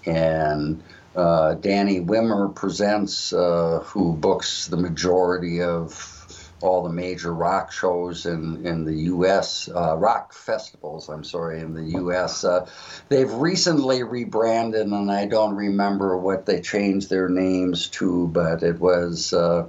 And 0.04 0.82
uh, 1.16 1.54
Danny 1.54 2.00
Wimmer 2.00 2.54
presents, 2.54 3.30
who 3.30 4.16
books 4.16 4.66
the 4.66 4.76
majority 4.76 5.62
of 5.62 6.21
all 6.62 6.82
the 6.82 6.92
major 6.92 7.32
rock 7.32 7.72
shows 7.72 8.26
in, 8.26 8.66
in 8.66 8.84
the 8.84 8.94
U.S., 8.94 9.68
uh, 9.68 9.96
rock 9.96 10.32
festivals, 10.32 11.08
I'm 11.08 11.24
sorry, 11.24 11.60
in 11.60 11.74
the 11.74 11.98
U.S. 11.98 12.44
Uh, 12.44 12.68
they've 13.08 13.32
recently 13.32 14.02
rebranded, 14.02 14.86
and 14.86 15.10
I 15.10 15.26
don't 15.26 15.54
remember 15.54 16.16
what 16.16 16.46
they 16.46 16.60
changed 16.60 17.10
their 17.10 17.28
names 17.28 17.88
to, 17.88 18.28
but 18.28 18.62
it 18.62 18.78
was 18.78 19.32
uh, 19.32 19.68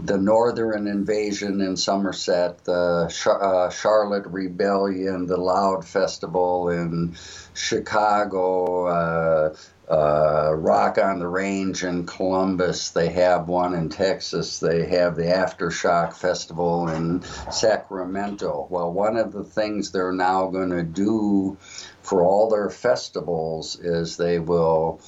the 0.00 0.18
Northern 0.18 0.86
Invasion 0.86 1.60
in 1.60 1.76
Somerset, 1.76 2.64
the 2.64 3.12
Char- 3.14 3.66
uh, 3.66 3.70
Charlotte 3.70 4.26
Rebellion, 4.26 5.26
the 5.26 5.36
Loud 5.36 5.86
Festival 5.86 6.70
in 6.70 7.14
Chicago, 7.54 9.54
uh, 9.92 10.54
Rock 10.54 10.96
on 10.96 11.18
the 11.18 11.28
Range 11.28 11.84
in 11.84 12.06
Columbus. 12.06 12.90
They 12.90 13.10
have 13.10 13.46
one 13.46 13.74
in 13.74 13.90
Texas. 13.90 14.58
They 14.58 14.86
have 14.86 15.16
the 15.16 15.24
Aftershock 15.24 16.14
Festival 16.14 16.88
in 16.88 17.22
Sacramento. 17.50 18.66
Well, 18.70 18.90
one 18.90 19.18
of 19.18 19.32
the 19.32 19.44
things 19.44 19.90
they're 19.90 20.12
now 20.12 20.46
going 20.46 20.70
to 20.70 20.82
do 20.82 21.58
for 22.02 22.22
all 22.22 22.48
their 22.48 22.70
festivals 22.70 23.78
is 23.78 24.16
they 24.16 24.38
will 24.38 25.02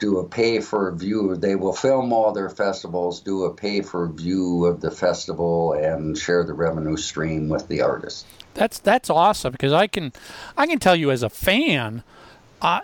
do 0.00 0.18
a 0.18 0.28
pay 0.28 0.58
for 0.58 0.90
view. 0.90 1.36
They 1.36 1.54
will 1.54 1.72
film 1.72 2.12
all 2.12 2.32
their 2.32 2.50
festivals, 2.50 3.20
do 3.20 3.44
a 3.44 3.54
pay 3.54 3.82
for 3.82 4.08
view 4.08 4.66
of 4.66 4.80
the 4.80 4.90
festival, 4.90 5.74
and 5.74 6.18
share 6.18 6.42
the 6.42 6.54
revenue 6.54 6.96
stream 6.96 7.48
with 7.48 7.68
the 7.68 7.82
artists. 7.82 8.24
That's 8.54 8.80
that's 8.80 9.10
awesome 9.10 9.52
because 9.52 9.72
I 9.72 9.86
can 9.86 10.12
I 10.56 10.66
can 10.66 10.80
tell 10.80 10.96
you 10.96 11.12
as 11.12 11.22
a 11.22 11.30
fan, 11.30 12.02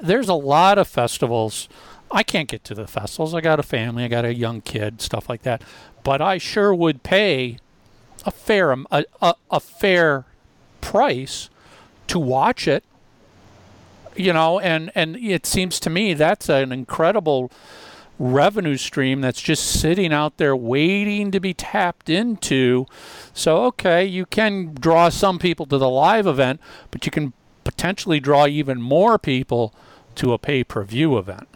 there's 0.03 0.29
a 0.29 0.35
lot 0.35 0.79
of 0.79 0.89
festivals. 0.89 1.69
I 2.11 2.23
can't 2.23 2.49
get 2.49 2.65
to 2.65 2.75
the 2.75 2.87
festivals. 2.87 3.35
I 3.35 3.41
got 3.41 3.61
a 3.61 3.63
family. 3.63 4.05
I 4.05 4.09
got 4.09 4.25
a 4.25 4.35
young 4.35 4.61
kid, 4.61 5.01
stuff 5.01 5.29
like 5.29 5.43
that. 5.43 5.63
But 6.03 6.21
I 6.21 6.39
sure 6.39 6.75
would 6.75 7.03
pay 7.03 7.59
a 8.25 8.31
fair 8.31 8.73
a, 8.73 9.05
a, 9.23 9.35
a 9.51 9.61
fair 9.61 10.27
price 10.81 11.49
to 12.07 12.19
watch 12.19 12.67
it 12.67 12.85
you 14.17 14.33
know 14.33 14.59
and 14.59 14.91
and 14.95 15.17
it 15.17 15.47
seems 15.47 15.79
to 15.81 15.91
me 15.91 16.15
that's 16.15 16.49
an 16.49 16.73
incredible 16.73 17.51
revenue 18.19 18.77
stream 18.77 19.21
that's 19.21 19.41
just 19.41 19.65
sitting 19.65 20.13
out 20.13 20.37
there 20.37 20.55
waiting 20.55 21.31
to 21.31 21.41
be 21.41 21.55
tapped 21.55 22.11
into 22.11 22.87
so 23.33 23.65
okay 23.65 24.05
you 24.05 24.27
can 24.27 24.75
draw 24.75 25.09
some 25.09 25.39
people 25.39 25.65
to 25.65 25.79
the 25.79 25.89
live 25.89 26.27
event 26.27 26.61
but 26.91 27.07
you 27.07 27.13
can 27.13 27.33
potentially 27.65 28.21
draw 28.21 28.47
even 28.47 28.81
more 28.81 29.19
people 29.19 29.75
to 30.15 30.33
a 30.33 30.39
pay-per-view 30.39 31.17
event 31.19 31.49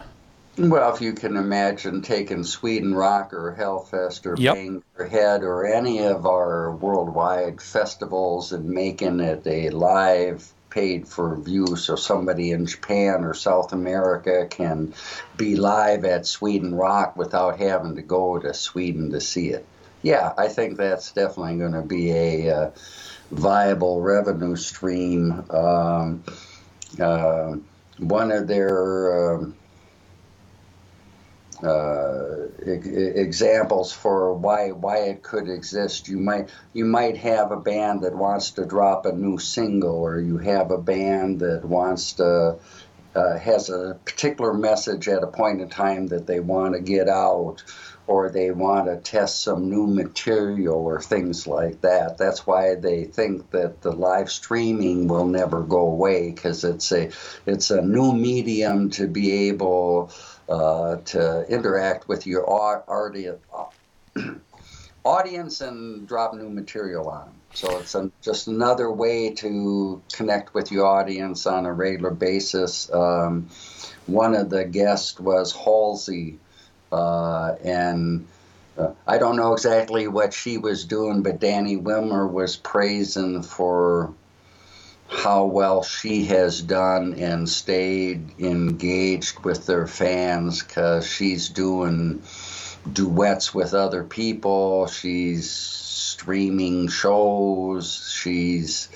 well, 0.56 0.94
if 0.94 1.00
you 1.00 1.12
can 1.12 1.36
imagine 1.36 2.02
taking 2.02 2.44
Sweden 2.44 2.94
Rock 2.94 3.32
or 3.32 3.56
Hellfest 3.58 4.26
or 4.26 4.36
yep. 4.38 4.82
Head 5.10 5.42
or 5.42 5.66
any 5.66 6.04
of 6.04 6.26
our 6.26 6.70
worldwide 6.70 7.60
festivals 7.60 8.52
and 8.52 8.68
making 8.70 9.20
it 9.20 9.46
a 9.46 9.70
live 9.70 10.48
paid 10.70 11.06
for 11.06 11.36
view 11.36 11.76
so 11.76 11.94
somebody 11.96 12.50
in 12.50 12.66
Japan 12.66 13.24
or 13.24 13.34
South 13.34 13.72
America 13.72 14.46
can 14.48 14.92
be 15.36 15.56
live 15.56 16.04
at 16.04 16.26
Sweden 16.26 16.74
Rock 16.74 17.16
without 17.16 17.58
having 17.58 17.96
to 17.96 18.02
go 18.02 18.38
to 18.38 18.54
Sweden 18.54 19.10
to 19.10 19.20
see 19.20 19.50
it. 19.50 19.64
Yeah, 20.02 20.32
I 20.36 20.48
think 20.48 20.76
that's 20.76 21.12
definitely 21.12 21.58
going 21.58 21.72
to 21.72 21.82
be 21.82 22.10
a 22.10 22.50
uh, 22.50 22.70
viable 23.30 24.00
revenue 24.00 24.56
stream. 24.56 25.44
Um, 25.50 26.24
uh, 27.00 27.56
one 27.98 28.32
of 28.32 28.46
their 28.46 29.34
um, 29.34 29.56
uh, 31.62 32.48
examples 32.66 33.92
for 33.92 34.34
why 34.34 34.70
why 34.70 34.98
it 34.98 35.22
could 35.22 35.48
exist. 35.48 36.08
You 36.08 36.18
might 36.18 36.50
you 36.72 36.84
might 36.84 37.16
have 37.18 37.52
a 37.52 37.56
band 37.56 38.02
that 38.02 38.14
wants 38.14 38.52
to 38.52 38.66
drop 38.66 39.06
a 39.06 39.12
new 39.12 39.38
single, 39.38 39.96
or 39.96 40.20
you 40.20 40.38
have 40.38 40.70
a 40.70 40.78
band 40.78 41.40
that 41.40 41.64
wants 41.64 42.14
to 42.14 42.58
uh, 43.14 43.38
has 43.38 43.70
a 43.70 43.98
particular 44.04 44.52
message 44.52 45.08
at 45.08 45.22
a 45.22 45.26
point 45.26 45.60
in 45.60 45.68
time 45.68 46.08
that 46.08 46.26
they 46.26 46.40
want 46.40 46.74
to 46.74 46.80
get 46.80 47.08
out, 47.08 47.62
or 48.06 48.28
they 48.28 48.50
want 48.50 48.86
to 48.86 48.96
test 48.96 49.42
some 49.42 49.70
new 49.70 49.86
material 49.86 50.76
or 50.76 51.00
things 51.00 51.46
like 51.46 51.80
that. 51.80 52.18
That's 52.18 52.46
why 52.46 52.74
they 52.74 53.04
think 53.04 53.50
that 53.50 53.80
the 53.80 53.92
live 53.92 54.30
streaming 54.30 55.08
will 55.08 55.26
never 55.26 55.62
go 55.62 55.86
away 55.88 56.30
because 56.30 56.64
it's 56.64 56.92
a 56.92 57.10
it's 57.46 57.70
a 57.70 57.80
new 57.80 58.12
medium 58.12 58.90
to 58.90 59.06
be 59.06 59.48
able 59.48 60.12
uh, 60.48 60.96
to 60.96 61.46
interact 61.48 62.08
with 62.08 62.26
your 62.26 62.44
audience 65.04 65.60
and 65.60 66.06
drop 66.06 66.34
new 66.34 66.50
material 66.50 67.08
on 67.08 67.26
them. 67.26 67.34
So 67.54 67.78
it's 67.78 67.94
a, 67.94 68.10
just 68.20 68.48
another 68.48 68.90
way 68.90 69.30
to 69.34 70.02
connect 70.12 70.54
with 70.54 70.72
your 70.72 70.86
audience 70.86 71.46
on 71.46 71.66
a 71.66 71.72
regular 71.72 72.10
basis. 72.10 72.92
Um, 72.92 73.48
one 74.06 74.34
of 74.34 74.50
the 74.50 74.64
guests 74.64 75.18
was 75.18 75.52
Halsey, 75.52 76.32
uh, 76.32 76.43
and 77.62 78.26
uh, 78.76 78.92
I 79.06 79.18
don't 79.18 79.36
know 79.36 79.52
exactly 79.52 80.08
what 80.08 80.32
she 80.32 80.58
was 80.58 80.84
doing, 80.84 81.22
but 81.22 81.40
Danny 81.40 81.76
Wimmer 81.76 82.30
was 82.30 82.56
praising 82.56 83.42
for 83.42 84.12
how 85.08 85.44
well 85.44 85.82
she 85.82 86.24
has 86.24 86.60
done 86.60 87.14
and 87.14 87.48
stayed 87.48 88.40
engaged 88.40 89.38
with 89.44 89.66
their 89.66 89.86
fans 89.86 90.62
because 90.62 91.06
she's 91.06 91.48
doing 91.48 92.22
duets 92.90 93.54
with 93.54 93.74
other 93.74 94.02
people. 94.02 94.86
She's 94.86 95.50
streaming 95.50 96.88
shows. 96.88 98.10
She's 98.12 98.88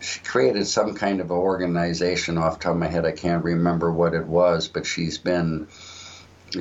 she 0.00 0.20
created 0.20 0.66
some 0.66 0.94
kind 0.94 1.20
of 1.20 1.32
organization 1.32 2.38
off 2.38 2.60
top 2.60 2.72
of 2.72 2.78
my 2.78 2.86
head. 2.86 3.04
I 3.04 3.12
can't 3.12 3.42
remember 3.42 3.90
what 3.90 4.14
it 4.14 4.26
was, 4.26 4.68
but 4.68 4.86
she's 4.86 5.18
been 5.18 5.66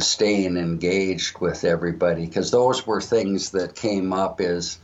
staying 0.01 0.57
engaged 0.57 1.39
with 1.39 1.63
everybody 1.63 2.25
because 2.25 2.51
those 2.51 2.85
were 2.85 3.01
things 3.01 3.51
that 3.51 3.75
came 3.75 4.13
up 4.13 4.41
as 4.41 4.77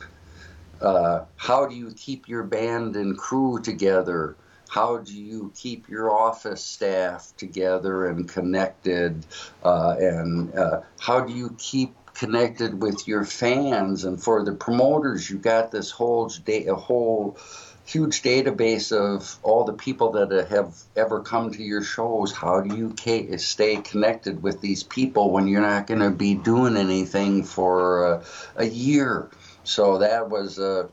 uh, 0.80 1.24
how 1.36 1.66
do 1.66 1.76
you 1.76 1.92
keep 1.92 2.28
your 2.28 2.42
band 2.42 2.96
and 2.96 3.16
crew 3.16 3.60
together? 3.62 4.36
How 4.68 4.98
do 4.98 5.14
you 5.14 5.52
keep 5.54 5.88
your 5.88 6.10
office 6.10 6.64
staff 6.64 7.32
together 7.36 8.06
and 8.06 8.28
connected? 8.28 9.24
Uh, 9.62 9.94
and 9.98 10.54
uh, 10.54 10.80
how 10.98 11.20
do 11.20 11.32
you 11.32 11.54
keep 11.58 11.94
connected 12.14 12.82
with 12.82 13.06
your 13.06 13.24
fans? 13.24 14.04
And 14.04 14.20
for 14.20 14.44
the 14.44 14.52
promoters, 14.52 15.30
you 15.30 15.38
got 15.38 15.70
this 15.70 15.90
whole 15.90 16.28
day 16.28 16.66
a 16.66 16.74
whole 16.74 17.36
huge 17.84 18.22
database 18.22 18.92
of 18.92 19.38
all 19.42 19.64
the 19.64 19.72
people 19.72 20.12
that 20.12 20.48
have 20.48 20.74
ever 20.96 21.20
come 21.20 21.52
to 21.52 21.62
your 21.62 21.82
shows. 21.82 22.32
How 22.32 22.60
do 22.60 22.76
you 22.76 22.94
stay 23.38 23.76
connected 23.76 24.42
with 24.42 24.60
these 24.60 24.82
people 24.82 25.30
when 25.30 25.48
you're 25.48 25.60
not 25.60 25.86
going 25.86 26.00
to 26.00 26.10
be 26.10 26.34
doing 26.34 26.76
anything 26.76 27.44
for 27.44 28.22
a 28.56 28.64
year? 28.64 29.30
So 29.64 29.98
that 29.98 30.30
was 30.30 30.58
a 30.58 30.88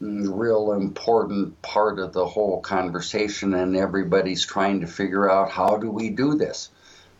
real 0.00 0.72
important 0.72 1.60
part 1.62 1.98
of 1.98 2.12
the 2.12 2.26
whole 2.26 2.60
conversation, 2.60 3.54
and 3.54 3.76
everybody's 3.76 4.44
trying 4.44 4.80
to 4.80 4.86
figure 4.86 5.30
out 5.30 5.50
how 5.50 5.76
do 5.76 5.90
we 5.90 6.10
do 6.10 6.34
this. 6.34 6.70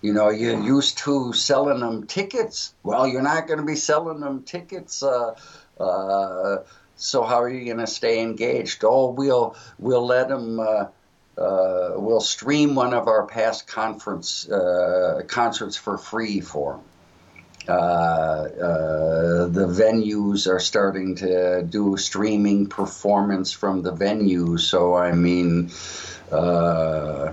You 0.02 0.12
know, 0.12 0.28
you're 0.28 0.60
used 0.60 0.98
to 0.98 1.32
selling 1.32 1.80
them 1.80 2.06
tickets. 2.06 2.74
Well, 2.82 3.08
you're 3.08 3.22
not 3.22 3.46
going 3.46 3.60
to 3.60 3.64
be 3.64 3.76
selling 3.76 4.20
them 4.20 4.42
tickets. 4.42 5.02
Uh, 5.02 5.34
uh, 5.80 6.58
so 6.96 7.22
how 7.22 7.42
are 7.42 7.48
you 7.48 7.64
going 7.64 7.78
to 7.78 7.86
stay 7.86 8.20
engaged? 8.20 8.84
Oh, 8.84 9.10
we'll 9.10 9.56
we'll 9.78 10.06
let 10.06 10.28
them. 10.28 10.60
Uh, 10.60 10.86
uh, 11.36 11.94
we'll 11.96 12.20
stream 12.20 12.76
one 12.76 12.94
of 12.94 13.08
our 13.08 13.26
past 13.26 13.66
conference 13.66 14.48
uh, 14.48 15.22
concerts 15.26 15.76
for 15.76 15.98
free 15.98 16.40
for 16.40 16.74
them. 16.74 16.82
Uh, 17.66 17.72
uh, 17.72 19.46
the 19.46 19.66
venues 19.66 20.46
are 20.46 20.60
starting 20.60 21.16
to 21.16 21.62
do 21.62 21.96
streaming 21.96 22.66
performance 22.66 23.52
from 23.52 23.82
the 23.82 23.90
venue, 23.90 24.58
So, 24.58 24.94
I 24.94 25.12
mean, 25.12 25.70
uh, 26.30 27.32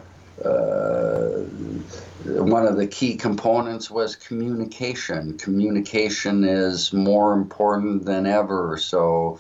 one 2.26 2.65
of 2.65 2.78
the 2.78 2.88
key 2.88 3.15
components 3.15 3.89
was 3.89 4.15
communication. 4.15 5.38
Communication 5.38 6.43
is 6.43 6.93
more 6.93 7.34
important 7.34 8.05
than 8.05 8.26
ever. 8.26 8.78
So, 8.78 9.39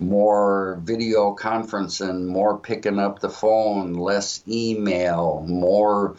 more 0.00 0.80
video 0.82 1.34
conferencing, 1.34 2.26
more 2.26 2.58
picking 2.58 2.98
up 2.98 3.20
the 3.20 3.30
phone, 3.30 3.94
less 3.94 4.42
email, 4.48 5.44
more 5.46 6.16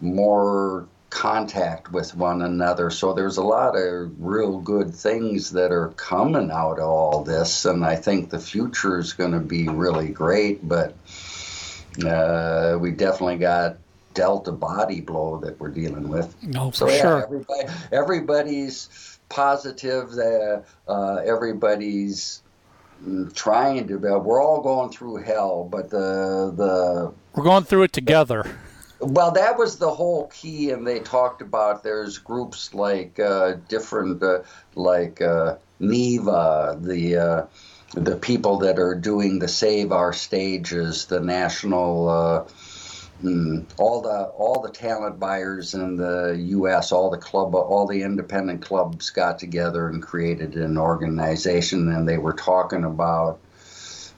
more 0.00 0.86
contact 1.10 1.92
with 1.92 2.14
one 2.14 2.40
another. 2.40 2.88
So 2.90 3.12
there's 3.12 3.36
a 3.36 3.42
lot 3.42 3.76
of 3.76 4.12
real 4.18 4.60
good 4.60 4.94
things 4.94 5.50
that 5.50 5.72
are 5.72 5.88
coming 5.90 6.50
out 6.50 6.78
of 6.78 6.88
all 6.88 7.24
this, 7.24 7.64
and 7.64 7.84
I 7.84 7.96
think 7.96 8.30
the 8.30 8.38
future 8.38 8.98
is 8.98 9.12
going 9.12 9.32
to 9.32 9.40
be 9.40 9.68
really 9.68 10.08
great. 10.08 10.66
But 10.66 10.94
uh, 12.04 12.78
we 12.80 12.92
definitely 12.92 13.38
got 13.38 13.78
delta 14.14 14.52
body 14.52 15.00
blow 15.00 15.38
that 15.38 15.58
we're 15.60 15.68
dealing 15.68 16.08
with. 16.08 16.34
No, 16.42 16.70
so 16.70 16.86
for 16.86 16.92
yeah, 16.92 17.02
sure. 17.02 17.22
Everybody, 17.22 17.68
everybody's 17.92 19.18
positive. 19.28 20.12
That, 20.12 20.64
uh, 20.88 21.16
everybody's 21.16 22.42
trying 23.34 23.88
to. 23.88 23.96
We're 23.96 24.42
all 24.42 24.60
going 24.62 24.90
through 24.90 25.16
hell, 25.16 25.64
but 25.70 25.90
the 25.90 26.52
the 26.56 27.12
we're 27.34 27.44
going 27.44 27.64
through 27.64 27.84
it 27.84 27.92
together 27.92 28.44
Well, 29.00 29.30
that 29.32 29.56
was 29.56 29.78
the 29.78 29.90
whole 29.90 30.26
key, 30.26 30.70
and 30.70 30.86
they 30.86 30.98
talked 31.00 31.40
about 31.40 31.82
there's 31.82 32.18
groups 32.18 32.74
like 32.74 33.18
uh, 33.18 33.54
different, 33.68 34.22
uh, 34.22 34.40
like 34.74 35.22
uh, 35.22 35.56
NIVA, 35.78 36.78
the 36.80 37.16
uh, 37.16 37.46
the 37.94 38.16
people 38.16 38.58
that 38.58 38.78
are 38.78 38.94
doing 38.94 39.38
the 39.38 39.48
Save 39.48 39.90
Our 39.92 40.12
Stages, 40.12 41.06
the 41.06 41.20
national. 41.20 42.46
Uh, 43.22 43.26
mm, 43.26 43.66
all 43.78 44.02
the 44.02 44.24
all 44.36 44.60
the 44.60 44.70
talent 44.70 45.18
buyers 45.18 45.74
in 45.74 45.96
the 45.96 46.36
U.S., 46.38 46.92
all 46.92 47.10
the 47.10 47.18
club, 47.18 47.54
all 47.54 47.86
the 47.86 48.02
independent 48.02 48.62
clubs 48.62 49.10
got 49.10 49.38
together 49.38 49.88
and 49.88 50.02
created 50.02 50.54
an 50.54 50.78
organization, 50.78 51.92
and 51.92 52.08
they 52.08 52.18
were 52.18 52.32
talking 52.32 52.84
about 52.84 53.38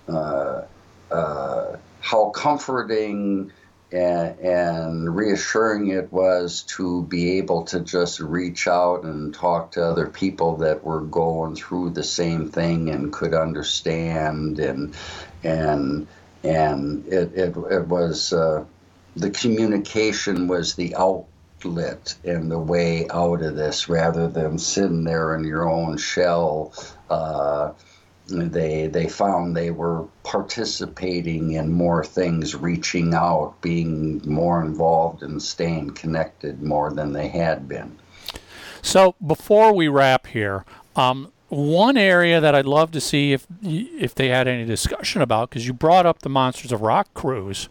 uh, 0.08 1.76
how 2.00 2.30
comforting 2.30 3.52
and, 3.92 4.38
and 4.40 5.16
reassuring 5.16 5.88
it 5.88 6.12
was 6.12 6.62
to 6.62 7.02
be 7.04 7.38
able 7.38 7.64
to 7.64 7.80
just 7.80 8.20
reach 8.20 8.66
out 8.66 9.04
and 9.04 9.34
talk 9.34 9.72
to 9.72 9.84
other 9.84 10.06
people 10.08 10.56
that 10.58 10.82
were 10.84 11.02
going 11.02 11.54
through 11.54 11.90
the 11.90 12.02
same 12.02 12.50
thing 12.50 12.88
and 12.90 13.12
could 13.12 13.34
understand 13.34 14.58
and 14.58 14.94
and 15.44 16.06
and 16.42 17.06
it 17.06 17.32
it, 17.34 17.56
it 17.70 17.86
was 17.86 18.32
uh, 18.32 18.64
the 19.16 19.30
communication 19.30 20.48
was 20.48 20.74
the 20.74 20.94
outlet 20.96 22.14
and 22.24 22.50
the 22.50 22.58
way 22.58 23.06
out 23.10 23.42
of 23.42 23.56
this 23.56 23.88
rather 23.88 24.28
than 24.28 24.58
sitting 24.58 25.04
there 25.04 25.34
in 25.36 25.44
your 25.44 25.68
own 25.68 25.96
shell 25.96 26.74
uh, 27.10 27.72
they 28.28 28.86
they 28.86 29.08
found 29.08 29.56
they 29.56 29.70
were 29.70 30.04
participating 30.22 31.52
in 31.52 31.72
more 31.72 32.04
things, 32.04 32.54
reaching 32.54 33.14
out, 33.14 33.60
being 33.60 34.22
more 34.24 34.64
involved, 34.64 35.22
and 35.22 35.42
staying 35.42 35.90
connected 35.90 36.62
more 36.62 36.92
than 36.92 37.12
they 37.12 37.28
had 37.28 37.68
been. 37.68 37.98
So 38.80 39.14
before 39.24 39.72
we 39.72 39.88
wrap 39.88 40.26
here, 40.28 40.64
um, 40.96 41.32
one 41.48 41.96
area 41.96 42.40
that 42.40 42.54
I'd 42.54 42.66
love 42.66 42.90
to 42.92 43.00
see 43.00 43.32
if 43.32 43.46
if 43.62 44.14
they 44.14 44.28
had 44.28 44.48
any 44.48 44.64
discussion 44.64 45.20
about, 45.20 45.50
because 45.50 45.66
you 45.66 45.72
brought 45.72 46.06
up 46.06 46.20
the 46.20 46.30
Monsters 46.30 46.72
of 46.72 46.80
Rock 46.80 47.12
cruise. 47.14 47.68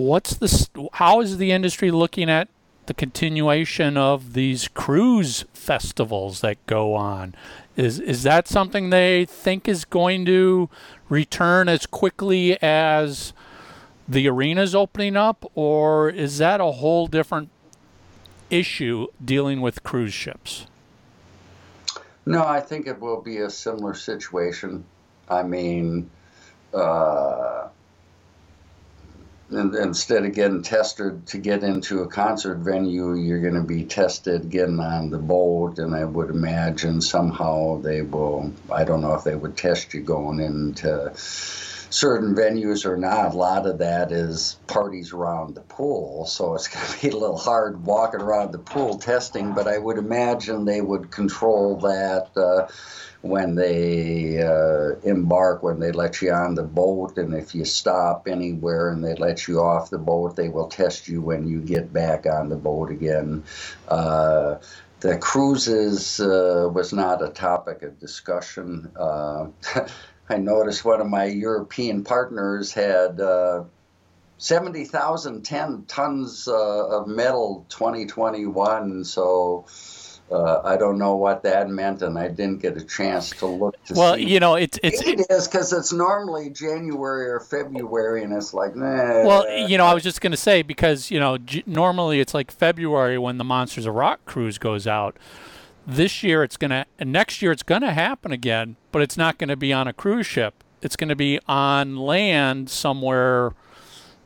What's 0.00 0.34
the 0.34 0.88
how 0.94 1.20
is 1.20 1.36
the 1.36 1.52
industry 1.52 1.90
looking 1.90 2.30
at 2.30 2.48
the 2.86 2.94
continuation 2.94 3.98
of 3.98 4.32
these 4.32 4.66
cruise 4.66 5.44
festivals 5.52 6.40
that 6.40 6.56
go 6.66 6.94
on? 6.94 7.34
Is 7.76 8.00
is 8.00 8.22
that 8.22 8.48
something 8.48 8.88
they 8.88 9.26
think 9.26 9.68
is 9.68 9.84
going 9.84 10.24
to 10.24 10.70
return 11.10 11.68
as 11.68 11.84
quickly 11.84 12.60
as 12.62 13.34
the 14.08 14.26
arenas 14.26 14.74
opening 14.74 15.16
up, 15.16 15.50
or 15.54 16.08
is 16.08 16.38
that 16.38 16.60
a 16.60 16.72
whole 16.72 17.06
different 17.06 17.50
issue 18.48 19.06
dealing 19.22 19.60
with 19.60 19.82
cruise 19.82 20.14
ships? 20.14 20.66
No, 22.24 22.42
I 22.42 22.60
think 22.60 22.86
it 22.86 22.98
will 23.00 23.20
be 23.20 23.38
a 23.38 23.50
similar 23.50 23.94
situation. 23.94 24.84
I 25.28 25.42
mean, 25.42 26.10
uh, 26.72 27.68
instead 29.52 30.24
of 30.24 30.34
getting 30.34 30.62
tested 30.62 31.26
to 31.28 31.38
get 31.38 31.62
into 31.62 32.02
a 32.02 32.08
concert 32.08 32.58
venue, 32.58 33.14
you're 33.14 33.40
going 33.40 33.54
to 33.54 33.62
be 33.62 33.84
tested 33.84 34.50
getting 34.50 34.80
on 34.80 35.10
the 35.10 35.18
boat. 35.18 35.78
And 35.78 35.94
I 35.94 36.04
would 36.04 36.30
imagine 36.30 37.00
somehow 37.00 37.80
they 37.80 38.02
will, 38.02 38.52
I 38.70 38.84
don't 38.84 39.00
know 39.00 39.14
if 39.14 39.24
they 39.24 39.34
would 39.34 39.56
test 39.56 39.94
you 39.94 40.02
going 40.02 40.40
into 40.40 41.12
certain 41.90 42.34
venues 42.36 42.86
or 42.86 42.96
not. 42.96 43.34
A 43.34 43.36
lot 43.36 43.66
of 43.66 43.78
that 43.78 44.12
is 44.12 44.58
parties 44.68 45.12
around 45.12 45.56
the 45.56 45.60
pool. 45.62 46.24
So 46.26 46.54
it's 46.54 46.68
going 46.68 46.86
to 46.86 47.00
be 47.00 47.08
a 47.08 47.18
little 47.18 47.38
hard 47.38 47.84
walking 47.84 48.20
around 48.20 48.52
the 48.52 48.58
pool 48.58 48.98
testing, 48.98 49.52
but 49.54 49.66
I 49.66 49.78
would 49.78 49.98
imagine 49.98 50.64
they 50.64 50.80
would 50.80 51.10
control 51.10 51.78
that. 51.80 52.30
Uh, 52.36 52.68
when 53.22 53.54
they 53.54 54.42
uh, 54.42 54.98
embark, 55.02 55.62
when 55.62 55.78
they 55.78 55.92
let 55.92 56.22
you 56.22 56.32
on 56.32 56.54
the 56.54 56.62
boat, 56.62 57.18
and 57.18 57.34
if 57.34 57.54
you 57.54 57.64
stop 57.64 58.26
anywhere 58.26 58.90
and 58.90 59.04
they 59.04 59.14
let 59.14 59.46
you 59.46 59.60
off 59.60 59.90
the 59.90 59.98
boat, 59.98 60.36
they 60.36 60.48
will 60.48 60.68
test 60.68 61.06
you 61.06 61.20
when 61.20 61.46
you 61.46 61.60
get 61.60 61.92
back 61.92 62.26
on 62.26 62.48
the 62.48 62.56
boat 62.56 62.90
again. 62.90 63.44
Uh, 63.88 64.56
the 65.00 65.18
cruises 65.18 66.20
uh, 66.20 66.68
was 66.72 66.92
not 66.92 67.22
a 67.22 67.28
topic 67.28 67.82
of 67.82 67.98
discussion. 67.98 68.90
Uh, 68.96 69.48
I 70.28 70.36
noticed 70.36 70.84
one 70.84 71.00
of 71.00 71.08
my 71.08 71.24
European 71.24 72.04
partners 72.04 72.72
had 72.72 73.20
uh, 73.20 73.64
70,000 74.38 75.42
tons 75.42 76.48
uh, 76.48 76.86
of 76.88 77.06
metal 77.06 77.66
2021, 77.68 79.04
so 79.04 79.66
uh, 80.30 80.60
I 80.64 80.76
don't 80.76 80.98
know 80.98 81.16
what 81.16 81.42
that 81.42 81.68
meant, 81.68 82.02
and 82.02 82.18
I 82.18 82.28
didn't 82.28 82.62
get 82.62 82.76
a 82.76 82.84
chance 82.84 83.30
to 83.30 83.46
look 83.46 83.82
to 83.86 83.94
well, 83.94 84.14
see. 84.14 84.28
you 84.28 84.40
know, 84.40 84.54
it's 84.54 84.78
it's 84.82 85.02
it 85.02 85.26
is 85.28 85.48
because 85.48 85.72
it's 85.72 85.92
normally 85.92 86.50
January 86.50 87.28
or 87.28 87.40
February, 87.40 88.22
and 88.22 88.32
it's 88.32 88.54
like, 88.54 88.76
nah. 88.76 89.26
Well, 89.26 89.68
you 89.68 89.76
know, 89.76 89.86
I 89.86 89.94
was 89.94 90.02
just 90.02 90.20
going 90.20 90.30
to 90.30 90.36
say 90.36 90.62
because 90.62 91.10
you 91.10 91.18
know 91.18 91.38
G- 91.38 91.64
normally 91.66 92.20
it's 92.20 92.34
like 92.34 92.50
February 92.50 93.18
when 93.18 93.38
the 93.38 93.44
Monsters 93.44 93.86
of 93.86 93.94
Rock 93.94 94.24
cruise 94.24 94.58
goes 94.58 94.86
out. 94.86 95.16
This 95.86 96.22
year 96.22 96.44
it's 96.44 96.56
gonna, 96.56 96.86
and 96.98 97.10
next 97.10 97.42
year 97.42 97.50
it's 97.50 97.64
gonna 97.64 97.92
happen 97.92 98.30
again, 98.30 98.76
but 98.92 99.02
it's 99.02 99.16
not 99.16 99.38
going 99.38 99.48
to 99.48 99.56
be 99.56 99.72
on 99.72 99.88
a 99.88 99.92
cruise 99.92 100.26
ship. 100.26 100.62
It's 100.82 100.94
going 100.94 101.08
to 101.08 101.16
be 101.16 101.40
on 101.48 101.96
land 101.96 102.70
somewhere 102.70 103.52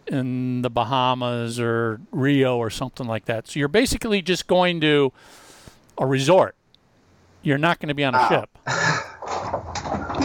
in 0.06 0.62
the 0.62 0.70
Bahamas 0.70 1.58
or 1.58 2.00
Rio 2.10 2.58
or 2.58 2.70
something 2.70 3.06
like 3.06 3.24
that. 3.24 3.48
So 3.48 3.58
you're 3.58 3.68
basically 3.68 4.22
just 4.22 4.46
going 4.46 4.80
to 4.82 5.12
a 5.98 6.06
resort. 6.06 6.56
You're 7.42 7.58
not 7.58 7.78
going 7.78 7.88
to 7.88 7.94
be 7.94 8.04
on 8.04 8.14
a 8.14 8.18
Ah. 8.18 8.28
ship. 8.28 8.58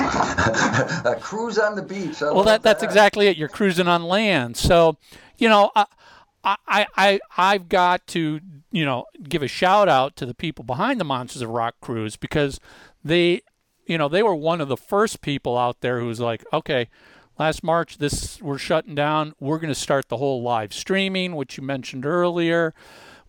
a 1.06 1.16
cruise 1.20 1.58
on 1.58 1.76
the 1.76 1.82
beach. 1.82 2.22
I 2.22 2.32
Well, 2.32 2.44
that 2.44 2.64
that's 2.64 2.84
exactly 2.84 3.28
it. 3.28 3.38
You're 3.38 3.50
cruising 3.50 3.88
on 3.88 4.04
land. 4.04 4.58
So, 4.58 4.98
you 5.38 5.50
know, 5.50 5.72
I, 5.76 5.86
I, 6.44 6.88
I, 6.96 7.20
I've 7.38 7.70
got 7.70 8.06
to, 8.08 8.40
you 8.72 8.86
know, 8.86 9.06
give 9.28 9.44
a 9.44 9.48
shout 9.48 9.90
out 9.90 10.16
to 10.18 10.26
the 10.26 10.34
people 10.34 10.64
behind 10.64 11.00
the 11.00 11.04
Monsters 11.06 11.42
of 11.42 11.50
Rock 11.50 11.76
cruise 11.82 12.16
because 12.16 12.60
they, 13.04 13.42
you 13.86 13.98
know, 13.98 14.08
they 14.08 14.24
were 14.24 14.36
one 14.36 14.62
of 14.62 14.68
the 14.68 14.78
first 14.78 15.22
people 15.22 15.58
out 15.58 15.82
there 15.82 16.00
who 16.00 16.08
was 16.08 16.20
like, 16.20 16.44
okay, 16.54 16.88
last 17.38 17.64
March, 17.64 17.98
this 17.98 18.42
we're 18.42 18.58
shutting 18.58 18.96
down. 18.96 19.34
We're 19.40 19.60
going 19.60 19.74
to 19.74 19.76
start 19.76 20.10
the 20.10 20.18
whole 20.18 20.42
live 20.42 20.74
streaming, 20.74 21.36
which 21.36 21.58
you 21.58 21.64
mentioned 21.64 22.06
earlier. 22.06 22.74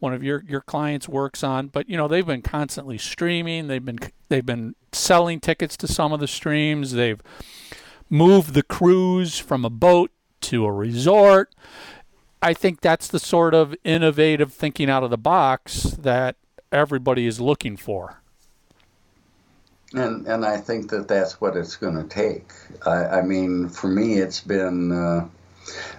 One 0.01 0.12
of 0.12 0.22
your 0.22 0.44
your 0.48 0.61
clients 0.61 1.09
works 1.09 1.44
on, 1.44 1.68
but 1.68 1.88
you 1.88 1.96
know 1.96 2.09
they've 2.09 2.26
been 2.26 2.42
constantly 2.42 2.98
streaming. 2.98 3.68
They've 3.68 3.84
been 3.84 3.98
they've 4.28 4.44
been 4.44 4.74
selling 4.92 5.40
tickets 5.40 5.76
to 5.78 5.86
some 5.86 6.12
of 6.12 6.20
the 6.20 6.26
streams. 6.26 6.92
They've 6.92 7.20
moved 8.09 8.55
the 8.55 8.62
cruise 8.62 9.38
from 9.38 9.64
a 9.64 9.70
boat 9.70 10.11
to 10.42 10.64
a 10.64 10.72
resort. 10.72 11.55
I 12.42 12.55
think 12.55 12.80
that's 12.80 13.09
the 13.09 13.18
sort 13.18 13.55
of 13.55 13.74
innovative 13.84 14.53
thinking 14.53 14.88
out 14.88 15.05
of 15.05 15.11
the 15.11 15.18
box 15.18 15.82
that 16.01 16.36
everybody 16.72 17.26
is 17.26 17.40
looking 17.40 17.76
for. 17.76 18.20
And 19.92 20.26
and 20.26 20.44
I 20.44 20.57
think 20.57 20.90
that 20.90 21.09
that's 21.09 21.40
what 21.40 21.57
it's 21.57 21.76
going 21.76 21.96
to 21.96 22.05
take. 22.05 22.53
I, 22.86 23.18
I 23.18 23.22
mean, 23.22 23.68
for 23.68 23.88
me, 23.88 24.14
it's 24.14 24.40
been 24.40 24.92
uh, 24.92 25.28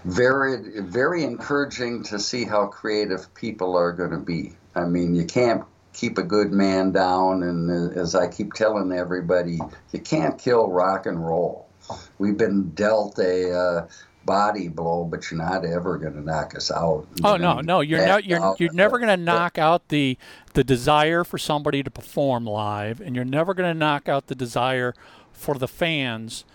very 0.05 0.81
very 0.81 1.23
encouraging 1.23 2.03
to 2.03 2.19
see 2.19 2.45
how 2.45 2.67
creative 2.67 3.33
people 3.35 3.77
are 3.77 3.91
going 3.91 4.11
to 4.11 4.17
be. 4.17 4.53
I 4.75 4.85
mean, 4.85 5.15
you 5.15 5.25
can't 5.25 5.63
keep 5.93 6.17
a 6.17 6.23
good 6.23 6.51
man 6.51 6.91
down, 6.91 7.43
and 7.43 7.69
uh, 7.69 7.99
as 7.99 8.15
I 8.15 8.27
keep 8.27 8.53
telling 8.53 8.91
everybody, 8.91 9.59
you 9.91 9.99
can't 9.99 10.37
kill 10.37 10.69
rock 10.69 11.05
and 11.05 11.25
roll. 11.25 11.67
We've 12.17 12.37
been 12.37 12.69
dealt 12.69 13.19
a 13.19 13.51
uh, 13.51 13.87
body 14.25 14.67
blow, 14.67 15.03
but 15.03 15.29
you're 15.29 15.41
not 15.41 15.65
ever 15.65 15.97
going 15.97 16.13
to 16.13 16.21
knock 16.21 16.55
us 16.55 16.71
out. 16.71 17.07
Oh 17.23 17.37
no, 17.37 17.59
no, 17.59 17.81
you're 17.81 18.05
not. 18.05 18.25
You're 18.25 18.41
Out. 18.41 18.59
you're 18.59 18.73
never 18.73 18.97
going 18.99 19.09
to 19.09 19.23
knock 19.23 19.57
out 19.57 19.89
the 19.89 20.17
the 20.53 20.63
desire 20.63 21.23
for 21.23 21.37
somebody 21.37 21.83
to 21.83 21.91
perform 21.91 22.45
live, 22.45 23.01
and 23.01 23.15
you're 23.15 23.25
never 23.25 23.53
going 23.53 23.71
to 23.71 23.77
knock 23.77 24.07
out 24.07 24.27
the 24.27 24.35
desire 24.35 24.93
for 25.31 25.55
the 25.55 25.67
fans 25.67 26.45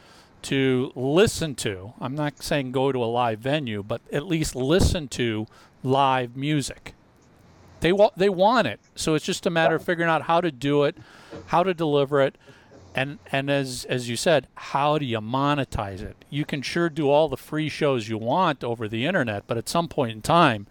to 0.46 0.92
listen 0.94 1.56
to. 1.56 1.92
I'm 2.00 2.14
not 2.14 2.40
saying 2.40 2.70
go 2.70 2.92
to 2.92 3.02
a 3.02 3.06
live 3.06 3.40
venue, 3.40 3.82
but 3.82 4.00
at 4.12 4.26
least 4.26 4.54
listen 4.54 5.08
to 5.08 5.48
live 5.82 6.36
music. 6.36 6.94
They 7.80 7.92
want 7.92 8.16
they 8.16 8.28
want 8.28 8.68
it, 8.68 8.78
so 8.94 9.14
it's 9.14 9.24
just 9.24 9.44
a 9.44 9.50
matter 9.50 9.74
of 9.74 9.84
figuring 9.84 10.08
out 10.08 10.22
how 10.22 10.40
to 10.40 10.52
do 10.52 10.84
it, 10.84 10.96
how 11.46 11.64
to 11.64 11.74
deliver 11.74 12.20
it, 12.20 12.36
and 12.94 13.18
and 13.32 13.50
as 13.50 13.84
as 13.86 14.08
you 14.08 14.14
said, 14.14 14.46
how 14.54 14.98
do 14.98 15.04
you 15.04 15.20
monetize 15.20 16.00
it? 16.00 16.24
You 16.30 16.44
can 16.44 16.62
sure 16.62 16.88
do 16.88 17.10
all 17.10 17.28
the 17.28 17.36
free 17.36 17.68
shows 17.68 18.08
you 18.08 18.16
want 18.16 18.62
over 18.62 18.86
the 18.86 19.04
internet, 19.04 19.48
but 19.48 19.58
at 19.58 19.68
some 19.68 19.88
point 19.88 20.12
in 20.12 20.22
time, 20.22 20.68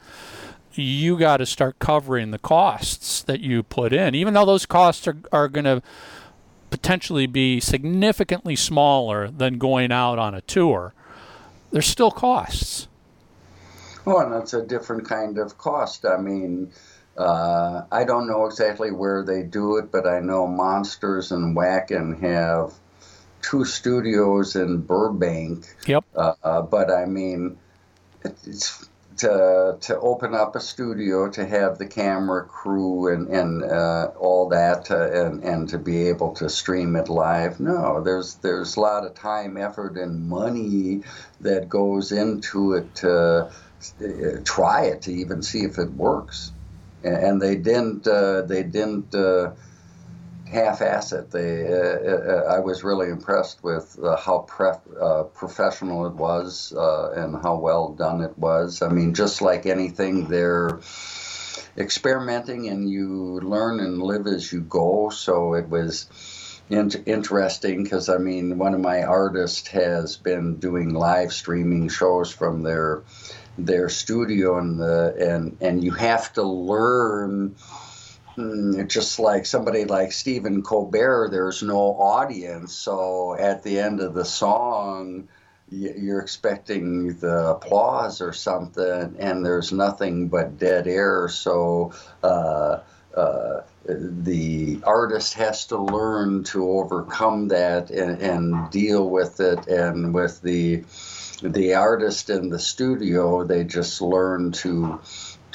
you 0.74 1.18
got 1.18 1.38
to 1.38 1.46
start 1.46 1.80
covering 1.80 2.32
the 2.32 2.40
costs 2.40 3.22
that 3.24 3.42
you 3.42 3.62
put 3.62 3.92
in, 3.92 4.16
even 4.16 4.34
though 4.34 4.46
those 4.46 4.66
costs 4.66 5.06
are 5.06 5.18
are 5.34 5.50
going 5.50 5.66
to 5.66 5.84
potentially 6.70 7.28
be 7.28 7.60
significantly 7.60 8.56
smaller 8.56 9.30
than 9.30 9.58
going 9.58 9.92
out 9.92 10.20
on 10.20 10.34
a 10.34 10.42
tour. 10.42 10.94
There's 11.72 11.88
still 11.88 12.12
costs. 12.12 12.88
Oh, 14.06 14.20
and 14.20 14.34
it's 14.36 14.54
a 14.54 14.62
different 14.62 15.08
kind 15.08 15.38
of 15.38 15.58
cost. 15.58 16.06
I 16.06 16.18
mean, 16.18 16.72
uh, 17.18 17.84
I 17.92 18.04
don't 18.04 18.28
know 18.28 18.46
exactly 18.46 18.92
where 18.92 19.24
they 19.24 19.44
do 19.44 19.78
it, 19.78 19.92
but 19.92 20.06
I 20.06 20.20
know 20.20 20.48
Monsters 20.48 21.32
and 21.32 21.56
Wacken 21.56 22.20
have 22.22 22.74
two 23.42 23.66
studios 23.66 24.56
in 24.56 24.82
Burbank. 24.82 25.66
Yep. 25.88 26.04
Uh, 26.16 26.34
uh, 26.44 26.62
but 26.62 26.92
I 26.92 27.06
mean, 27.06 27.58
it's 28.24 28.85
to 29.18 29.78
to 29.82 30.00
open 30.00 30.34
up 30.34 30.56
a 30.56 30.60
studio 30.60 31.30
to 31.30 31.46
have 31.46 31.78
the 31.78 31.88
camera 31.88 32.44
crew 32.44 33.14
and 33.14 33.28
and 33.30 33.64
uh, 33.64 34.12
all 34.18 34.50
that 34.50 34.92
uh, 34.92 35.12
and 35.12 35.44
and 35.44 35.70
to 35.70 35.78
be 35.78 36.08
able 36.08 36.34
to 36.34 36.50
stream 36.50 36.96
it 36.96 37.10
live. 37.10 37.60
No 37.60 38.02
there's 38.04 38.36
there's 38.36 38.76
a 38.76 38.80
lot 38.80 39.06
of 39.06 39.14
time 39.16 39.58
effort 39.58 39.98
and 39.98 40.28
money 40.28 41.02
that 41.42 41.70
goes 41.70 42.12
into 42.12 42.74
it 42.74 42.96
to 42.96 43.50
uh, 44.02 44.42
try 44.44 44.86
it 44.86 45.04
to 45.04 45.14
even 45.14 45.42
see 45.42 45.62
if 45.62 45.78
it 45.78 45.92
works. 45.92 46.52
And, 47.04 47.16
and 47.16 47.42
they 47.42 47.56
didn't 47.56 48.08
uh, 48.08 48.42
they 48.42 48.64
didn't 48.64 49.14
half-ass 50.56 51.12
it. 51.12 51.30
They, 51.32 51.68
uh, 51.72 51.78
uh, 51.78 52.56
I 52.56 52.60
was 52.60 52.84
really 52.84 53.10
impressed 53.10 53.64
with 53.64 53.98
uh, 54.02 54.18
how 54.18 54.40
pref- 54.40 54.88
uh, 55.00 55.24
professional 55.24 56.08
it 56.08 56.14
was 56.16 56.74
uh, 56.76 57.12
and 57.12 57.36
how 57.44 57.58
well 57.58 57.90
done 57.90 58.22
it 58.22 58.38
was. 58.38 58.82
I 58.82 58.90
mean, 58.90 59.14
just 59.14 59.42
like 59.42 59.66
anything, 59.66 60.28
they're 60.28 60.80
experimenting 61.78 62.68
and 62.70 62.90
you 62.90 63.40
learn 63.42 63.80
and 63.80 64.02
live 64.02 64.28
as 64.28 64.52
you 64.52 64.62
go. 64.62 65.10
So 65.10 65.54
it 65.54 65.68
was 65.70 66.08
in- 66.70 67.04
interesting 67.06 67.84
because 67.84 68.10
I 68.10 68.18
mean, 68.18 68.58
one 68.58 68.74
of 68.74 68.82
my 68.82 69.04
artists 69.04 69.68
has 69.70 70.18
been 70.18 70.56
doing 70.56 70.94
live 70.94 71.32
streaming 71.34 71.90
shows 71.90 72.32
from 72.32 72.64
their 72.64 73.04
their 73.58 73.88
studio 73.90 74.58
and 74.58 74.80
the 74.80 75.16
and 75.18 75.58
and 75.62 75.84
you 75.84 75.92
have 75.92 76.34
to 76.34 76.44
learn 76.44 77.56
Mm, 78.38 78.88
just 78.90 79.18
like 79.20 79.46
somebody 79.46 79.86
like 79.86 80.12
Stephen 80.12 80.62
Colbert, 80.62 81.30
there's 81.32 81.64
no 81.64 81.78
audience. 81.78 82.74
So 82.74 83.36
at 83.36 83.64
the 83.64 83.80
end 83.80 84.02
of 84.02 84.14
the 84.14 84.26
song, 84.26 85.30
you're 85.70 86.20
expecting 86.20 87.18
the 87.20 87.52
applause 87.52 88.22
or 88.22 88.34
something, 88.34 89.16
and 89.20 89.46
there's 89.46 89.72
nothing 89.72 90.28
but 90.28 90.60
dead 90.60 90.88
air. 90.88 91.28
So 91.30 91.94
uh, 92.22 92.80
uh, 93.16 93.62
the 93.88 94.80
artist 94.84 95.36
has 95.36 95.68
to 95.68 95.78
learn 95.78 96.44
to 96.46 96.70
overcome 96.70 97.48
that 97.50 97.90
and, 97.90 98.22
and 98.22 98.70
deal 98.70 99.10
with 99.10 99.40
it. 99.40 99.68
And 99.68 100.14
with 100.14 100.42
the 100.42 100.84
the 101.42 101.76
artist 101.76 102.30
in 102.30 102.50
the 102.50 102.60
studio, 102.60 103.44
they 103.44 103.64
just 103.64 104.02
learn 104.02 104.52
to 104.54 105.00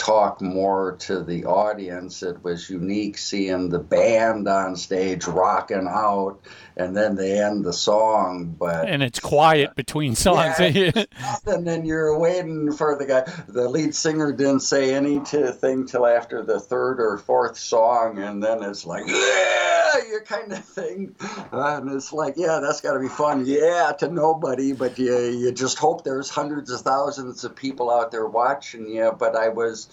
talk 0.00 0.40
more 0.40 0.96
to 0.96 1.22
the 1.22 1.44
audience. 1.44 2.22
It 2.22 2.42
was 2.42 2.70
unique 2.70 3.18
seeing 3.18 3.68
the 3.68 3.78
band 3.78 4.48
on 4.48 4.74
stage 4.76 5.26
rocking 5.26 5.86
out, 5.86 6.40
and 6.74 6.96
then 6.96 7.16
they 7.16 7.38
end 7.38 7.66
the 7.66 7.74
song. 7.74 8.56
But 8.58 8.88
and 8.88 9.02
it's 9.02 9.20
quiet 9.20 9.76
between 9.76 10.14
songs. 10.14 10.58
Yeah, 10.58 11.04
and 11.46 11.66
then 11.66 11.84
you're 11.84 12.18
waiting 12.18 12.72
for 12.72 12.96
the 12.96 13.04
guy. 13.04 13.30
The 13.46 13.68
lead 13.68 13.94
singer 13.94 14.32
didn't 14.32 14.60
say 14.60 14.94
anything 14.94 15.86
till 15.86 16.06
after 16.06 16.42
the 16.42 16.58
third 16.58 16.98
or 16.98 17.18
fourth 17.18 17.58
song, 17.58 18.18
and 18.18 18.42
then 18.42 18.62
it's 18.62 18.86
like, 18.86 19.06
yeah, 19.06 19.96
you 20.08 20.20
kind 20.24 20.50
of 20.52 20.64
thing. 20.64 21.14
And 21.52 21.90
it's 21.90 22.12
like, 22.12 22.34
yeah, 22.38 22.60
that's 22.62 22.80
got 22.80 22.94
to 22.94 23.00
be 23.00 23.08
fun. 23.08 23.44
Yeah, 23.44 23.92
to 23.98 24.08
nobody, 24.08 24.72
but 24.72 24.98
you 24.98 25.14
you 25.14 25.52
just 25.52 25.76
hope 25.76 26.04
there's 26.04 26.30
hundreds 26.30 26.70
of 26.70 26.80
thousands 26.80 27.44
of 27.44 27.54
people 27.54 27.90
out 27.90 28.10
there 28.10 28.26
watching 28.26 28.88
you. 28.88 29.14
But 29.18 29.36
I 29.36 29.50
was 29.50 29.89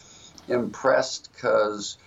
impressed 0.47 1.31
because 1.33 1.97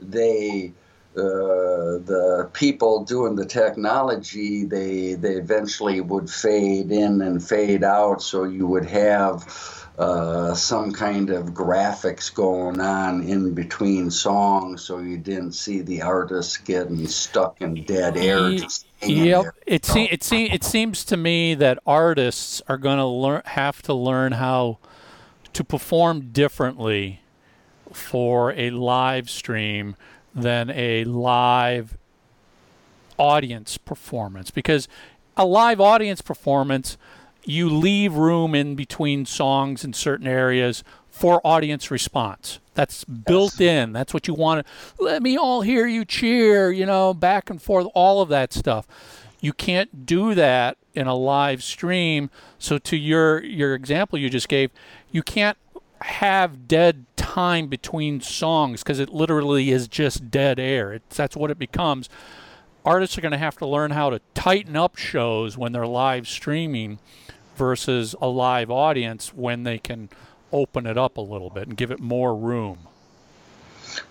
they 0.00 0.72
uh, 1.16 1.98
the 2.06 2.48
people 2.52 3.04
doing 3.04 3.34
the 3.34 3.46
technology 3.46 4.64
they 4.64 5.14
they 5.14 5.34
eventually 5.34 6.00
would 6.00 6.30
fade 6.30 6.90
in 6.92 7.20
and 7.20 7.42
fade 7.42 7.82
out. 7.82 8.22
So 8.22 8.44
you 8.44 8.66
would 8.66 8.86
have 8.86 9.80
uh, 10.00 10.54
some 10.54 10.92
kind 10.92 11.28
of 11.28 11.46
graphics 11.48 12.32
going 12.32 12.80
on 12.80 13.22
in 13.22 13.52
between 13.52 14.10
songs 14.10 14.80
so 14.80 14.98
you 14.98 15.18
didn't 15.18 15.52
see 15.52 15.82
the 15.82 16.00
artist 16.00 16.64
getting 16.64 17.06
stuck 17.06 17.60
in 17.60 17.84
dead 17.84 18.16
air 18.16 18.50
yep. 19.02 19.54
it, 19.66 19.84
se- 19.84 20.08
it, 20.10 20.22
se- 20.22 20.48
it 20.50 20.64
seems 20.64 21.04
to 21.04 21.18
me 21.18 21.54
that 21.54 21.78
artists 21.86 22.62
are 22.66 22.78
going 22.78 22.96
to 22.96 23.04
learn 23.04 23.42
have 23.44 23.82
to 23.82 23.92
learn 23.92 24.32
how 24.32 24.78
to 25.52 25.62
perform 25.62 26.30
differently 26.32 27.20
for 27.92 28.52
a 28.52 28.70
live 28.70 29.28
stream 29.28 29.96
than 30.34 30.70
a 30.70 31.04
live 31.04 31.96
audience 33.18 33.78
performance. 33.78 34.50
Because 34.50 34.88
a 35.36 35.44
live 35.44 35.80
audience 35.80 36.22
performance 36.22 36.96
you 37.44 37.68
leave 37.68 38.14
room 38.14 38.54
in 38.54 38.74
between 38.74 39.24
songs 39.26 39.84
in 39.84 39.92
certain 39.92 40.26
areas 40.26 40.84
for 41.10 41.40
audience 41.44 41.90
response. 41.90 42.60
That's 42.74 43.04
built 43.04 43.58
yes. 43.58 43.84
in. 43.86 43.92
That's 43.92 44.14
what 44.14 44.28
you 44.28 44.34
want 44.34 44.66
to 44.66 45.02
let 45.02 45.22
me 45.22 45.36
all 45.36 45.62
hear 45.62 45.86
you 45.86 46.04
cheer 46.04 46.70
you 46.70 46.86
know 46.86 47.12
back 47.14 47.50
and 47.50 47.60
forth 47.60 47.86
all 47.94 48.22
of 48.22 48.28
that 48.28 48.52
stuff. 48.52 48.86
You 49.40 49.52
can't 49.52 50.04
do 50.06 50.34
that 50.34 50.76
in 50.94 51.06
a 51.06 51.14
live 51.14 51.62
stream. 51.62 52.30
So 52.58 52.78
to 52.78 52.96
your 52.96 53.42
your 53.42 53.74
example 53.74 54.18
you 54.18 54.30
just 54.30 54.48
gave 54.48 54.70
you 55.10 55.22
can't 55.22 55.58
have 56.02 56.66
dead 56.66 57.06
time 57.16 57.68
between 57.68 58.20
songs 58.20 58.82
because 58.82 58.98
it 58.98 59.10
literally 59.10 59.70
is 59.70 59.88
just 59.88 60.30
dead 60.30 60.58
air. 60.58 60.92
It's, 60.94 61.16
that's 61.16 61.36
what 61.36 61.50
it 61.50 61.58
becomes. 61.58 62.08
Artists 62.84 63.18
are 63.18 63.20
going 63.20 63.32
to 63.32 63.38
have 63.38 63.58
to 63.58 63.66
learn 63.66 63.90
how 63.90 64.10
to 64.10 64.20
tighten 64.34 64.74
up 64.76 64.96
shows 64.96 65.56
when 65.58 65.72
they're 65.72 65.86
live 65.86 66.26
streaming 66.26 66.98
versus 67.56 68.14
a 68.20 68.26
live 68.26 68.70
audience 68.70 69.34
when 69.34 69.64
they 69.64 69.78
can 69.78 70.08
open 70.52 70.86
it 70.86 70.96
up 70.96 71.18
a 71.18 71.20
little 71.20 71.50
bit 71.50 71.68
and 71.68 71.76
give 71.76 71.90
it 71.90 72.00
more 72.00 72.34
room. 72.34 72.78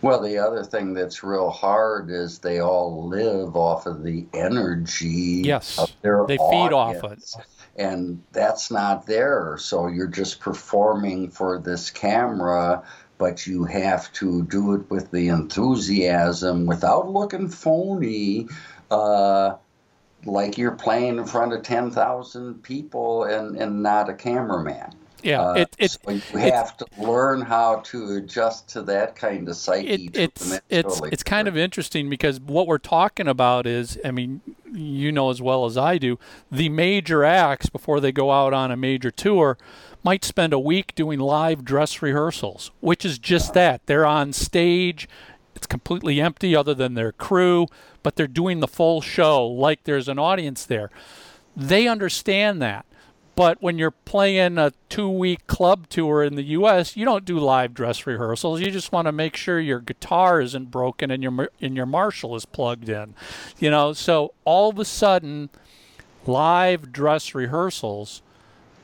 Well, 0.02 0.22
the 0.22 0.38
other 0.38 0.64
thing 0.64 0.94
that's 0.94 1.24
real 1.24 1.50
hard 1.50 2.10
is 2.10 2.40
they 2.40 2.60
all 2.60 3.08
live 3.08 3.56
off 3.56 3.86
of 3.86 4.04
the 4.04 4.26
energy. 4.34 5.42
Yes, 5.44 5.80
of 5.80 5.92
their 6.02 6.26
they 6.28 6.38
audience. 6.38 6.70
feed 6.70 6.74
off 6.76 7.04
it 7.12 7.36
and 7.80 8.22
that's 8.34 8.70
not 8.70 9.08
there. 9.08 9.58
So 9.58 9.88
you're 9.88 10.08
just 10.08 10.42
performing 10.42 11.32
for 11.32 11.60
this 11.60 11.90
camera, 11.90 12.84
but 13.18 13.48
you 13.48 13.64
have 13.64 14.12
to 14.14 14.44
do 14.44 14.74
it 14.74 14.90
with 14.90 15.12
the 15.12 15.30
enthusiasm 15.30 16.66
without 16.66 17.10
looking 17.10 17.48
phony. 17.48 18.50
Uh, 18.92 19.56
like 20.26 20.58
you're 20.58 20.72
playing 20.72 21.18
in 21.18 21.26
front 21.26 21.54
of 21.54 21.64
10,000 21.64 22.62
people 22.62 23.24
and, 23.24 23.56
and 23.56 23.82
not 23.82 24.10
a 24.10 24.14
cameraman. 24.14 24.94
Yeah, 25.24 25.42
uh, 25.42 25.54
it, 25.54 25.76
it, 25.78 25.92
so 25.92 26.12
you 26.12 26.22
have 26.40 26.78
to 26.78 26.86
learn 26.98 27.42
how 27.42 27.78
to 27.86 28.16
adjust 28.16 28.70
to 28.70 28.82
that 28.84 29.16
kind 29.16 29.48
of 29.50 29.56
psyche. 29.56 29.88
It, 29.88 30.18
it's 30.18 30.60
it's 30.70 31.02
it's 31.12 31.24
kind 31.24 31.48
of 31.48 31.58
interesting 31.58 32.10
because 32.10 32.40
what 32.40 32.68
we're 32.68 32.78
talking 32.78 33.28
about 33.28 33.66
is, 33.68 33.98
I 34.04 34.12
mean, 34.12 34.42
you 34.72 35.12
know 35.12 35.30
as 35.30 35.42
well 35.42 35.66
as 35.66 35.78
I 35.78 35.98
do, 35.98 36.18
the 36.52 36.70
major 36.70 37.24
acts 37.24 37.70
before 37.70 38.00
they 38.00 38.12
go 38.12 38.32
out 38.32 38.54
on 38.54 38.72
a 38.72 38.78
major 38.78 39.12
tour 39.12 39.58
might 40.04 40.24
spend 40.24 40.54
a 40.54 40.60
week 40.60 40.96
doing 40.96 41.20
live 41.20 41.66
dress 41.66 42.02
rehearsals, 42.02 42.72
which 42.80 43.04
is 43.04 43.20
just 43.20 43.54
that. 43.54 43.86
They're 43.86 44.06
on 44.06 44.34
stage. 44.34 45.10
It's 45.56 45.68
completely 45.68 46.22
empty 46.22 46.56
other 46.56 46.74
than 46.74 46.94
their 46.94 47.12
crew, 47.12 47.68
but 48.02 48.16
they're 48.16 48.28
doing 48.28 48.60
the 48.60 48.68
full 48.68 49.02
show 49.02 49.46
like 49.46 49.84
there's 49.84 50.08
an 50.08 50.18
audience 50.18 50.66
there. 50.66 50.90
They 51.56 51.88
understand 51.88 52.62
that. 52.62 52.86
But 53.40 53.62
when 53.62 53.78
you're 53.78 53.92
playing 53.92 54.58
a 54.58 54.74
two 54.90 55.10
week 55.10 55.48
club 55.48 55.88
tour 55.88 56.22
in 56.26 56.36
the 56.36 56.44
U.S., 56.44 56.98
you 56.98 57.06
don't 57.06 57.24
do 57.24 57.40
live 57.40 57.74
dress 57.74 58.06
rehearsals. 58.06 58.60
You 58.60 58.70
just 58.70 58.92
want 58.92 59.06
to 59.06 59.14
make 59.14 59.38
sure 59.38 59.62
your 59.62 59.80
guitar 59.80 60.42
isn't 60.42 60.72
broken 60.72 61.10
and 61.10 61.24
your 61.24 61.50
and 61.62 61.74
your 61.74 61.86
Marshall 61.86 62.36
is 62.36 62.44
plugged 62.44 62.90
in, 62.90 63.14
you 63.58 63.72
know. 63.72 63.94
So 63.94 64.34
all 64.44 64.72
of 64.72 64.78
a 64.78 64.84
sudden, 64.84 65.50
live 66.26 66.92
dress 66.92 67.34
rehearsals 67.34 68.22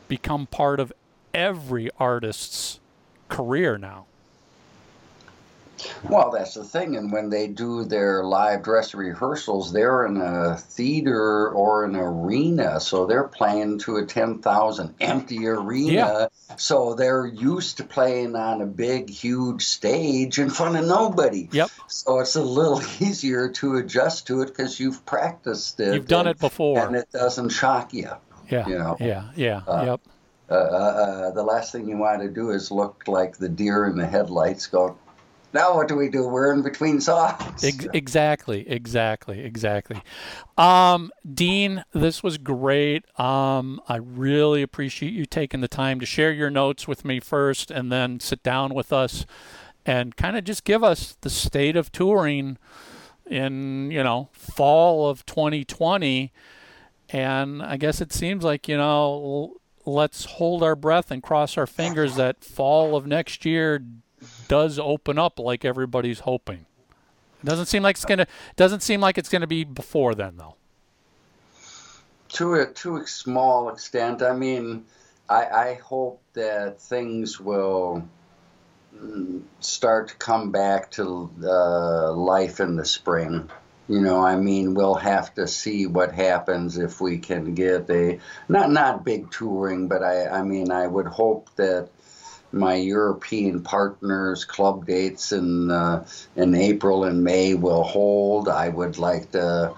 become 0.07 0.47
part 0.47 0.79
of 0.79 0.93
every 1.33 1.89
artist's 1.99 2.79
career 3.27 3.77
now. 3.77 4.05
Well, 6.09 6.31
that's 6.31 6.53
the 6.53 6.63
thing. 6.63 6.95
And 6.95 7.11
when 7.11 7.29
they 7.29 7.47
do 7.47 7.83
their 7.83 8.23
live 8.23 8.63
dress 8.63 8.93
rehearsals, 8.93 9.73
they're 9.73 10.05
in 10.05 10.17
a 10.17 10.57
theater 10.57 11.49
or 11.49 11.85
an 11.85 11.95
arena. 11.95 12.79
So 12.79 13.05
they're 13.05 13.27
playing 13.27 13.79
to 13.79 13.97
a 13.97 14.05
10,000 14.05 14.95
empty 14.99 15.47
arena. 15.47 15.91
Yeah. 15.91 16.27
So 16.57 16.93
they're 16.93 17.25
used 17.25 17.77
to 17.77 17.83
playing 17.83 18.35
on 18.35 18.61
a 18.61 18.65
big, 18.65 19.09
huge 19.09 19.65
stage 19.65 20.39
in 20.39 20.49
front 20.49 20.77
of 20.77 20.85
nobody. 20.85 21.49
Yep. 21.51 21.69
So 21.87 22.19
it's 22.19 22.35
a 22.35 22.43
little 22.43 22.81
easier 22.99 23.49
to 23.49 23.77
adjust 23.77 24.27
to 24.27 24.41
it 24.41 24.47
because 24.47 24.79
you've 24.79 25.05
practiced 25.05 25.79
it. 25.79 25.95
You've 25.95 26.07
done 26.07 26.27
and, 26.27 26.35
it 26.35 26.39
before. 26.39 26.85
And 26.85 26.95
it 26.95 27.11
doesn't 27.11 27.49
shock 27.49 27.93
you. 27.93 28.11
Yeah. 28.49 28.67
You 28.67 28.77
know? 28.77 28.97
Yeah. 28.99 29.29
Yeah. 29.35 29.61
Uh, 29.67 29.83
yep. 29.85 30.01
uh, 30.49 30.53
uh, 30.53 30.57
uh, 30.57 31.31
the 31.31 31.43
last 31.43 31.71
thing 31.71 31.89
you 31.89 31.97
want 31.97 32.21
to 32.21 32.29
do 32.29 32.51
is 32.51 32.71
look 32.71 33.03
like 33.07 33.37
the 33.37 33.49
deer 33.49 33.85
in 33.85 33.97
the 33.97 34.05
headlights 34.05 34.67
going, 34.67 34.95
now 35.55 35.73
what 35.73 35.87
do 35.87 35.95
we 35.95 36.09
do? 36.09 36.27
We're 36.27 36.53
in 36.53 36.61
between 36.61 37.01
songs. 37.01 37.63
Ex- 37.63 37.87
exactly, 37.93 38.69
exactly, 38.69 39.39
exactly. 39.39 40.01
Um, 40.57 41.11
Dean, 41.33 41.83
this 41.93 42.21
was 42.21 42.37
great. 42.37 43.05
Um, 43.19 43.81
I 43.87 43.95
really 43.95 44.61
appreciate 44.61 45.13
you 45.13 45.25
taking 45.25 45.61
the 45.61 45.67
time 45.67 45.99
to 46.01 46.05
share 46.05 46.31
your 46.31 46.51
notes 46.51 46.87
with 46.87 47.03
me 47.03 47.19
first 47.19 47.71
and 47.71 47.91
then 47.91 48.19
sit 48.19 48.43
down 48.43 48.73
with 48.73 48.93
us 48.93 49.25
and 49.85 50.15
kind 50.15 50.37
of 50.37 50.43
just 50.43 50.65
give 50.65 50.83
us 50.83 51.17
the 51.21 51.29
state 51.29 51.75
of 51.75 51.91
touring 51.91 52.57
in, 53.25 53.89
you 53.91 54.03
know, 54.03 54.29
fall 54.33 55.09
of 55.09 55.25
2020. 55.25 56.31
And 57.09 57.63
I 57.63 57.77
guess 57.77 58.01
it 58.01 58.11
seems 58.11 58.43
like, 58.43 58.67
you 58.67 58.77
know, 58.77 59.57
let's 59.85 60.25
hold 60.25 60.63
our 60.63 60.75
breath 60.75 61.11
and 61.11 61.23
cross 61.23 61.57
our 61.57 61.67
fingers 61.67 62.15
that 62.15 62.43
fall 62.43 62.95
of 62.95 63.07
next 63.07 63.45
year 63.45 63.81
does 64.47 64.79
open 64.79 65.17
up 65.17 65.39
like 65.39 65.65
everybody's 65.65 66.19
hoping. 66.19 66.65
It 67.41 67.45
doesn't 67.45 67.67
seem 67.67 67.83
like 67.83 67.95
it's 67.95 68.05
gonna 68.05 68.27
doesn't 68.55 68.81
seem 68.81 69.01
like 69.01 69.17
it's 69.17 69.29
gonna 69.29 69.47
be 69.47 69.63
before 69.63 70.15
then 70.15 70.37
though. 70.37 70.55
To 72.29 72.55
a 72.55 72.65
to 72.65 72.97
a 72.97 73.07
small 73.07 73.69
extent, 73.69 74.21
I 74.21 74.33
mean, 74.33 74.85
I, 75.29 75.45
I 75.45 75.79
hope 75.83 76.21
that 76.33 76.81
things 76.81 77.39
will 77.39 78.07
mm, 78.95 79.41
start 79.59 80.09
to 80.09 80.15
come 80.15 80.51
back 80.51 80.91
to 80.91 81.29
uh, 81.43 82.13
life 82.13 82.59
in 82.59 82.75
the 82.75 82.85
spring. 82.85 83.49
You 83.87 84.01
know, 84.01 84.25
I 84.25 84.35
mean, 84.35 84.73
we'll 84.73 84.95
have 84.95 85.35
to 85.35 85.47
see 85.47 85.85
what 85.85 86.11
happens 86.11 86.79
if 86.79 86.99
we 86.99 87.19
can 87.19 87.53
get 87.53 87.87
a 87.91 88.19
not 88.49 88.71
not 88.71 89.05
big 89.05 89.29
touring, 89.29 89.87
but 89.87 90.03
I 90.03 90.27
I 90.27 90.41
mean, 90.41 90.71
I 90.71 90.87
would 90.87 91.05
hope 91.05 91.49
that 91.57 91.89
my 92.55 92.75
European 92.75 93.61
partners 93.61 94.45
club 94.45 94.85
dates 94.87 95.31
in 95.31 95.69
uh, 95.69 96.07
in 96.35 96.55
April 96.55 97.03
and 97.03 97.23
May 97.23 97.53
will 97.53 97.83
hold. 97.83 98.47
I 98.47 98.69
would 98.69 98.97
like 98.97 99.31
to 99.31 99.73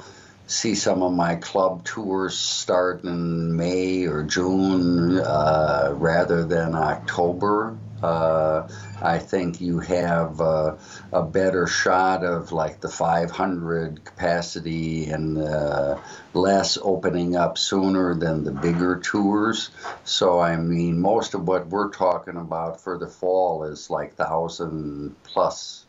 see 0.47 0.75
some 0.75 1.03
of 1.03 1.11
my 1.13 1.35
club 1.35 1.83
tours 1.83 2.37
start 2.37 3.03
in 3.03 3.55
May 3.55 4.05
or 4.05 4.23
June 4.23 5.19
uh, 5.19 5.93
rather 5.93 6.45
than 6.45 6.75
October. 6.75 7.77
Uh, 8.01 8.67
I 9.01 9.19
think 9.19 9.59
you 9.59 9.79
have 9.79 10.39
uh, 10.39 10.75
a 11.11 11.23
better 11.23 11.67
shot 11.67 12.23
of 12.23 12.51
like 12.51 12.81
the 12.81 12.89
500 12.89 14.05
capacity 14.05 15.05
and 15.09 15.37
uh, 15.37 15.99
less 16.33 16.77
opening 16.81 17.35
up 17.35 17.57
sooner 17.57 18.15
than 18.15 18.43
the 18.43 18.51
bigger 18.51 18.99
tours. 18.99 19.69
So, 20.03 20.39
I 20.39 20.57
mean, 20.57 20.99
most 20.99 21.33
of 21.33 21.47
what 21.47 21.67
we're 21.67 21.89
talking 21.89 22.37
about 22.37 22.81
for 22.81 22.97
the 22.97 23.07
fall 23.07 23.63
is 23.63 23.89
like 23.89 24.15
thousand 24.15 25.15
plus 25.23 25.85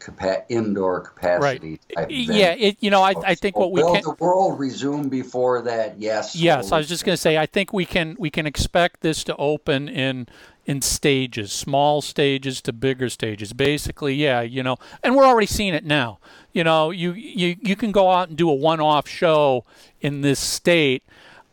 capa- 0.00 0.44
indoor 0.48 1.00
capacity 1.00 1.80
right. 1.96 2.10
Yeah, 2.10 2.52
it, 2.52 2.76
you 2.80 2.90
know, 2.90 3.02
I, 3.02 3.14
I 3.24 3.34
think 3.34 3.56
what 3.56 3.70
we 3.70 3.82
will 3.82 3.94
can 3.94 4.02
the 4.02 4.16
world 4.18 4.58
resume 4.58 5.08
before 5.08 5.62
that. 5.62 6.00
Yes. 6.00 6.34
Yes, 6.34 6.72
I 6.72 6.78
was 6.78 6.88
just 6.88 7.04
going 7.04 7.14
to 7.14 7.20
say 7.20 7.38
I 7.38 7.46
think 7.46 7.72
we 7.72 7.84
can 7.84 8.16
we 8.18 8.30
can 8.30 8.46
expect 8.46 9.02
this 9.02 9.22
to 9.24 9.36
open 9.36 9.88
in 9.88 10.26
in 10.66 10.82
stages, 10.82 11.52
small 11.52 12.00
stages 12.02 12.60
to 12.62 12.72
bigger 12.72 13.08
stages. 13.08 13.52
Basically, 13.52 14.14
yeah, 14.14 14.40
you 14.40 14.62
know, 14.62 14.76
and 15.02 15.16
we're 15.16 15.24
already 15.24 15.46
seeing 15.46 15.74
it 15.74 15.84
now. 15.84 16.18
You 16.52 16.64
know, 16.64 16.90
you 16.90 17.12
you 17.12 17.56
you 17.60 17.76
can 17.76 17.92
go 17.92 18.10
out 18.10 18.28
and 18.28 18.36
do 18.36 18.48
a 18.48 18.54
one-off 18.54 19.08
show 19.08 19.64
in 20.00 20.20
this 20.20 20.40
state. 20.40 21.02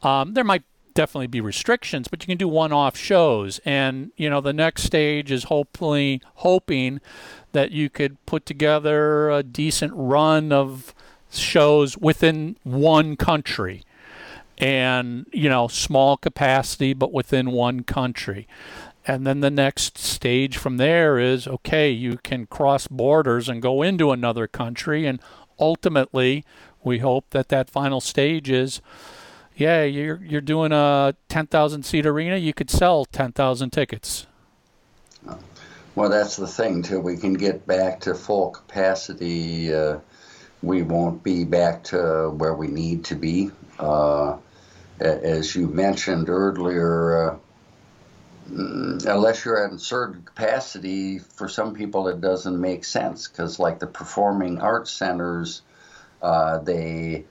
Um, 0.04 0.34
there 0.34 0.44
might 0.44 0.64
definitely 0.94 1.28
be 1.28 1.42
restrictions, 1.42 2.08
but 2.08 2.24
you 2.24 2.28
can 2.28 2.38
do 2.38 2.48
one-off 2.48 2.98
shows, 2.98 3.60
and 3.66 4.12
you 4.18 4.30
know, 4.30 4.42
the 4.42 4.54
next 4.54 4.84
stage 4.84 5.32
is 5.32 5.46
hopefully 5.46 6.22
hoping 6.36 7.00
that 7.54 7.72
you 7.72 7.90
could 7.90 8.24
put 8.26 8.46
together 8.46 9.30
a 9.30 9.44
decent 9.44 9.94
run 9.96 10.52
of 10.52 10.94
shows 11.32 11.98
within 11.98 12.58
one 12.64 13.16
country 13.16 13.84
and 14.58 15.28
you 15.32 15.50
know 15.50 15.68
small 15.68 16.18
capacity 16.18 16.94
but 16.94 17.12
within 17.14 17.52
one 17.52 17.84
country 17.84 18.48
and 19.08 19.26
then 19.26 19.40
the 19.40 19.50
next 19.50 19.98
stage 19.98 20.58
from 20.58 20.78
there 20.78 21.18
is 21.18 21.48
okay, 21.48 21.90
you 21.90 22.18
can 22.18 22.46
cross 22.46 22.88
borders 22.88 23.48
and 23.48 23.62
go 23.62 23.82
into 23.82 24.12
another 24.12 24.48
country. 24.48 25.06
And 25.06 25.22
ultimately, 25.58 26.44
we 26.84 27.00
hope 27.00 27.30
that 27.30 27.48
that 27.48 27.70
final 27.70 28.02
stage 28.02 28.50
is 28.50 28.82
yeah, 29.56 29.84
you're, 29.84 30.24
you're 30.24 30.42
doing 30.42 30.72
a 30.72 31.16
10,000 31.30 31.84
seat 31.84 32.06
arena, 32.06 32.36
you 32.36 32.54
could 32.54 32.70
sell 32.70 33.06
10,000 33.06 33.72
tickets. 33.72 34.28
Well, 35.96 36.10
that's 36.10 36.36
the 36.36 36.46
thing, 36.46 36.84
too. 36.84 37.00
We 37.00 37.18
can 37.18 37.34
get 37.34 37.66
back 37.66 38.02
to 38.02 38.14
full 38.14 38.52
capacity. 38.52 39.74
Uh, 39.74 39.98
we 40.62 40.84
won't 40.84 41.24
be 41.24 41.44
back 41.44 41.84
to 41.86 42.30
where 42.38 42.54
we 42.54 42.68
need 42.68 43.06
to 43.06 43.16
be. 43.16 43.50
Uh, 43.80 44.38
as 45.00 45.56
you 45.56 45.68
mentioned 45.68 46.30
earlier, 46.30 47.32
uh, 47.32 47.38
unless 48.50 49.46
you're 49.46 49.66
at 49.66 49.74
a 49.74 49.80
certain 49.80 50.24
capacity, 50.24 51.20
for 51.20 51.48
some 51.48 51.74
people 51.74 52.08
it 52.08 52.22
doesn't 52.22 52.60
make 52.60 52.86
sense 52.86 53.28
because, 53.28 53.60
like 53.60 53.80
the 53.80 53.88
performing 53.88 54.60
arts 54.60 54.92
centers, 54.92 55.62
uh, 56.22 56.60
they 56.60 57.26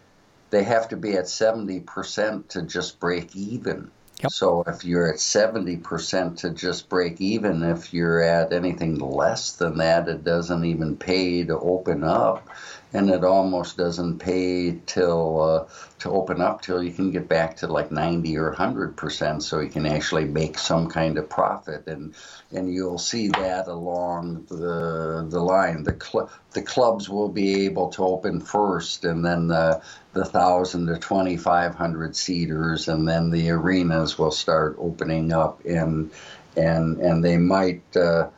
they 0.51 0.63
have 0.63 0.89
to 0.89 0.97
be 0.97 1.17
at 1.17 1.29
seventy 1.29 1.81
percent 1.81 2.51
to 2.51 2.63
just 2.63 3.01
break 3.01 3.35
even. 3.35 3.91
Yep. 4.23 4.33
So 4.33 4.65
if 4.67 4.85
you're 4.85 5.13
at 5.13 5.21
seventy 5.21 5.77
percent 5.77 6.39
to 6.39 6.51
just 6.51 6.89
break 6.89 7.21
even, 7.21 7.63
if 7.63 7.93
you're 7.93 8.23
at 8.23 8.53
anything 8.53 8.99
less 8.99 9.53
than 9.53 9.79
that, 9.79 10.09
it 10.09 10.25
doesn't 10.25 10.65
even 10.65 10.97
pay 10.97 11.45
to 11.45 11.59
open 11.59 12.03
up 12.03 12.49
and 12.93 13.11
it 13.11 13.25
almost 13.25 13.77
doesn't 13.77 14.19
pay 14.19 14.79
till 14.87 15.41
uh, 15.43 15.73
to 15.99 16.11
open 16.11 16.41
up 16.41 16.63
till 16.63 16.83
you 16.83 16.93
can 16.93 17.11
get 17.11 17.29
back 17.29 17.57
to 17.57 17.67
like 17.67 17.91
90 17.91 18.37
or 18.39 18.49
100 18.51 18.97
percent 18.97 19.43
so 19.43 19.61
you 19.61 19.69
can 19.69 19.87
actually 19.87 20.25
make 20.25 20.57
some 20.59 20.89
kind 20.89 21.19
of 21.19 21.29
profit. 21.29 21.87
And 21.87 22.15
and 22.53 22.73
you'll 22.73 22.99
see 22.99 23.29
that 23.29 23.67
along 23.67 24.47
the 24.49 25.27
the 25.29 25.41
line. 25.41 25.83
The 25.83 25.97
cl- 26.01 26.31
the 26.53 26.63
clubs 26.63 27.09
will 27.09 27.29
be 27.29 27.67
able 27.67 27.91
to 27.91 28.05
open 28.05 28.41
first 28.41 29.05
and 29.05 29.25
then 29.25 29.49
the 29.49 29.83
the 30.13 30.23
1000 30.23 30.87
to 30.87 30.99
2500 30.99 32.17
seaters 32.17 32.89
and 32.89 33.07
then 33.07 33.31
the 33.31 33.51
arenas 33.51 34.19
will 34.19 34.31
start 34.31 34.77
opening 34.79 35.33
up 35.33 35.65
and 35.67 36.11
and 36.57 36.99
and 36.99 37.23
they 37.23 37.37
might 37.37 37.83
uh, 37.97 38.31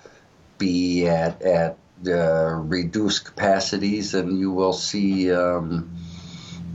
be 0.59 1.07
at 1.07 1.40
at 1.42 1.78
uh, 2.07 2.55
reduced 2.55 3.24
capacities, 3.24 4.14
and 4.14 4.38
you 4.38 4.51
will 4.51 4.72
see 4.72 5.32
um, 5.32 5.90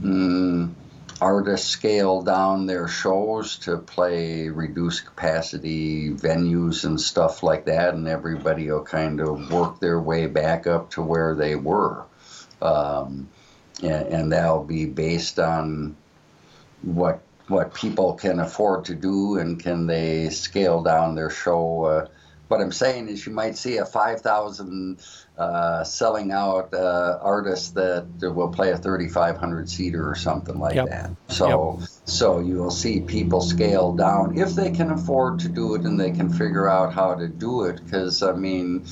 mm, 0.00 0.72
artists 1.20 1.68
scale 1.68 2.22
down 2.22 2.66
their 2.66 2.88
shows 2.88 3.56
to 3.58 3.78
play 3.78 4.48
reduced 4.48 5.06
capacity 5.06 6.10
venues 6.10 6.84
and 6.84 7.00
stuff 7.00 7.42
like 7.42 7.64
that, 7.66 7.94
and 7.94 8.06
everybody 8.06 8.70
will 8.70 8.84
kind 8.84 9.20
of 9.20 9.50
work 9.50 9.80
their 9.80 10.00
way 10.00 10.26
back 10.26 10.66
up 10.66 10.90
to 10.90 11.02
where 11.02 11.34
they 11.34 11.56
were. 11.56 12.04
Um, 12.60 13.28
and, 13.82 14.06
and 14.08 14.32
that'll 14.32 14.64
be 14.64 14.86
based 14.86 15.38
on 15.38 15.96
what 16.82 17.20
what 17.48 17.74
people 17.74 18.14
can 18.14 18.40
afford 18.40 18.86
to 18.86 18.94
do 18.94 19.38
and 19.38 19.62
can 19.62 19.86
they 19.86 20.30
scale 20.30 20.82
down 20.82 21.14
their 21.14 21.28
show 21.28 21.84
uh, 21.84 22.08
what 22.48 22.60
I'm 22.60 22.72
saying 22.72 23.08
is 23.08 23.26
you 23.26 23.32
might 23.32 23.56
see 23.56 23.78
a 23.78 23.86
5,000 23.86 24.98
uh, 25.36 25.84
selling 25.84 26.30
out 26.30 26.74
uh, 26.74 27.18
artist 27.20 27.74
that 27.74 28.06
will 28.20 28.50
play 28.50 28.70
a 28.70 28.76
3,500 28.76 29.68
seater 29.68 30.08
or 30.08 30.14
something 30.14 30.58
like 30.58 30.74
yep. 30.74 30.88
that. 30.88 31.10
So, 31.28 31.78
yep. 31.80 31.88
so 32.04 32.38
you 32.40 32.56
will 32.56 32.70
see 32.70 33.00
people 33.00 33.40
scale 33.40 33.94
down 33.94 34.38
if 34.38 34.50
they 34.50 34.70
can 34.70 34.90
afford 34.90 35.40
to 35.40 35.48
do 35.48 35.74
it 35.74 35.82
and 35.82 35.98
they 35.98 36.10
can 36.10 36.30
figure 36.30 36.68
out 36.68 36.92
how 36.92 37.14
to 37.14 37.28
do 37.28 37.64
it. 37.64 37.84
Because 37.84 38.22
I 38.22 38.32
mean, 38.32 38.84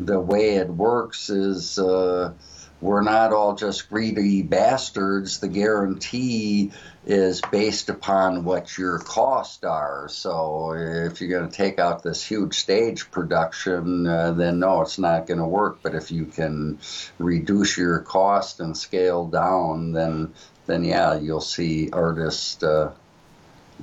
the 0.00 0.20
way 0.20 0.56
it 0.56 0.68
works 0.68 1.30
is. 1.30 1.78
Uh, 1.78 2.32
we're 2.80 3.02
not 3.02 3.32
all 3.32 3.54
just 3.54 3.88
greedy 3.88 4.42
bastards. 4.42 5.40
The 5.40 5.48
guarantee 5.48 6.72
is 7.06 7.40
based 7.40 7.88
upon 7.88 8.44
what 8.44 8.76
your 8.76 8.98
costs 8.98 9.64
are. 9.64 10.08
So 10.08 10.72
if 10.72 11.20
you're 11.20 11.30
going 11.30 11.48
to 11.48 11.56
take 11.56 11.78
out 11.78 12.02
this 12.02 12.22
huge 12.22 12.54
stage 12.54 13.10
production, 13.10 14.06
uh, 14.06 14.32
then 14.32 14.58
no, 14.58 14.82
it's 14.82 14.98
not 14.98 15.26
going 15.26 15.38
to 15.38 15.46
work. 15.46 15.78
But 15.82 15.94
if 15.94 16.10
you 16.10 16.26
can 16.26 16.78
reduce 17.18 17.78
your 17.78 18.00
cost 18.00 18.60
and 18.60 18.76
scale 18.76 19.26
down, 19.26 19.92
then 19.92 20.34
then 20.66 20.84
yeah, 20.84 21.16
you'll 21.18 21.40
see 21.40 21.90
artists 21.92 22.62
uh, 22.62 22.92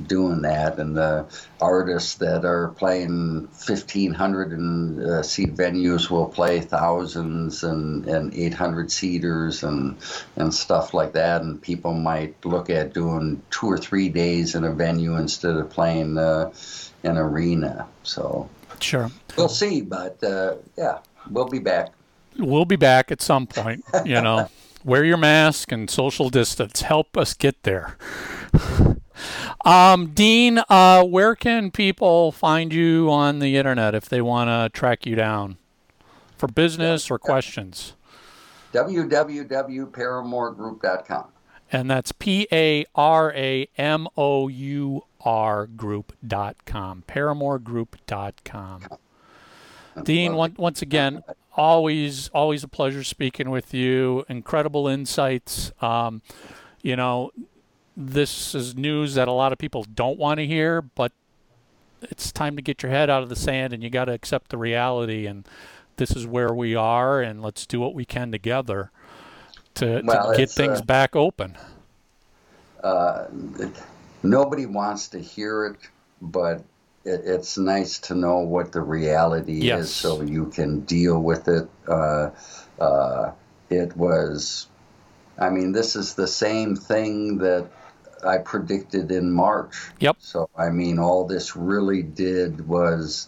doing 0.08 0.42
that, 0.42 0.80
and 0.80 0.96
the 0.96 1.26
artists 1.62 2.16
that 2.16 2.46
are 2.46 2.70
playing 2.70 3.48
1,500 3.66 4.52
and 4.52 5.02
uh, 5.02 5.24
seat 5.24 5.56
venues 5.56 6.10
will 6.10 6.28
play 6.28 6.62
thousands 6.62 7.64
and, 7.64 8.06
and 8.08 8.34
800 8.34 8.92
seaters 8.92 9.64
and 9.64 9.98
and 10.36 10.54
stuff 10.54 10.94
like 10.94 11.14
that, 11.14 11.42
and 11.42 11.62
people 11.62 11.94
might 11.94 12.44
look 12.46 12.70
at 12.70 12.94
doing 12.94 13.42
two 13.52 13.68
or 13.68 13.78
three 13.78 14.10
days 14.10 14.56
in 14.56 14.64
a 14.64 14.72
venue 14.72 15.16
instead 15.16 15.56
of 15.56 15.70
playing 15.70 16.18
uh, 16.18 16.52
an 17.04 17.18
arena. 17.18 17.88
So 18.04 18.50
Sure. 18.80 19.12
we'll 19.38 19.50
see, 19.50 19.82
but 19.82 20.24
uh, 20.24 20.56
yeah, 20.78 21.00
we'll 21.30 21.48
be 21.48 21.60
back. 21.60 21.94
We'll 22.38 22.66
be 22.66 22.76
back 22.76 23.12
at 23.12 23.22
some 23.22 23.48
point, 23.48 23.86
you 24.06 24.22
know. 24.22 24.50
Wear 24.86 25.06
your 25.06 25.18
mask 25.18 25.72
and 25.72 25.90
social 25.90 26.30
distance. 26.30 26.82
Help 26.82 27.16
us 27.16 27.34
get 27.34 27.64
there. 27.64 27.96
Um, 29.64 30.08
Dean, 30.08 30.60
uh, 30.70 31.04
where 31.04 31.36
can 31.36 31.72
people 31.72 32.34
find 32.34 32.74
you 32.74 33.10
on 33.10 33.40
the 33.40 33.56
internet 33.56 33.96
if 33.96 34.10
they 34.10 34.22
want 34.22 34.50
to 34.50 34.70
track 34.78 35.06
you 35.06 35.16
down 35.16 35.56
for 36.36 36.48
business 36.48 37.10
or 37.10 37.18
questions? 37.18 37.94
www.paramourgroup.com. 38.74 41.26
And 41.72 41.90
that's 41.90 42.12
P 42.12 42.48
A 42.52 42.86
R 42.94 43.32
A 43.34 43.68
M 43.78 44.08
O 44.18 44.48
U 44.48 45.04
R 45.22 45.68
group.com. 45.68 47.04
ParamourGroup.com. 47.08 48.82
Dean, 50.04 50.36
one, 50.36 50.56
once 50.58 50.82
again, 50.82 51.24
always 51.56 52.30
always 52.30 52.64
a 52.64 52.68
pleasure 52.68 53.04
speaking 53.04 53.50
with 53.50 53.74
you. 53.74 54.26
Incredible 54.28 54.88
insights. 54.88 55.72
Um, 55.82 56.22
you 56.82 56.96
know, 56.96 57.32
this 57.96 58.56
is 58.56 58.76
news 58.76 59.16
that 59.16 59.28
a 59.28 59.32
lot 59.32 59.52
of 59.52 59.58
people 59.58 59.84
don't 59.84 60.18
want 60.18 60.40
to 60.40 60.48
hear, 60.48 60.82
but 60.82 61.12
it's 62.02 62.32
time 62.32 62.56
to 62.56 62.62
get 62.62 62.84
your 62.84 62.92
head 62.92 63.10
out 63.10 63.24
of 63.24 63.30
the 63.30 63.36
sand 63.36 63.74
and 63.74 63.84
you 63.84 63.90
got 63.90 64.06
to 64.06 64.14
accept 64.14 64.50
the 64.50 64.58
reality. 64.58 65.26
And 65.26 65.48
this 65.98 66.12
is 66.12 66.26
where 66.26 66.54
we 66.54 66.76
are, 66.76 67.22
and 67.22 67.42
let's 67.42 67.66
do 67.66 67.80
what 67.80 67.94
we 67.94 68.06
can 68.06 68.32
together 68.32 68.92
to, 69.76 70.02
Well, 70.04 70.32
to 70.32 70.38
get 70.38 70.50
things 70.50 70.80
uh, 70.80 70.86
back 70.86 71.16
open. 71.16 71.58
Uh, 72.84 73.26
nobody 74.24 74.66
wants 74.66 75.10
to 75.10 75.20
hear 75.20 75.68
it, 75.68 75.78
but 76.22 76.64
it, 77.06 77.22
it's 77.26 77.58
nice 77.58 78.00
to 78.00 78.16
know 78.16 78.40
what 78.40 78.72
the 78.72 78.82
reality 78.82 79.62
Yes. 79.62 79.82
is 79.82 79.96
so 79.96 80.22
you 80.22 80.48
can 80.48 80.82
deal 80.82 81.22
with 81.22 81.48
it. 81.48 81.70
Uh, 81.88 82.32
uh, 82.80 83.32
it 83.70 83.96
was, 83.96 84.68
I 85.38 85.50
mean, 85.50 85.72
this 85.72 85.96
is 85.96 86.16
the 86.16 86.28
same 86.28 86.76
thing 86.76 87.38
that 87.38 87.68
I 88.26 88.38
predicted 88.38 89.12
in 89.12 89.32
March. 89.32 89.76
Yep. 90.00 90.18
So, 90.20 90.50
I 90.56 90.70
mean, 90.70 91.00
all 91.00 91.26
this 91.28 91.56
really 91.56 92.04
did 92.04 92.68
was 92.68 93.28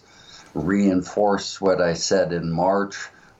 reinforce 0.54 1.60
what 1.60 1.80
I 1.80 1.94
said 1.94 2.32
in 2.32 2.50
March. 2.50 2.96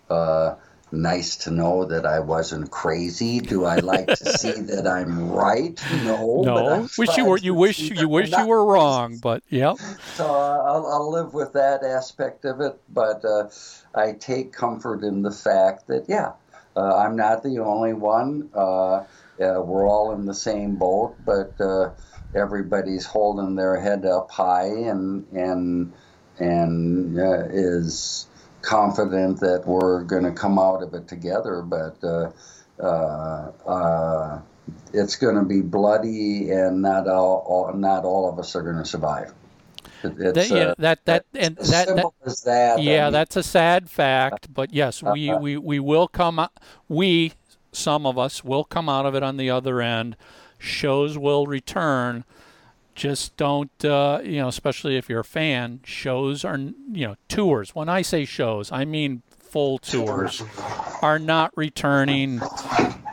Uh, 0.08 0.54
nice 0.92 1.36
to 1.36 1.50
know 1.50 1.84
that 1.86 2.06
I 2.06 2.20
wasn't 2.20 2.70
crazy. 2.70 3.40
Do 3.40 3.64
I 3.64 3.76
like 3.76 4.06
to 4.06 4.38
see 4.38 4.52
that 4.72 4.86
I'm 4.86 5.30
right? 5.30 5.80
No. 6.04 6.42
No, 6.42 6.88
wish 6.98 7.16
you 7.16 7.24
were. 7.24 7.38
You 7.38 7.54
wish 7.54 7.78
you 7.78 8.08
wish 8.08 8.30
you 8.30 8.46
were 8.46 8.64
wrong, 8.64 9.18
but 9.18 9.42
yep. 9.48 9.76
so 10.14 10.26
uh, 10.26 10.62
I'll, 10.64 10.86
I'll 10.86 11.10
live 11.10 11.34
with 11.34 11.54
that 11.54 11.82
aspect 11.82 12.44
of 12.44 12.60
it, 12.60 12.78
but 12.88 13.24
uh, 13.24 13.48
I 13.94 14.12
take 14.12 14.52
comfort 14.52 15.02
in 15.02 15.22
the 15.22 15.32
fact 15.32 15.88
that, 15.88 16.06
yeah, 16.08 16.32
uh, 16.76 16.96
I'm 16.96 17.16
not 17.16 17.42
the 17.42 17.58
only 17.58 17.94
one. 17.94 18.50
Uh, 19.40 19.60
we're 19.60 19.88
all 19.88 20.12
in 20.12 20.26
the 20.26 20.34
same 20.34 20.76
boat, 20.76 21.16
but 21.24 21.52
uh, 21.60 21.90
everybody's 22.34 23.04
holding 23.04 23.54
their 23.54 23.80
head 23.80 24.04
up 24.04 24.30
high 24.30 24.66
and 24.66 25.26
and 25.32 25.92
and 26.38 27.18
uh, 27.18 27.44
is 27.50 28.26
confident 28.62 29.40
that 29.40 29.62
we're 29.66 30.02
going 30.04 30.24
to 30.24 30.32
come 30.32 30.58
out 30.58 30.82
of 30.82 30.94
it 30.94 31.08
together. 31.08 31.62
But 31.62 31.96
uh, 32.02 32.32
uh, 32.80 33.52
uh, 33.66 34.40
it's 34.92 35.16
going 35.16 35.36
to 35.36 35.44
be 35.44 35.60
bloody, 35.62 36.50
and 36.50 36.82
not 36.82 37.08
all, 37.08 37.44
all 37.46 37.72
not 37.74 38.04
all 38.04 38.28
of 38.28 38.38
us 38.38 38.56
are 38.56 38.62
going 38.62 38.78
to 38.78 38.84
survive. 38.84 39.32
It's, 40.02 40.34
That, 40.34 40.50
yeah, 40.50 40.56
uh, 40.56 40.74
that 40.78 41.04
that 41.06 41.24
and 41.34 41.58
as 41.58 41.70
that, 41.70 41.86
that 41.86 41.94
simple 41.96 42.14
as 42.24 42.42
that. 42.42 42.78
I 42.78 42.82
yeah, 42.82 43.04
mean, 43.04 43.12
that's 43.12 43.36
a 43.36 43.42
sad 43.42 43.88
fact. 43.90 44.52
But 44.52 44.72
yes, 44.72 45.02
we 45.02 45.30
Uh-huh. 45.30 45.38
we 45.40 45.56
we 45.56 45.80
will 45.80 46.08
come. 46.08 46.38
out 46.38 46.52
We 46.88 47.32
some 47.76 48.06
of 48.06 48.18
us 48.18 48.42
will 48.42 48.64
come 48.64 48.88
out 48.88 49.06
of 49.06 49.14
it 49.14 49.22
on 49.22 49.36
the 49.36 49.50
other 49.50 49.80
end. 49.80 50.16
Shows 50.58 51.18
will 51.18 51.46
return. 51.46 52.24
Just 52.94 53.36
don't, 53.36 53.84
uh, 53.84 54.20
you 54.24 54.38
know, 54.38 54.48
especially 54.48 54.96
if 54.96 55.08
you're 55.08 55.20
a 55.20 55.24
fan. 55.24 55.80
Shows 55.84 56.44
are, 56.44 56.56
you 56.58 57.06
know, 57.06 57.16
tours. 57.28 57.74
When 57.74 57.88
I 57.88 58.02
say 58.02 58.24
shows, 58.24 58.72
I 58.72 58.84
mean 58.86 59.22
full 59.28 59.78
tours 59.78 60.42
are 61.02 61.18
not 61.18 61.52
returning 61.56 62.40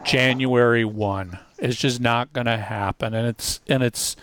January 0.03 0.85
one. 0.85 1.39
It's 1.57 1.77
just 1.77 1.99
not 1.99 2.33
going 2.33 2.47
to 2.47 2.57
happen, 2.57 3.13
and 3.13 3.27
it's 3.27 3.61
and 3.67 3.83
it's 3.83 4.15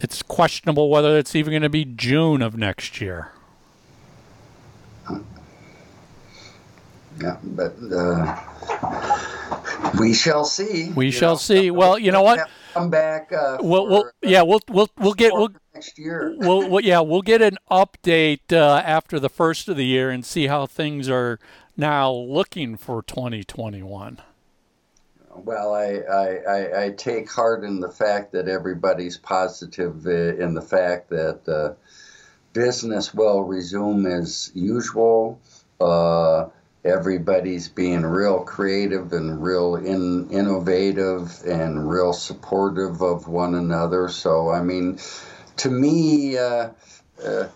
it's 0.00 0.22
questionable 0.22 0.90
whether 0.90 1.16
it's 1.16 1.34
even 1.34 1.52
going 1.52 1.62
to 1.62 1.68
be 1.68 1.84
June 1.84 2.42
of 2.42 2.56
next 2.56 3.00
year. 3.00 3.32
Yeah, 7.20 7.36
but 7.42 7.74
uh, 7.92 8.36
we 9.98 10.14
shall 10.14 10.44
see. 10.44 10.92
We 10.92 11.10
shall 11.10 11.32
know. 11.32 11.38
see. 11.38 11.70
Well, 11.70 11.98
you 11.98 12.12
know 12.12 12.22
what? 12.22 12.48
Come 12.74 12.90
back. 12.90 13.32
Uh, 13.32 13.58
We'll, 13.60 13.86
we'll 13.86 14.10
yeah, 14.22 14.42
we'll 14.42 14.60
we'll 14.68 14.88
we'll 14.98 15.14
get 15.14 15.32
we'll 15.32 15.48
next 15.74 15.98
year. 15.98 16.34
we'll, 16.38 16.68
we'll 16.68 16.84
yeah 16.84 17.00
we'll 17.00 17.22
get 17.22 17.40
an 17.42 17.56
update 17.70 18.52
uh, 18.52 18.82
after 18.84 19.18
the 19.18 19.28
first 19.28 19.68
of 19.68 19.76
the 19.76 19.86
year 19.86 20.10
and 20.10 20.24
see 20.24 20.46
how 20.46 20.66
things 20.66 21.08
are 21.08 21.38
now 21.76 22.12
looking 22.12 22.76
for 22.76 23.02
2021. 23.02 24.20
Well, 25.34 25.74
I, 25.74 26.00
I, 26.10 26.36
I, 26.36 26.84
I 26.84 26.90
take 26.90 27.30
heart 27.30 27.62
in 27.62 27.80
the 27.80 27.90
fact 27.90 28.32
that 28.32 28.48
everybody's 28.48 29.18
positive 29.18 30.06
uh, 30.06 30.36
in 30.36 30.54
the 30.54 30.62
fact 30.62 31.10
that 31.10 31.46
uh, 31.46 31.74
business 32.54 33.12
will 33.12 33.42
resume 33.42 34.06
as 34.06 34.50
usual. 34.54 35.38
Uh, 35.78 36.48
everybody's 36.86 37.68
being 37.68 38.02
real 38.02 38.40
creative 38.40 39.12
and 39.12 39.42
real 39.42 39.76
in, 39.76 40.30
innovative 40.30 41.42
and 41.46 41.88
real 41.88 42.12
supportive 42.12 43.02
of 43.02 43.28
one 43.28 43.54
another. 43.54 44.08
So, 44.08 44.50
I 44.50 44.62
mean, 44.62 44.98
to 45.58 45.70
me, 45.70 46.38
uh, 46.38 46.70
uh, 47.24 47.48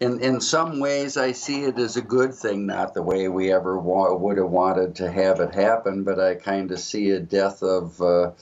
in 0.00 0.20
in 0.20 0.40
some 0.40 0.78
ways, 0.78 1.16
I 1.16 1.32
see 1.32 1.64
it 1.64 1.78
as 1.78 1.96
a 1.96 2.02
good 2.02 2.34
thing, 2.34 2.66
not 2.66 2.94
the 2.94 3.02
way 3.02 3.28
we 3.28 3.52
ever 3.52 3.78
wa- 3.78 4.14
would 4.14 4.36
have 4.38 4.50
wanted 4.50 4.96
to 4.96 5.10
have 5.10 5.40
it 5.40 5.54
happen, 5.54 6.04
but 6.04 6.20
I 6.20 6.34
kind 6.34 6.70
of 6.70 6.78
see 6.78 7.10
a 7.10 7.20
death 7.20 7.62
of 7.62 8.00
uh, 8.02 8.32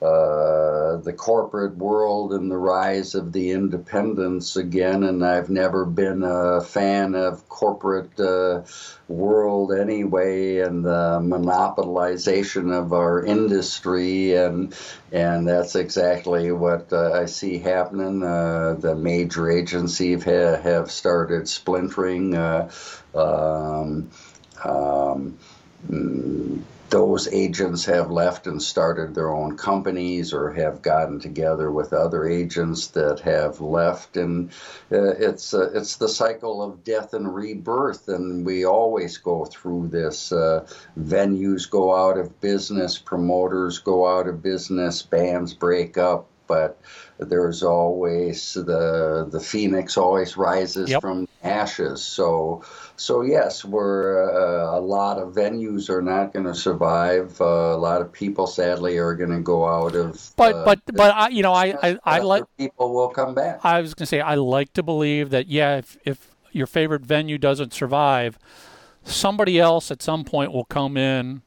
uh, 0.00 0.96
the 0.98 1.12
corporate 1.12 1.76
world 1.76 2.32
and 2.32 2.48
the 2.48 2.56
rise 2.56 3.16
of 3.16 3.32
the 3.32 3.50
independents 3.50 4.54
again. 4.54 5.02
And 5.02 5.24
I've 5.24 5.50
never 5.50 5.84
been 5.84 6.22
a 6.22 6.60
fan 6.60 7.16
of 7.16 7.48
corporate 7.48 8.18
uh, 8.20 8.62
world 9.08 9.72
anyway, 9.72 10.58
and 10.58 10.84
the 10.84 11.18
monopolization 11.20 12.72
of 12.72 12.92
our 12.92 13.24
industry, 13.24 14.34
and 14.34 14.72
and 15.10 15.48
that's 15.48 15.74
exactly 15.74 16.52
what 16.52 16.92
uh, 16.92 17.12
I 17.12 17.26
see 17.26 17.58
happening. 17.58 18.22
Uh, 18.22 18.76
the 18.78 18.94
major 18.94 19.50
agencies 19.50 20.22
have, 20.24 20.62
have 20.62 20.90
started 20.92 21.48
splintering. 21.48 22.36
Uh, 22.36 22.70
um, 23.14 24.10
um, 24.64 25.38
mm, 25.88 26.62
those 26.90 27.28
agents 27.28 27.84
have 27.84 28.10
left 28.10 28.46
and 28.46 28.62
started 28.62 29.14
their 29.14 29.30
own 29.32 29.56
companies 29.56 30.32
or 30.32 30.52
have 30.52 30.82
gotten 30.82 31.20
together 31.20 31.70
with 31.70 31.92
other 31.92 32.26
agents 32.26 32.88
that 32.88 33.20
have 33.20 33.60
left. 33.60 34.16
And 34.16 34.50
uh, 34.90 35.12
it's 35.18 35.52
uh, 35.54 35.70
it's 35.74 35.96
the 35.96 36.08
cycle 36.08 36.62
of 36.62 36.84
death 36.84 37.14
and 37.14 37.34
rebirth. 37.34 38.08
And 38.08 38.46
we 38.46 38.64
always 38.64 39.18
go 39.18 39.44
through 39.44 39.88
this 39.88 40.32
uh, 40.32 40.66
venues 40.98 41.68
go 41.70 41.94
out 41.94 42.18
of 42.18 42.40
business 42.40 42.98
promoters 42.98 43.78
go 43.78 44.06
out 44.08 44.28
of 44.28 44.42
business 44.42 45.02
bands 45.02 45.54
break 45.54 45.98
up. 45.98 46.26
But 46.46 46.80
there's 47.18 47.62
always 47.62 48.54
the 48.54 49.28
the 49.30 49.40
phoenix 49.40 49.98
always 49.98 50.36
rises 50.38 50.90
Yep. 50.90 51.02
from 51.02 51.27
ashes 51.42 52.02
so 52.02 52.62
so 52.98 53.22
yes, 53.22 53.64
we're 53.64 54.24
uh, 54.24 54.76
a 54.76 54.80
lot 54.80 55.18
of 55.18 55.32
venues 55.32 55.88
are 55.88 56.02
not 56.02 56.32
going 56.32 56.44
to 56.46 56.54
survive. 56.54 57.40
Uh, 57.40 57.44
a 57.44 57.78
lot 57.78 58.00
of 58.00 58.12
people, 58.12 58.48
sadly, 58.48 58.98
are 58.98 59.14
going 59.14 59.30
to 59.30 59.38
go 59.38 59.66
out 59.66 59.94
of. 59.94 60.32
But 60.36 60.54
uh, 60.54 60.64
but 60.64 60.80
but 60.94 61.14
I, 61.14 61.28
you 61.28 61.44
know 61.44 61.52
I 61.52 61.76
I, 61.80 61.98
I 62.04 62.18
like 62.18 62.42
people 62.58 62.92
will 62.92 63.08
come 63.08 63.34
back. 63.34 63.60
I 63.64 63.80
was 63.80 63.94
going 63.94 64.02
to 64.04 64.06
say 64.06 64.20
I 64.20 64.34
like 64.34 64.72
to 64.72 64.82
believe 64.82 65.30
that 65.30 65.46
yeah 65.46 65.76
if 65.76 65.96
if 66.04 66.34
your 66.50 66.66
favorite 66.66 67.02
venue 67.02 67.38
doesn't 67.38 67.72
survive, 67.72 68.36
somebody 69.04 69.60
else 69.60 69.92
at 69.92 70.02
some 70.02 70.24
point 70.24 70.52
will 70.52 70.64
come 70.64 70.96
in 70.96 71.42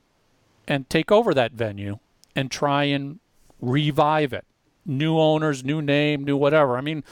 and 0.68 0.89
take 0.89 1.11
over 1.11 1.34
that 1.34 1.51
venue 1.51 1.99
and 2.34 2.49
try 2.49 2.85
and 2.85 3.19
revive 3.59 4.31
it. 4.31 4.45
new 4.85 5.19
owners, 5.19 5.63
new 5.65 5.81
name, 5.81 6.23
new 6.23 6.38
whatever. 6.38 6.77
I 6.77 6.81
mean, 6.81 7.03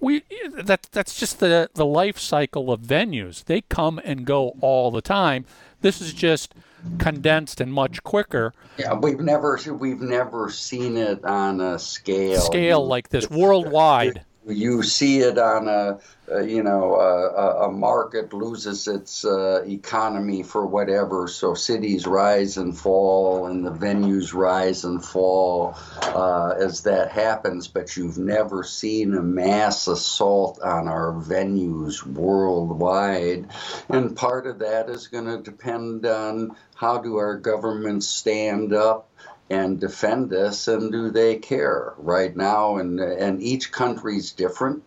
we 0.00 0.22
that 0.54 0.88
that's 0.92 1.18
just 1.18 1.40
the 1.40 1.70
the 1.74 1.86
life 1.86 2.18
cycle 2.18 2.72
of 2.72 2.80
venues. 2.80 3.44
They 3.44 3.60
come 3.62 4.00
and 4.04 4.24
go 4.24 4.54
all 4.60 4.90
the 4.90 5.02
time. 5.02 5.44
This 5.82 6.00
is 6.00 6.12
just 6.12 6.54
condensed 6.98 7.60
and 7.60 7.72
much 7.72 8.02
quicker. 8.02 8.52
Yeah, 8.78 8.94
we've 8.94 9.20
never 9.20 9.58
we've 9.72 10.00
never 10.00 10.50
seen 10.50 10.96
it 10.96 11.24
on 11.24 11.60
a 11.60 11.78
scale 11.78 12.40
Scale 12.40 12.86
like 12.86 13.10
this 13.10 13.28
worldwide. 13.30 14.24
You 14.50 14.82
see 14.82 15.20
it 15.20 15.38
on 15.38 15.68
a, 15.68 15.98
a 16.28 16.44
you 16.44 16.62
know 16.62 16.94
a, 16.94 17.66
a 17.66 17.72
market 17.72 18.32
loses 18.32 18.86
its 18.86 19.24
uh, 19.24 19.62
economy 19.66 20.42
for 20.42 20.66
whatever. 20.66 21.28
So 21.28 21.54
cities 21.54 22.06
rise 22.06 22.56
and 22.56 22.76
fall 22.76 23.46
and 23.46 23.64
the 23.64 23.70
venues 23.70 24.34
rise 24.34 24.84
and 24.84 25.04
fall 25.04 25.76
uh, 26.02 26.54
as 26.58 26.82
that 26.82 27.10
happens. 27.10 27.68
But 27.68 27.96
you've 27.96 28.18
never 28.18 28.62
seen 28.62 29.14
a 29.14 29.22
mass 29.22 29.86
assault 29.86 30.60
on 30.62 30.88
our 30.88 31.12
venues 31.12 32.04
worldwide. 32.04 33.48
And 33.88 34.16
part 34.16 34.46
of 34.46 34.58
that 34.60 34.88
is 34.88 35.08
going 35.08 35.26
to 35.26 35.38
depend 35.38 36.06
on 36.06 36.56
how 36.74 36.98
do 36.98 37.16
our 37.16 37.36
governments 37.36 38.06
stand 38.06 38.72
up 38.72 39.10
and 39.50 39.80
defend 39.80 40.30
this, 40.30 40.68
and 40.68 40.92
do 40.92 41.10
they 41.10 41.36
care 41.36 41.94
right 41.98 42.36
now 42.36 42.76
and 42.76 43.00
and 43.00 43.42
each 43.42 43.72
country's 43.72 44.32
different 44.32 44.82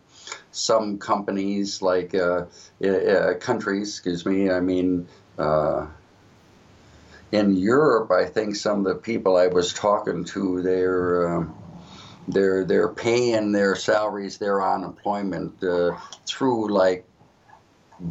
some 0.54 0.98
companies 0.98 1.82
like 1.82 2.14
uh, 2.14 2.44
uh, 2.84 3.34
countries 3.40 3.88
excuse 3.88 4.24
me 4.24 4.50
i 4.50 4.60
mean 4.60 5.06
uh, 5.38 5.86
in 7.32 7.56
europe 7.56 8.10
i 8.10 8.24
think 8.24 8.54
some 8.54 8.78
of 8.78 8.84
the 8.84 8.94
people 8.94 9.36
i 9.36 9.48
was 9.48 9.72
talking 9.72 10.24
to 10.24 10.62
they're 10.62 11.36
um, 11.36 11.54
they're 12.28 12.64
they're 12.64 12.88
paying 12.88 13.52
their 13.52 13.74
salaries 13.74 14.38
their 14.38 14.62
unemployment 14.62 15.62
uh, 15.62 15.96
through 16.26 16.72
like 16.72 17.04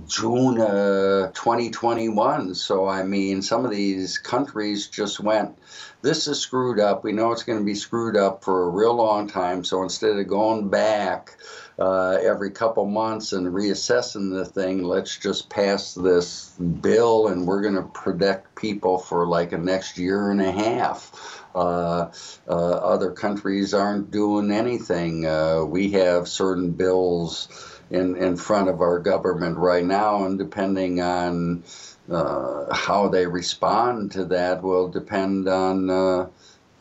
June 0.08 0.62
uh, 0.62 1.32
2021. 1.34 2.56
So, 2.56 2.88
I 2.88 3.04
mean, 3.04 3.42
some 3.42 3.66
of 3.66 3.72
these 3.72 4.18
countries 4.18 4.88
just 4.88 5.20
went, 5.20 5.58
this 6.04 6.28
is 6.28 6.38
screwed 6.38 6.82
up. 6.82 7.04
We 7.04 7.14
know 7.14 7.32
it's 7.32 7.44
going 7.44 7.60
to 7.60 7.66
be 7.66 7.76
screwed 7.76 8.18
up 8.18 8.44
for 8.44 8.64
a 8.64 8.70
real 8.70 8.94
long 8.94 9.28
time. 9.28 9.64
So, 9.64 9.82
instead 9.84 10.18
of 10.18 10.28
going 10.28 10.70
back 10.70 11.38
uh, 11.80 12.18
every 12.22 12.52
couple 12.52 12.86
months 12.86 13.32
and 13.32 13.48
reassessing 13.48 14.30
the 14.30 14.46
thing, 14.46 14.84
let's 14.84 15.18
just 15.18 15.50
pass 15.50 15.94
this 15.94 16.50
bill 16.50 17.30
and 17.30 17.48
we're 17.48 17.62
going 17.62 17.76
to 17.76 17.84
protect 17.84 18.54
people 18.56 19.00
for 19.00 19.26
like 19.26 19.54
a 19.54 19.58
next 19.58 19.98
year 19.98 20.30
and 20.30 20.42
a 20.42 20.52
half. 20.52 21.42
Uh, 21.56 22.12
uh, 22.48 22.52
other 22.52 23.12
countries 23.12 23.74
aren't 23.74 24.12
doing 24.12 24.52
anything. 24.52 25.26
Uh, 25.26 25.64
we 25.64 25.92
have 25.92 26.28
certain 26.28 26.72
bills 26.72 27.48
in, 27.90 28.18
in 28.18 28.36
front 28.36 28.68
of 28.68 28.82
our 28.82 29.00
government 29.00 29.58
right 29.58 29.86
now, 29.86 30.26
and 30.26 30.38
depending 30.38 31.00
on 31.00 31.64
uh, 32.12 32.74
how 32.74 33.08
they 33.08 33.26
respond 33.26 34.12
to 34.12 34.26
that 34.26 34.62
will 34.62 34.90
depend 34.90 35.48
on 35.48 35.90
uh, 35.90 36.28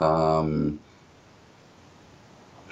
um, 0.00 0.80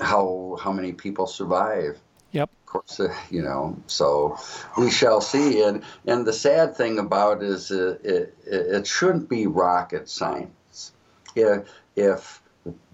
how 0.01 0.59
how 0.63 0.73
many 0.73 0.93
people 0.93 1.27
survive. 1.27 1.99
Yep. 2.33 2.49
Of 2.49 2.67
course, 2.67 3.01
uh, 3.01 3.15
you 3.31 3.43
know. 3.43 3.77
So 3.87 4.39
we 4.79 4.91
shall 4.91 5.21
see. 5.21 5.63
And 5.63 5.83
and 6.07 6.27
the 6.27 6.33
sad 6.33 6.77
thing 6.77 6.99
about 6.99 7.43
it 7.43 7.49
is 7.51 7.71
it, 7.71 8.01
it, 8.05 8.37
it 8.47 8.87
shouldn't 8.87 9.29
be 9.29 9.47
rocket 9.47 10.09
science. 10.09 10.93
If 11.37 11.69
if 11.97 12.43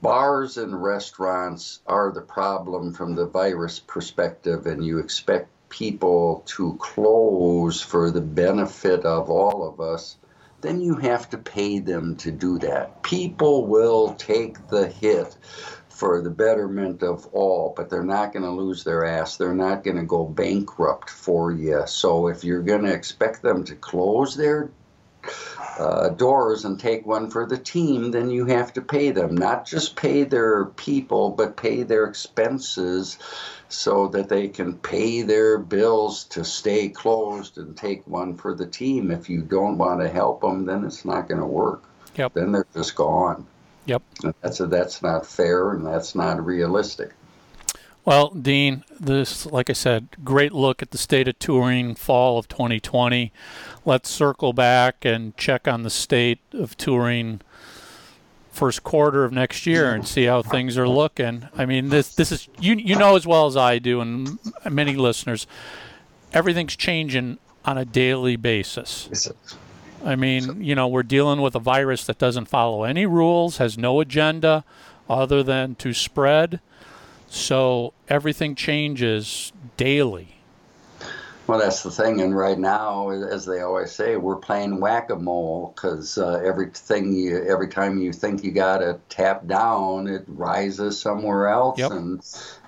bars 0.00 0.58
and 0.58 0.82
restaurants 0.82 1.80
are 1.86 2.12
the 2.12 2.20
problem 2.20 2.92
from 2.92 3.14
the 3.14 3.26
virus 3.26 3.80
perspective, 3.80 4.66
and 4.66 4.84
you 4.84 4.98
expect 4.98 5.48
people 5.77 6.43
to 6.47 6.74
close 6.81 7.82
for 7.82 8.11
the 8.11 8.20
benefit 8.20 9.05
of 9.05 9.28
all 9.28 9.69
of 9.69 9.78
us, 9.78 10.16
then 10.62 10.81
you 10.81 10.97
have 10.97 11.28
to 11.28 11.36
pay 11.36 11.78
them 11.78 12.16
to 12.16 12.32
do 12.32 12.59
that. 12.59 13.03
People 13.03 13.66
will 13.66 14.15
take 14.15 14.69
the 14.69 14.86
hit 14.89 15.36
for 15.90 16.23
the 16.23 16.31
betterment 16.31 17.03
of 17.03 17.27
all, 17.32 17.74
but 17.77 17.90
they're 17.90 18.03
not 18.03 18.32
going 18.32 18.43
to 18.43 18.51
lose 18.51 18.85
their 18.85 19.05
ass. 19.05 19.36
They're 19.36 19.55
not 19.55 19.85
going 19.85 19.98
to 19.98 20.03
go 20.03 20.24
bankrupt 20.24 21.11
for 21.11 21.53
you. 21.53 21.82
So 21.86 22.28
if 22.28 22.43
you're 22.43 22.62
going 22.62 22.85
to 22.85 22.93
expect 22.93 23.43
them 23.43 23.62
to 23.65 23.74
close 23.74 24.35
their 24.35 24.70
uh, 25.78 26.09
doors 26.11 26.65
and 26.65 26.81
take 26.81 27.07
one 27.07 27.31
for 27.31 27.47
the 27.47 27.59
team, 27.59 28.11
then 28.11 28.31
you 28.31 28.47
have 28.47 28.73
to 28.74 28.82
pay 28.82 29.11
them. 29.11 29.35
Not 29.35 29.66
just 29.66 29.97
pay 29.97 30.24
their 30.24 30.65
people, 30.65 31.31
but 31.31 31.57
pay 31.57 31.82
their 31.82 32.05
expenses 32.05 33.19
so 33.69 34.09
that 34.09 34.28
they 34.28 34.48
can 34.48 34.74
pay 34.74 35.23
their 35.23 35.59
bills 35.59 36.24
to 36.24 36.44
stay 36.44 36.89
closed 36.89 37.59
and 37.59 37.77
take 37.77 38.07
one 38.07 38.36
for 38.36 38.55
the 38.55 38.66
team. 38.66 39.11
If 39.11 39.28
you 39.28 39.43
don't 39.43 39.78
want 39.78 40.01
to 40.01 40.09
help 40.09 40.40
them, 40.40 40.66
then 40.66 40.85
it's 40.85 41.05
not 41.05 41.28
going 41.28 41.40
to 41.40 41.47
work. 41.47 41.85
Yep. 42.16 42.35
Then 42.35 42.53
they're 42.53 42.66
just 42.74 42.94
gone. 42.94 43.47
Yep. 43.86 44.03
And 44.24 44.35
that's 44.40 44.61
a, 44.61 44.66
that's 44.66 45.03
not 45.03 45.27
fair 45.27 45.73
and 45.73 45.86
that's 45.86 46.15
not 46.15 46.44
realistic. 46.44 47.12
Well, 48.06 48.28
Dean, 48.28 48.84
this, 49.00 49.46
like 49.46 49.68
I 49.68 49.72
said, 49.72 50.06
great 50.22 50.52
look 50.52 50.80
at 50.80 50.92
the 50.92 50.98
state 50.98 51.26
of 51.26 51.40
touring 51.40 51.96
fall 51.96 52.38
of 52.38 52.46
2020. 52.46 53.32
Let's 53.84 54.08
circle 54.08 54.52
back 54.52 55.04
and 55.04 55.36
check 55.36 55.66
on 55.66 55.82
the 55.82 55.90
state 55.90 56.38
of 56.52 56.76
touring 56.76 57.40
first 58.52 58.84
quarter 58.84 59.24
of 59.24 59.32
next 59.32 59.66
year 59.66 59.92
and 59.92 60.06
see 60.06 60.24
how 60.26 60.40
things 60.40 60.78
are 60.78 60.88
looking. 60.88 61.48
I 61.56 61.66
mean, 61.66 61.88
this 61.88 62.14
this 62.14 62.30
is 62.30 62.48
you 62.60 62.76
you 62.76 62.94
know 62.94 63.16
as 63.16 63.26
well 63.26 63.46
as 63.46 63.56
I 63.56 63.80
do 63.80 64.00
and 64.00 64.38
many 64.70 64.94
listeners, 64.94 65.48
everything's 66.32 66.76
changing 66.76 67.38
on 67.64 67.76
a 67.76 67.84
daily 67.84 68.36
basis. 68.36 69.32
I 70.04 70.14
mean, 70.14 70.62
you 70.62 70.76
know, 70.76 70.86
we're 70.86 71.02
dealing 71.02 71.40
with 71.40 71.56
a 71.56 71.60
virus 71.60 72.04
that 72.04 72.18
doesn't 72.18 72.46
follow 72.46 72.84
any 72.84 73.04
rules, 73.04 73.56
has 73.56 73.76
no 73.76 74.00
agenda 74.00 74.64
other 75.10 75.42
than 75.42 75.74
to 75.74 75.92
spread. 75.92 76.60
So 77.28 77.93
everything 78.09 78.55
changes 78.55 79.53
daily. 79.77 80.32
Well, 81.47 81.61
that's 81.61 81.85
the 81.85 81.93
thing. 81.93 82.20
And 82.20 82.36
right 82.36 82.59
now, 82.59 83.11
as 83.11 83.47
they 83.47 83.61
always 83.61 83.93
say, 83.93 84.16
we're 84.16 84.35
playing 84.35 84.81
whack-a-mole 84.81 85.74
because 85.77 86.19
uh, 86.19 86.43
everything 86.44 87.12
you, 87.12 87.40
every 87.44 87.69
time 87.69 87.98
you 87.98 88.12
think 88.12 88.43
you 88.43 88.51
got 88.51 88.78
to 88.78 88.98
tap 89.09 89.47
down, 89.47 90.09
it 90.09 90.24
rises 90.27 91.01
somewhere 91.01 91.47
else, 91.47 91.78
Yep. 91.78 91.93
and 91.93 92.20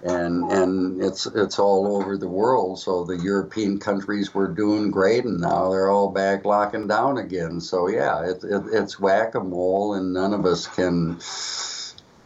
and 0.05 0.53
and 0.53 1.03
it's 1.03 1.27
it's 1.27 1.59
all 1.59 1.97
over 1.97 2.17
the 2.17 2.29
world. 2.29 2.79
So 2.79 3.03
the 3.05 3.19
European 3.19 3.81
countries 3.81 4.33
were 4.33 4.47
doing 4.47 4.93
great, 4.93 5.25
and 5.25 5.41
now 5.41 5.71
they're 5.71 5.91
all 5.91 6.11
back 6.11 6.45
locking 6.45 6.87
down 6.87 7.19
again. 7.19 7.61
So 7.61 7.89
yeah, 7.89 8.25
it, 8.31 8.45
it, 8.45 8.63
it's 8.73 9.01
whack-a-mole, 9.01 9.95
and 9.95 10.13
none 10.13 10.33
of 10.33 10.47
us 10.47 10.69
can 10.69 11.19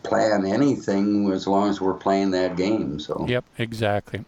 plan 0.03 0.45
anything 0.45 1.31
as 1.33 1.47
long 1.47 1.69
as 1.69 1.81
we're 1.81 1.95
playing 1.95 2.33
that 2.33 2.57
game. 2.57 2.99
So 3.01 3.27
Yep, 3.29 3.45
exactly. 3.59 4.24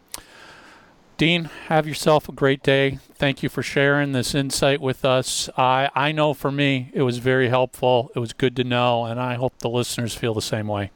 Dean, 1.16 1.44
have 1.68 1.86
yourself 1.86 2.28
a 2.28 2.32
great 2.32 2.62
day. 2.62 2.98
Thank 3.14 3.42
you 3.44 3.48
for 3.48 3.62
sharing 3.62 4.12
this 4.12 4.34
insight 4.34 4.80
with 4.80 5.04
us. 5.04 5.48
I, 5.56 5.88
I 5.94 6.10
know 6.10 6.34
for 6.34 6.50
me 6.50 6.90
it 6.92 7.02
was 7.02 7.18
very 7.18 7.48
helpful. 7.48 8.10
It 8.16 8.18
was 8.18 8.32
good 8.32 8.56
to 8.56 8.64
know, 8.64 9.04
and 9.04 9.20
I 9.20 9.34
hope 9.34 9.58
the 9.58 9.68
listeners 9.68 10.14
feel 10.14 10.34
the 10.34 10.42
same 10.42 10.66
way. 10.66 10.90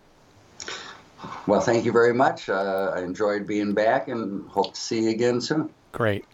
well, 1.47 1.61
thank 1.61 1.85
you 1.85 1.93
very 1.93 2.15
much. 2.15 2.49
Uh, 2.49 2.93
I 2.97 3.03
enjoyed 3.03 3.47
being 3.47 3.75
back, 3.75 4.09
and 4.09 4.49
hope 4.49 4.75
to 4.75 4.81
see 4.81 5.05
you 5.05 5.11
again 5.11 5.41
soon. 5.41 5.71
Great. 5.93 6.25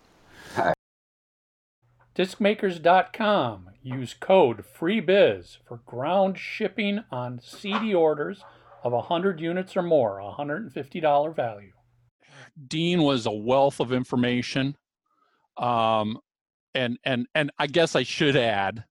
Discmakers.com. 2.14 3.70
Use 3.82 4.14
code 4.14 4.64
FREEBIZ 4.64 5.58
for 5.66 5.78
ground 5.84 6.38
shipping 6.38 7.04
on 7.10 7.40
CD 7.42 7.94
orders 7.94 8.42
of 8.82 8.92
100 8.92 9.40
units 9.40 9.76
or 9.76 9.82
more, 9.82 10.20
a 10.20 10.32
$150 10.32 11.34
value. 11.36 11.72
Dean 12.68 13.02
was 13.02 13.26
a 13.26 13.32
wealth 13.32 13.80
of 13.80 13.92
information. 13.92 14.76
Um, 15.56 16.18
and 16.74 16.98
and 17.04 17.26
and 17.34 17.50
I 17.58 17.66
guess 17.66 17.94
I 17.94 18.02
should 18.02 18.36
add 18.36 18.84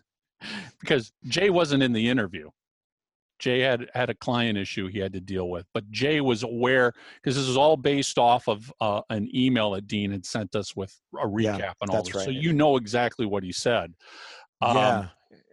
because 0.80 1.12
Jay 1.24 1.50
wasn't 1.50 1.82
in 1.82 1.92
the 1.92 2.08
interview. 2.08 2.50
Jay 3.38 3.60
had 3.60 3.88
had 3.94 4.10
a 4.10 4.14
client 4.14 4.58
issue 4.58 4.88
he 4.88 4.98
had 4.98 5.12
to 5.12 5.20
deal 5.20 5.48
with, 5.48 5.66
but 5.74 5.88
Jay 5.90 6.20
was 6.20 6.42
aware 6.42 6.92
because 7.22 7.36
this 7.36 7.46
is 7.46 7.56
all 7.56 7.76
based 7.76 8.18
off 8.18 8.48
of 8.48 8.72
uh, 8.80 9.00
an 9.10 9.28
email 9.34 9.70
that 9.72 9.86
Dean 9.86 10.10
had 10.10 10.26
sent 10.26 10.56
us 10.56 10.74
with 10.74 10.94
a 11.14 11.26
recap 11.26 11.58
Yeah, 11.60 11.72
and 11.80 11.90
all 11.90 11.96
that's 11.96 12.08
this. 12.08 12.16
right. 12.16 12.24
So 12.24 12.30
you 12.30 12.52
know 12.52 12.76
exactly 12.76 13.26
what 13.26 13.42
he 13.44 13.52
said. 13.52 13.94
Um, 14.60 14.76
yeah. 14.76 15.06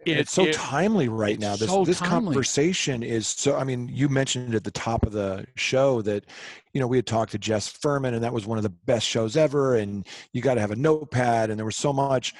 it- 0.04 0.18
it's 0.18 0.32
so 0.32 0.44
it- 0.46 0.54
timely 0.54 1.08
right 1.08 1.38
now. 1.38 1.56
This 1.56 1.68
so 1.70 1.84
this 1.84 1.98
timely. 1.98 2.26
conversation 2.34 3.02
is 3.02 3.26
so. 3.28 3.56
I 3.56 3.64
mean, 3.64 3.88
you 3.92 4.08
mentioned 4.08 4.54
at 4.54 4.64
the 4.64 4.70
top 4.70 5.04
of 5.06 5.12
the 5.12 5.46
show 5.56 6.00
that 6.02 6.24
you 6.72 6.80
know 6.80 6.86
we 6.86 6.96
had 6.96 7.06
talked 7.06 7.32
to 7.32 7.38
Jess 7.38 7.68
Furman, 7.68 8.14
and 8.14 8.22
that 8.24 8.32
was 8.32 8.46
one 8.46 8.58
of 8.58 8.62
the 8.64 8.70
best 8.70 9.06
shows 9.06 9.36
ever. 9.36 9.76
And 9.76 10.06
you 10.32 10.42
got 10.42 10.54
to 10.54 10.60
have 10.60 10.70
a 10.72 10.76
notepad, 10.76 11.50
and 11.50 11.58
there 11.58 11.64
was 11.66 11.76
so 11.76 11.92
much. 11.92 12.34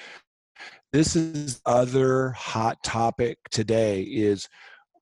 This 0.92 1.16
is 1.16 1.60
other 1.66 2.30
hot 2.30 2.82
topic 2.82 3.38
today. 3.50 4.02
Is 4.02 4.48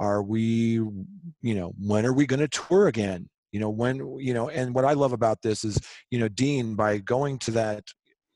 are 0.00 0.22
we 0.22 0.42
you 0.42 1.54
know 1.54 1.72
when 1.78 2.06
are 2.06 2.12
we 2.12 2.26
going 2.26 2.40
to 2.40 2.48
tour 2.48 2.88
again? 2.88 3.28
You 3.52 3.60
know 3.60 3.70
when 3.70 4.18
you 4.18 4.34
know 4.34 4.48
and 4.48 4.74
what 4.74 4.84
i 4.84 4.94
love 4.94 5.12
about 5.12 5.40
this 5.40 5.62
is 5.62 5.78
you 6.10 6.18
know 6.18 6.26
dean 6.26 6.74
by 6.74 6.98
going 6.98 7.38
to 7.38 7.52
that 7.52 7.84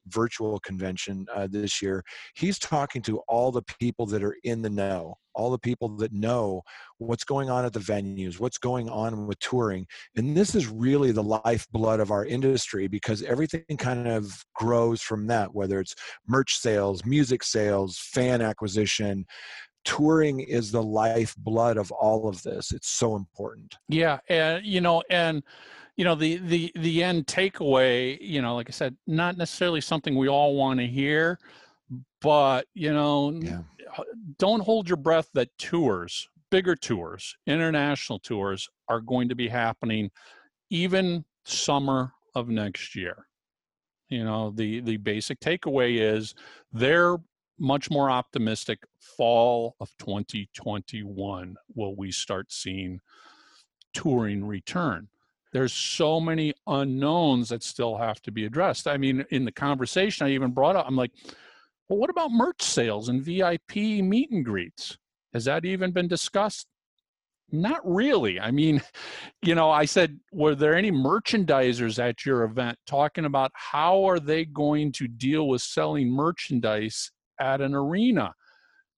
virtual 0.08 0.58
convention 0.60 1.26
uh, 1.34 1.46
this 1.50 1.80
year 1.82 2.02
he's 2.34 2.58
talking 2.58 3.02
to 3.02 3.18
all 3.28 3.52
the 3.52 3.62
people 3.80 4.06
that 4.06 4.22
are 4.22 4.36
in 4.44 4.62
the 4.62 4.70
know 4.70 5.14
all 5.34 5.50
the 5.50 5.58
people 5.58 5.88
that 5.88 6.12
know 6.12 6.62
what's 6.98 7.24
going 7.24 7.48
on 7.48 7.64
at 7.64 7.72
the 7.72 7.80
venues 7.80 8.40
what's 8.40 8.58
going 8.58 8.88
on 8.88 9.26
with 9.26 9.38
touring 9.38 9.86
and 10.16 10.36
this 10.36 10.54
is 10.54 10.66
really 10.66 11.12
the 11.12 11.22
lifeblood 11.22 12.00
of 12.00 12.10
our 12.10 12.24
industry 12.24 12.88
because 12.88 13.22
everything 13.22 13.76
kind 13.78 14.08
of 14.08 14.44
grows 14.54 15.00
from 15.00 15.26
that 15.26 15.54
whether 15.54 15.80
it's 15.80 15.94
merch 16.26 16.58
sales 16.58 17.04
music 17.04 17.42
sales 17.44 17.98
fan 17.98 18.40
acquisition 18.40 19.24
touring 19.88 20.40
is 20.40 20.70
the 20.70 20.82
lifeblood 20.82 21.78
of 21.78 21.90
all 21.90 22.28
of 22.28 22.42
this. 22.42 22.72
It's 22.72 22.90
so 22.90 23.16
important. 23.16 23.74
Yeah, 23.88 24.18
and 24.28 24.64
you 24.64 24.82
know, 24.82 25.02
and 25.08 25.42
you 25.96 26.04
know, 26.04 26.14
the 26.14 26.36
the 26.36 26.70
the 26.76 27.02
end 27.02 27.26
takeaway, 27.26 28.18
you 28.20 28.42
know, 28.42 28.54
like 28.54 28.68
I 28.68 28.72
said, 28.72 28.96
not 29.06 29.38
necessarily 29.38 29.80
something 29.80 30.14
we 30.14 30.28
all 30.28 30.54
want 30.56 30.78
to 30.80 30.86
hear, 30.86 31.38
but 32.20 32.66
you 32.74 32.92
know, 32.92 33.32
yeah. 33.42 33.60
Uh, 33.96 34.04
don't 34.38 34.60
hold 34.60 34.86
your 34.86 34.98
breath 34.98 35.30
that 35.32 35.48
tours, 35.56 36.28
bigger 36.50 36.76
tours, 36.76 37.34
international 37.46 38.18
tours 38.18 38.68
are 38.88 39.00
going 39.00 39.30
to 39.30 39.34
be 39.34 39.48
happening 39.48 40.10
even 40.68 41.24
summer 41.46 42.12
of 42.34 42.48
next 42.48 42.94
year. 42.94 43.26
You 44.10 44.24
know, 44.24 44.50
the 44.50 44.80
the 44.80 44.98
basic 44.98 45.40
takeaway 45.40 45.98
is 45.98 46.34
they're 46.72 47.16
much 47.58 47.90
more 47.90 48.10
optimistic 48.10 48.78
fall 49.00 49.76
of 49.80 49.90
2021 49.98 51.56
will 51.74 51.96
we 51.96 52.10
start 52.10 52.52
seeing 52.52 53.00
touring 53.92 54.44
return. 54.44 55.08
There's 55.52 55.72
so 55.72 56.20
many 56.20 56.54
unknowns 56.66 57.48
that 57.48 57.62
still 57.62 57.96
have 57.96 58.20
to 58.22 58.30
be 58.30 58.44
addressed. 58.44 58.86
I 58.86 58.96
mean 58.96 59.24
in 59.30 59.44
the 59.44 59.52
conversation 59.52 60.26
i 60.26 60.30
even 60.30 60.52
brought 60.52 60.76
up 60.76 60.86
i'm 60.86 60.96
like 60.96 61.12
well 61.88 61.98
what 61.98 62.10
about 62.10 62.30
merch 62.30 62.62
sales 62.62 63.08
and 63.08 63.22
vip 63.22 63.74
meet 63.74 64.30
and 64.30 64.44
greets? 64.44 64.98
Has 65.32 65.44
that 65.46 65.64
even 65.64 65.90
been 65.92 66.08
discussed? 66.08 66.66
Not 67.50 67.80
really. 67.84 68.38
I 68.38 68.50
mean 68.50 68.82
you 69.42 69.54
know 69.54 69.70
i 69.70 69.84
said 69.84 70.20
were 70.32 70.54
there 70.54 70.76
any 70.76 70.92
merchandisers 70.92 71.98
at 71.98 72.26
your 72.26 72.44
event 72.44 72.78
talking 72.86 73.24
about 73.24 73.50
how 73.54 74.04
are 74.04 74.20
they 74.20 74.44
going 74.44 74.92
to 74.92 75.08
deal 75.08 75.48
with 75.48 75.62
selling 75.62 76.10
merchandise 76.10 77.10
at 77.38 77.60
an 77.60 77.74
arena. 77.74 78.34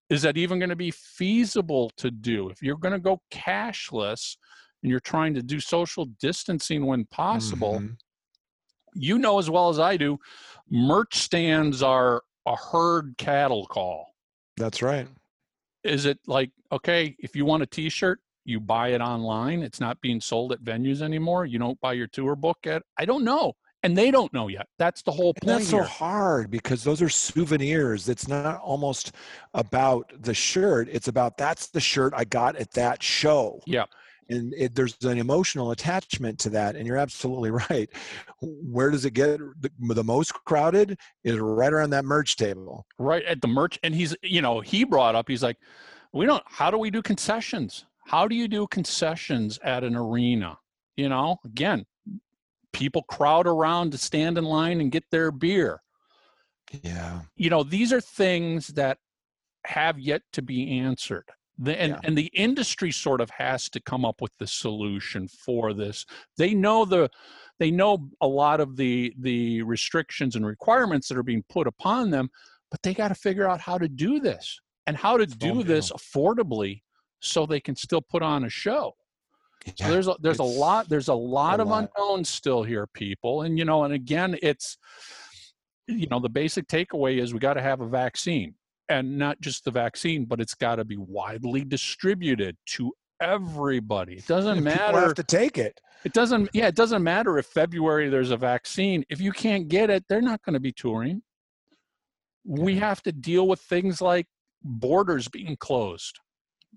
Is 0.08 0.22
that 0.22 0.36
even 0.36 0.58
going 0.58 0.70
to 0.70 0.76
be 0.76 0.90
feasible 0.90 1.90
to 1.96 2.10
do? 2.10 2.48
If 2.50 2.62
you're 2.62 2.76
going 2.76 2.92
to 2.94 2.98
go 2.98 3.20
cashless 3.30 4.36
and 4.82 4.90
you're 4.90 4.98
trying 5.00 5.34
to 5.34 5.42
do 5.42 5.60
social 5.60 6.06
distancing 6.20 6.86
when 6.86 7.04
possible, 7.06 7.74
Mhm. 7.80 7.96
you 8.94 9.18
know 9.18 9.38
as 9.38 9.48
well 9.48 9.68
as 9.68 9.78
I 9.78 9.96
do, 9.96 10.18
merch 10.68 11.16
stands 11.16 11.82
are 11.82 12.22
a 12.46 12.56
herd 12.56 13.14
cattle 13.18 13.66
call. 13.66 14.06
that's 14.56 14.82
right 14.82 15.08
Is 15.84 16.04
it 16.04 16.18
like, 16.26 16.50
okay, 16.70 17.16
if 17.18 17.34
you 17.34 17.44
want 17.46 17.62
a 17.62 17.66
t 17.66 17.88
shirt, 17.88 18.20
you 18.44 18.60
buy 18.60 18.88
it 18.88 19.00
online, 19.00 19.62
it's 19.62 19.80
not 19.80 20.00
being 20.00 20.20
sold 20.20 20.52
at 20.52 20.60
venues 20.62 21.00
anymore, 21.02 21.46
you 21.46 21.58
don't 21.58 21.80
buy 21.80 21.92
your 21.94 22.08
tour 22.08 22.34
book 22.36 22.66
at, 22.66 22.82
I 22.98 23.04
don't 23.04 23.24
know. 23.24 23.54
And 23.82 23.96
they 23.96 24.10
don't 24.10 24.32
know 24.32 24.48
yet. 24.48 24.66
That's 24.78 25.02
the 25.02 25.10
whole 25.12 25.32
And 25.36 25.36
point 25.36 25.58
that's 25.58 25.70
so 25.70 25.78
here. 25.78 25.84
hard 25.86 26.50
because 26.50 26.84
those 26.84 27.00
are 27.00 27.08
souvenirs. 27.08 28.08
It's 28.08 28.28
not 28.28 28.60
almost 28.60 29.12
about 29.54 30.12
the 30.22 30.34
shirt. 30.34 30.88
It's 30.90 31.08
about 31.08 31.38
that's 31.38 31.68
the 31.68 31.80
shirt 31.80 32.12
I 32.16 32.24
got 32.24 32.56
at 32.56 32.70
that 32.72 33.02
show. 33.02 33.60
Yeah. 33.66 33.84
And 34.28 34.54
it, 34.54 34.74
there's 34.76 34.96
an 35.02 35.18
emotional 35.18 35.70
attachment 35.72 36.38
to 36.40 36.50
that. 36.50 36.76
And 36.76 36.86
you're 36.86 36.98
absolutely 36.98 37.50
right. 37.70 37.88
Where 38.40 38.90
does 38.90 39.04
it 39.04 39.14
get 39.14 39.38
the, 39.60 39.70
the 39.80 40.04
most 40.04 40.32
crowded? 40.44 40.98
Is 41.24 41.38
right 41.38 41.72
around 41.72 41.90
that 41.90 42.04
merch 42.04 42.36
table. 42.36 42.86
right 42.98 43.24
at 43.24 43.40
the 43.40 43.48
merch 43.48 43.78
and 43.82 43.94
he's 43.94 44.14
you 44.22 44.42
know 44.42 44.60
he 44.60 44.84
brought 44.84 45.14
up 45.14 45.26
he's 45.28 45.42
like 45.42 45.56
we 46.12 46.26
don't 46.26 46.42
how 46.46 46.70
do 46.70 46.76
we 46.78 46.90
do 46.90 47.00
concessions 47.02 47.86
how 48.06 48.28
do 48.28 48.34
you 48.34 48.46
do 48.46 48.66
concessions 48.68 49.58
at 49.64 49.82
an 49.84 49.96
arena 49.96 50.56
you 50.96 51.08
know 51.08 51.36
again 51.44 51.84
people 52.80 53.02
crowd 53.02 53.46
around 53.46 53.92
to 53.92 53.98
stand 53.98 54.36
in 54.38 54.44
line 54.44 54.80
and 54.80 54.90
get 54.90 55.04
their 55.10 55.30
beer. 55.30 55.80
Yeah. 56.82 57.22
you 57.36 57.50
know 57.50 57.62
these 57.64 57.92
are 57.92 58.00
things 58.00 58.68
that 58.68 58.98
have 59.66 59.98
yet 59.98 60.22
to 60.32 60.42
be 60.42 60.78
answered. 60.78 61.28
The, 61.58 61.78
and, 61.78 61.92
Yeah. 61.92 62.00
and 62.04 62.16
the 62.16 62.30
industry 62.32 62.90
sort 62.90 63.20
of 63.20 63.28
has 63.30 63.68
to 63.70 63.80
come 63.80 64.04
up 64.04 64.22
with 64.22 64.32
the 64.38 64.46
solution 64.46 65.28
for 65.28 65.74
this. 65.74 66.06
They 66.38 66.54
know 66.54 66.84
the 66.84 67.10
they 67.58 67.70
know 67.70 68.08
a 68.20 68.26
lot 68.26 68.60
of 68.60 68.76
the 68.76 69.12
the 69.18 69.62
restrictions 69.62 70.36
and 70.36 70.46
requirements 70.46 71.08
that 71.08 71.18
are 71.18 71.22
being 71.22 71.44
put 71.48 71.66
upon 71.66 72.10
them 72.10 72.30
but 72.70 72.82
they 72.82 72.94
got 72.94 73.08
to 73.08 73.14
figure 73.14 73.48
out 73.48 73.60
how 73.60 73.76
to 73.78 73.88
do 73.88 74.20
this 74.20 74.60
and 74.86 74.96
how 74.96 75.16
to 75.16 75.26
do 75.26 75.62
this 75.62 75.90
affordably 75.92 76.82
so 77.20 77.44
they 77.44 77.60
can 77.60 77.76
still 77.76 78.00
put 78.00 78.22
on 78.22 78.44
a 78.44 78.48
show 78.48 78.94
so 79.76 79.88
there's 79.88 80.08
a, 80.08 80.16
there's 80.20 80.38
a 80.38 80.44
lot 80.44 80.88
there's 80.88 81.08
a 81.08 81.14
lot 81.14 81.60
a 81.60 81.62
of 81.62 81.68
lot. 81.68 81.90
unknowns 81.98 82.28
still 82.28 82.62
here, 82.62 82.86
people, 82.86 83.42
and 83.42 83.58
you 83.58 83.64
know, 83.64 83.84
and 83.84 83.92
again, 83.94 84.36
it's 84.42 84.78
you 85.86 86.06
know 86.10 86.20
the 86.20 86.28
basic 86.28 86.66
takeaway 86.66 87.20
is 87.20 87.32
we 87.34 87.40
got 87.40 87.54
to 87.54 87.62
have 87.62 87.80
a 87.80 87.88
vaccine, 87.88 88.54
and 88.88 89.18
not 89.18 89.40
just 89.40 89.64
the 89.64 89.70
vaccine, 89.70 90.24
but 90.24 90.40
it's 90.40 90.54
got 90.54 90.76
to 90.76 90.84
be 90.84 90.96
widely 90.96 91.64
distributed 91.64 92.56
to 92.66 92.92
everybody. 93.20 94.14
It 94.14 94.26
doesn't 94.26 94.58
And 94.58 94.66
People 94.66 94.78
matter. 94.92 95.00
have 95.00 95.14
to 95.14 95.22
take 95.22 95.58
it. 95.58 95.78
It 96.04 96.12
doesn't. 96.14 96.48
Yeah, 96.54 96.68
it 96.68 96.74
doesn't 96.76 97.02
matter 97.02 97.36
if 97.38 97.46
February 97.46 98.08
there's 98.08 98.30
a 98.30 98.36
vaccine. 98.36 99.04
If 99.10 99.20
you 99.20 99.32
can't 99.32 99.68
get 99.68 99.90
it, 99.90 100.04
they're 100.08 100.22
not 100.22 100.40
going 100.42 100.54
to 100.54 100.60
be 100.60 100.72
touring. 100.72 101.22
We 102.46 102.76
have 102.76 103.02
to 103.02 103.12
deal 103.12 103.46
with 103.46 103.60
things 103.60 104.00
like 104.00 104.26
borders 104.62 105.28
being 105.28 105.56
closed. 105.56 106.18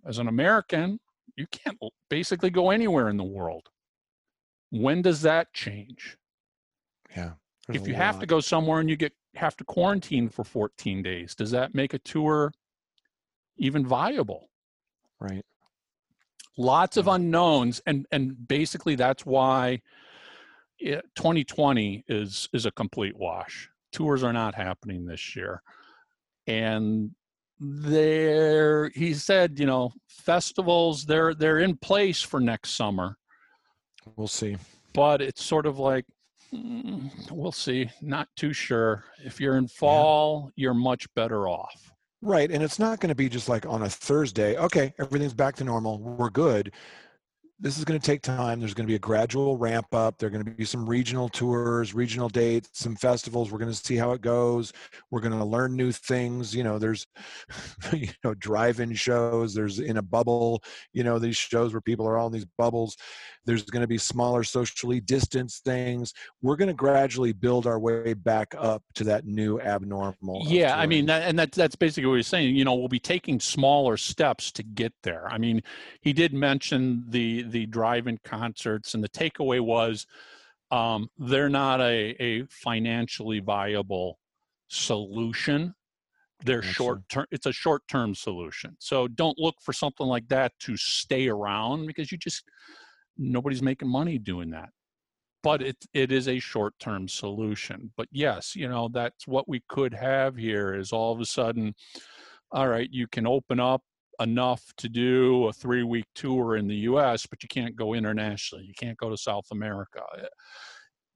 As 0.06 0.18
an 0.18 0.28
American, 0.28 1.00
you 1.36 1.48
can't 1.48 1.78
basically 2.10 2.50
go 2.50 2.70
anywhere 2.70 3.10
in 3.10 3.18
the 3.18 3.24
world. 3.24 3.70
When 4.72 5.02
does 5.02 5.22
that 5.22 5.54
change? 5.54 6.18
Yeah. 7.16 7.34
If 7.70 7.88
you 7.88 7.94
have 7.94 8.20
to 8.20 8.26
go 8.26 8.40
somewhere 8.40 8.80
and 8.80 8.90
you 8.90 8.96
get 8.98 9.14
have 9.36 9.56
to 9.58 9.64
quarantine 9.64 10.30
for 10.30 10.44
14 10.44 11.02
days, 11.02 11.36
does 11.36 11.52
that 11.52 11.74
make 11.74 11.94
a 11.94 12.00
tour 12.00 12.52
even 13.58 13.86
viable? 13.86 14.50
Right. 15.20 15.46
lots 16.58 16.98
of 16.98 17.08
unknowns 17.08 17.82
and 17.86 18.06
and 18.12 18.48
basically 18.48 18.96
that's 18.96 19.26
why 19.26 19.82
eh, 20.82 20.96
it, 20.96 21.06
2020 21.16 22.04
is 22.10 22.50
is 22.54 22.66
a 22.66 22.72
complete 22.72 23.16
wash 23.18 23.70
tours 23.94 24.22
are 24.24 24.34
not 24.34 24.54
happening 24.54 25.06
this 25.06 25.36
year 25.36 25.62
and 26.48 27.12
there 27.66 28.90
he 28.90 29.14
said 29.14 29.58
you 29.58 29.66
know 29.66 29.92
festivals 30.10 31.06
they're 31.06 31.34
they're 31.34 31.60
in 31.60 31.78
place 31.78 32.22
for 32.22 32.40
next 32.40 32.72
summer 32.72 33.16
We'll 34.18 34.28
see. 34.28 34.58
but 34.94 35.22
it's 35.22 35.44
sort 35.44 35.66
of 35.66 35.80
like 35.80 36.06
mm, 36.54 37.10
we'll 37.32 37.54
see 37.54 37.90
not 38.02 38.28
too 38.36 38.52
sure 38.52 39.06
if 39.24 39.40
you're 39.40 39.56
in 39.58 39.70
fall 39.70 40.52
you're 40.56 40.74
much 40.74 41.08
better 41.16 41.48
off 41.48 41.90
Right. 42.26 42.50
And 42.50 42.64
it's 42.64 42.80
not 42.80 43.02
going 43.02 43.10
to 43.10 43.16
be 43.16 43.28
just 43.28 43.50
like 43.50 43.66
on 43.66 43.82
a 43.82 43.90
Thursday, 43.90 44.56
okay, 44.56 44.94
everything's 44.98 45.34
back 45.34 45.58
to 45.58 45.66
normal. 45.66 46.00
We're 46.00 46.30
good. 46.30 46.72
This 47.64 47.78
is 47.78 47.86
going 47.86 47.98
to 47.98 48.06
take 48.06 48.22
time. 48.22 48.60
There's 48.60 48.74
going 48.74 48.86
to 48.86 48.92
be 48.92 48.96
a 48.96 49.00
gradual 49.00 49.56
ramp 49.56 49.96
up. 49.96 50.18
There 50.18 50.28
are 50.28 50.30
going 50.30 50.44
to 50.44 50.52
be 50.52 50.66
some 50.66 50.86
regional 50.86 51.30
tours, 51.30 51.94
regional 51.94 52.28
dates, 52.28 52.68
some 52.74 52.98
festivals. 52.98 53.52
We're 53.54 53.58
going 53.58 53.72
to 53.72 53.78
see 53.78 53.96
how 53.96 54.12
it 54.12 54.20
goes. 54.20 54.74
We're 55.12 55.22
going 55.22 55.40
to 55.40 55.46
learn 55.46 55.78
new 55.78 55.94
things. 55.94 56.54
You 56.54 56.66
know, 56.66 56.78
there's, 56.78 57.08
you 57.94 58.10
know, 58.22 58.34
drive-in 58.34 58.94
shows. 58.96 59.54
There's 59.54 59.80
in 59.80 59.96
a 59.96 60.02
bubble. 60.02 60.62
You 60.92 61.06
know, 61.06 61.20
these 61.20 61.38
shows 61.38 61.74
where 61.74 61.80
people 61.80 62.06
are 62.06 62.18
all 62.18 62.28
in 62.28 62.34
these 62.34 62.46
bubbles. 62.58 62.98
There's 63.46 63.64
going 63.64 63.82
to 63.82 63.88
be 63.88 63.98
smaller, 63.98 64.44
socially 64.44 65.00
distanced 65.00 65.64
things. 65.64 66.14
We're 66.42 66.58
going 66.58 66.68
to 66.68 66.74
gradually 66.74 67.32
build 67.32 67.66
our 67.66 67.80
way 67.80 68.14
back 68.14 68.54
up 68.58 68.84
to 68.96 69.06
that 69.06 69.26
new 69.26 69.62
abnormal. 69.62 70.44
Yeah, 70.48 70.78
I 70.78 70.86
mean, 70.86 71.06
that, 71.06 71.24
and 71.24 71.40
that's 71.40 71.58
that's 71.58 71.76
basically 71.76 72.08
what 72.08 72.16
he's 72.16 72.28
saying. 72.28 72.56
You 72.56 72.66
know, 72.66 72.76
we'll 72.76 72.90
be 72.90 73.00
taking 73.00 73.40
smaller 73.40 73.96
steps 73.96 74.52
to 74.54 74.64
get 74.64 74.94
there. 75.04 75.28
I 75.30 75.38
mean, 75.38 75.62
he 76.02 76.12
did 76.12 76.34
mention 76.34 77.06
the 77.08 77.44
the 77.54 77.66
drive-in 77.68 78.20
concerts, 78.26 78.94
and 78.94 79.04
the 79.04 79.10
takeaway 79.10 79.62
was 79.62 80.06
um, 80.72 81.08
they're 81.18 81.50
not 81.50 81.80
a 81.80 82.16
a 82.20 82.46
financially 82.50 83.40
viable 83.40 84.20
solution. 84.68 85.74
They're 86.44 86.64
short 86.64 87.08
term. 87.08 87.26
It's 87.32 87.46
a 87.46 87.54
short 87.54 87.84
term 87.88 88.16
solution. 88.16 88.76
So 88.80 89.08
don't 89.08 89.40
look 89.40 89.56
for 89.62 89.72
something 89.72 90.08
like 90.08 90.28
that 90.28 90.52
to 90.62 90.76
stay 90.76 91.30
around 91.30 91.88
because 91.88 92.12
you 92.12 92.18
just 92.18 92.44
nobody's 93.18 93.62
making 93.62 93.88
money 93.88 94.18
doing 94.18 94.50
that 94.50 94.70
but 95.44 95.62
it 95.62 95.78
it 95.94 96.12
is 96.12 96.28
a 96.28 96.40
short 96.40 96.74
term 96.80 97.08
solution 97.08 97.92
but 97.96 98.08
yes 98.12 98.56
you 98.56 98.68
know 98.68 98.90
that's 98.92 99.28
what 99.28 99.48
we 99.48 99.62
could 99.70 99.94
have 99.94 100.36
here 100.36 100.74
is 100.74 100.92
all 100.92 101.14
of 101.14 101.20
a 101.20 101.26
sudden 101.26 101.76
all 102.52 102.68
right 102.68 102.90
you 102.92 103.08
can 103.08 103.28
open 103.28 103.60
up 103.60 103.84
enough 104.20 104.74
to 104.78 104.90
do 104.90 105.48
a 105.48 105.54
three 105.54 105.84
week 105.84 106.06
tour 106.16 106.56
in 106.56 106.68
the 106.68 106.76
US, 106.92 107.26
but 107.26 107.44
you 107.44 107.50
can't 107.50 107.76
go 107.76 107.94
internationally. 107.94 108.66
You 108.66 108.74
can't 108.74 108.98
go 108.98 109.10
to 109.10 109.18
South 109.18 109.48
America. 109.52 110.04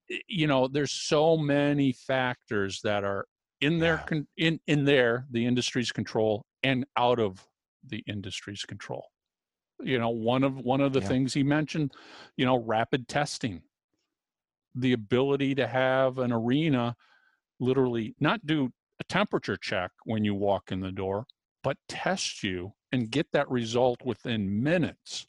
Eh, 0.10 0.20
you 0.28 0.48
know, 0.48 0.68
there's 0.68 0.92
so 0.92 1.38
many 1.38 1.92
factors 1.92 2.82
that 2.82 3.04
are 3.04 3.28
in 3.62 3.80
their 3.80 4.04
Yeah. 4.10 4.22
in 4.38 4.60
in 4.68 4.86
there 4.86 5.28
the 5.32 5.46
industry's 5.46 5.92
control 5.92 6.46
and 6.64 6.86
out 6.96 7.20
of 7.20 7.48
the 7.86 8.04
industry's 8.08 8.64
control. 8.64 9.08
You 9.82 10.00
know, 10.00 10.10
one 10.10 10.44
of 10.44 10.58
one 10.60 10.82
of 10.82 10.94
the 10.94 11.02
Yeah. 11.02 11.08
things 11.08 11.34
he 11.34 11.44
mentioned, 11.44 11.94
you 12.36 12.46
know, 12.46 12.58
rapid 12.58 13.08
testing. 13.08 13.64
The 14.76 14.94
ability 14.94 15.56
to 15.56 15.68
have 15.68 16.20
an 16.20 16.32
arena 16.32 16.96
literally 17.60 18.16
not 18.20 18.46
do 18.46 18.72
a 19.00 19.04
temperature 19.06 19.58
check 19.58 19.92
when 20.06 20.24
you 20.24 20.36
walk 20.36 20.72
in 20.72 20.82
the 20.82 20.92
door, 20.92 21.26
but 21.64 21.78
test 21.88 22.44
you 22.44 22.74
and 22.92 23.12
get 23.12 23.32
that 23.34 23.50
result 23.50 24.02
within 24.04 24.64
minutes 24.64 25.28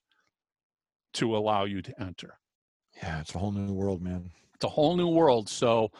to 1.14 1.36
allow 1.36 1.64
you 1.64 1.82
to 1.82 2.02
enter. 2.02 2.38
Yeah, 3.02 3.20
it's 3.20 3.34
a 3.34 3.38
whole 3.38 3.52
new 3.52 3.72
world, 3.72 4.02
man. 4.02 4.30
It's 4.54 4.64
a 4.64 4.68
whole 4.68 4.96
new 4.96 5.08
world. 5.08 5.48
So, 5.48 5.90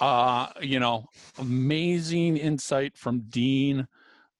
uh, 0.00 0.48
you 0.60 0.78
know, 0.78 1.06
amazing 1.38 2.36
insight 2.36 2.96
from 2.96 3.20
Dean. 3.28 3.86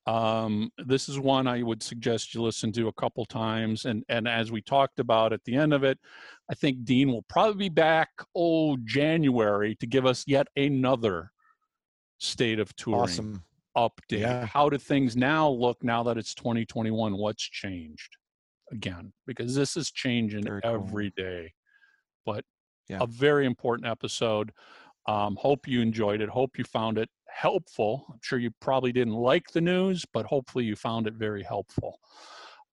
Um, 0.07 0.71
this 0.79 1.09
is 1.09 1.19
one 1.19 1.47
I 1.47 1.63
would 1.63 1.83
suggest 1.83 2.35
you 2.35 2.43
listen 2.43 2.73
to 2.73 2.89
a 2.89 2.93
couple 2.93 3.25
times. 3.27 3.85
And 3.85 4.05
and 4.09 4.27
as 4.27 4.51
we 4.51 4.63
talked 4.63 5.01
about 5.01 5.33
at 5.33 5.45
the 5.45 5.55
end 5.55 5.75
of 5.75 5.85
it, 5.85 5.99
I 6.51 6.55
think 6.55 6.85
Dean 6.85 7.11
will 7.11 7.25
probably 7.29 7.69
be 7.69 7.75
back 7.75 8.09
oh 8.35 8.77
January 8.85 9.75
to 9.77 9.87
give 9.87 10.07
us 10.07 10.25
yet 10.27 10.47
another 10.57 11.33
state 12.19 12.59
of 12.59 12.75
touring 12.77 13.03
Awesome. 13.03 13.43
Update. 13.79 14.21
Yeah. 14.21 14.47
How 14.47 14.69
do 14.69 14.79
things 14.79 15.17
now 15.17 15.49
look 15.49 15.83
now 15.83 16.03
that 16.05 16.19
it's 16.19 16.35
2021? 16.35 17.17
What's 17.17 17.43
changed 17.43 18.17
again? 18.73 19.13
Because 19.27 19.55
this 19.55 19.77
is 19.77 19.91
changing 19.91 20.45
cool. 20.45 20.61
every 20.65 21.11
day. 21.17 21.53
But 22.27 22.45
Yeah. 22.89 22.99
a 23.01 23.07
very 23.07 23.47
important 23.47 23.87
episode. 23.87 24.53
Um, 25.07 25.37
hope 25.37 25.67
you 25.69 25.81
enjoyed 25.81 26.21
it. 26.21 26.29
Hope 26.29 26.59
you 26.59 26.65
found 26.65 26.99
it 26.99 27.09
helpful. 27.29 28.05
I'm 28.11 28.19
sure 28.23 28.39
you 28.39 28.51
probably 28.61 28.93
didn't 28.93 29.15
like 29.15 29.51
the 29.53 29.61
news, 29.61 30.05
but 30.13 30.27
hopefully 30.27 30.65
you 30.65 30.77
found 30.77 31.07
it 31.07 31.15
very 31.15 31.43
helpful. 31.43 31.99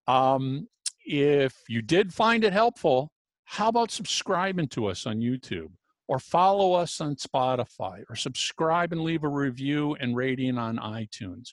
Um, 0.06 0.68
if 1.04 1.54
you 1.68 1.82
did 1.82 2.12
find 2.12 2.44
it 2.44 2.52
helpful, 2.52 3.10
how 3.44 3.68
about 3.68 3.90
subscribing 3.90 4.68
to 4.68 4.86
us 4.86 5.06
on 5.06 5.20
YouTube 5.20 5.70
or 6.08 6.18
follow 6.18 6.72
us 6.74 7.00
on 7.00 7.16
Spotify 7.16 8.02
or 8.08 8.16
subscribe 8.16 8.92
and 8.92 9.02
leave 9.02 9.24
a 9.24 9.28
review 9.28 9.96
and 10.00 10.16
rating 10.16 10.58
on 10.58 10.76
iTunes? 10.76 11.52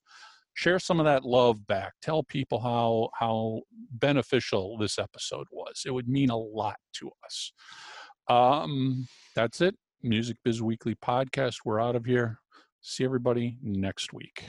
Share 0.55 0.79
some 0.79 0.99
of 0.99 1.05
that 1.05 1.25
love 1.25 1.65
back. 1.65 1.93
Tell 2.01 2.23
people 2.23 2.59
how 2.59 3.09
how 3.19 3.61
beneficial 3.91 4.77
this 4.77 4.99
episode 4.99 5.47
was. 5.51 5.83
It 5.85 5.91
would 5.91 6.07
mean 6.07 6.29
a 6.29 6.37
lot 6.37 6.77
to 6.93 7.09
us. 7.25 7.51
Um, 8.27 9.07
that's 9.35 9.61
it. 9.61 9.75
Music 10.03 10.37
Biz 10.43 10.61
Weekly 10.61 10.95
podcast. 10.95 11.57
We're 11.65 11.81
out 11.81 11.95
of 11.95 12.05
here. 12.05 12.39
See 12.81 13.03
everybody 13.03 13.57
next 13.61 14.13
week. 14.13 14.45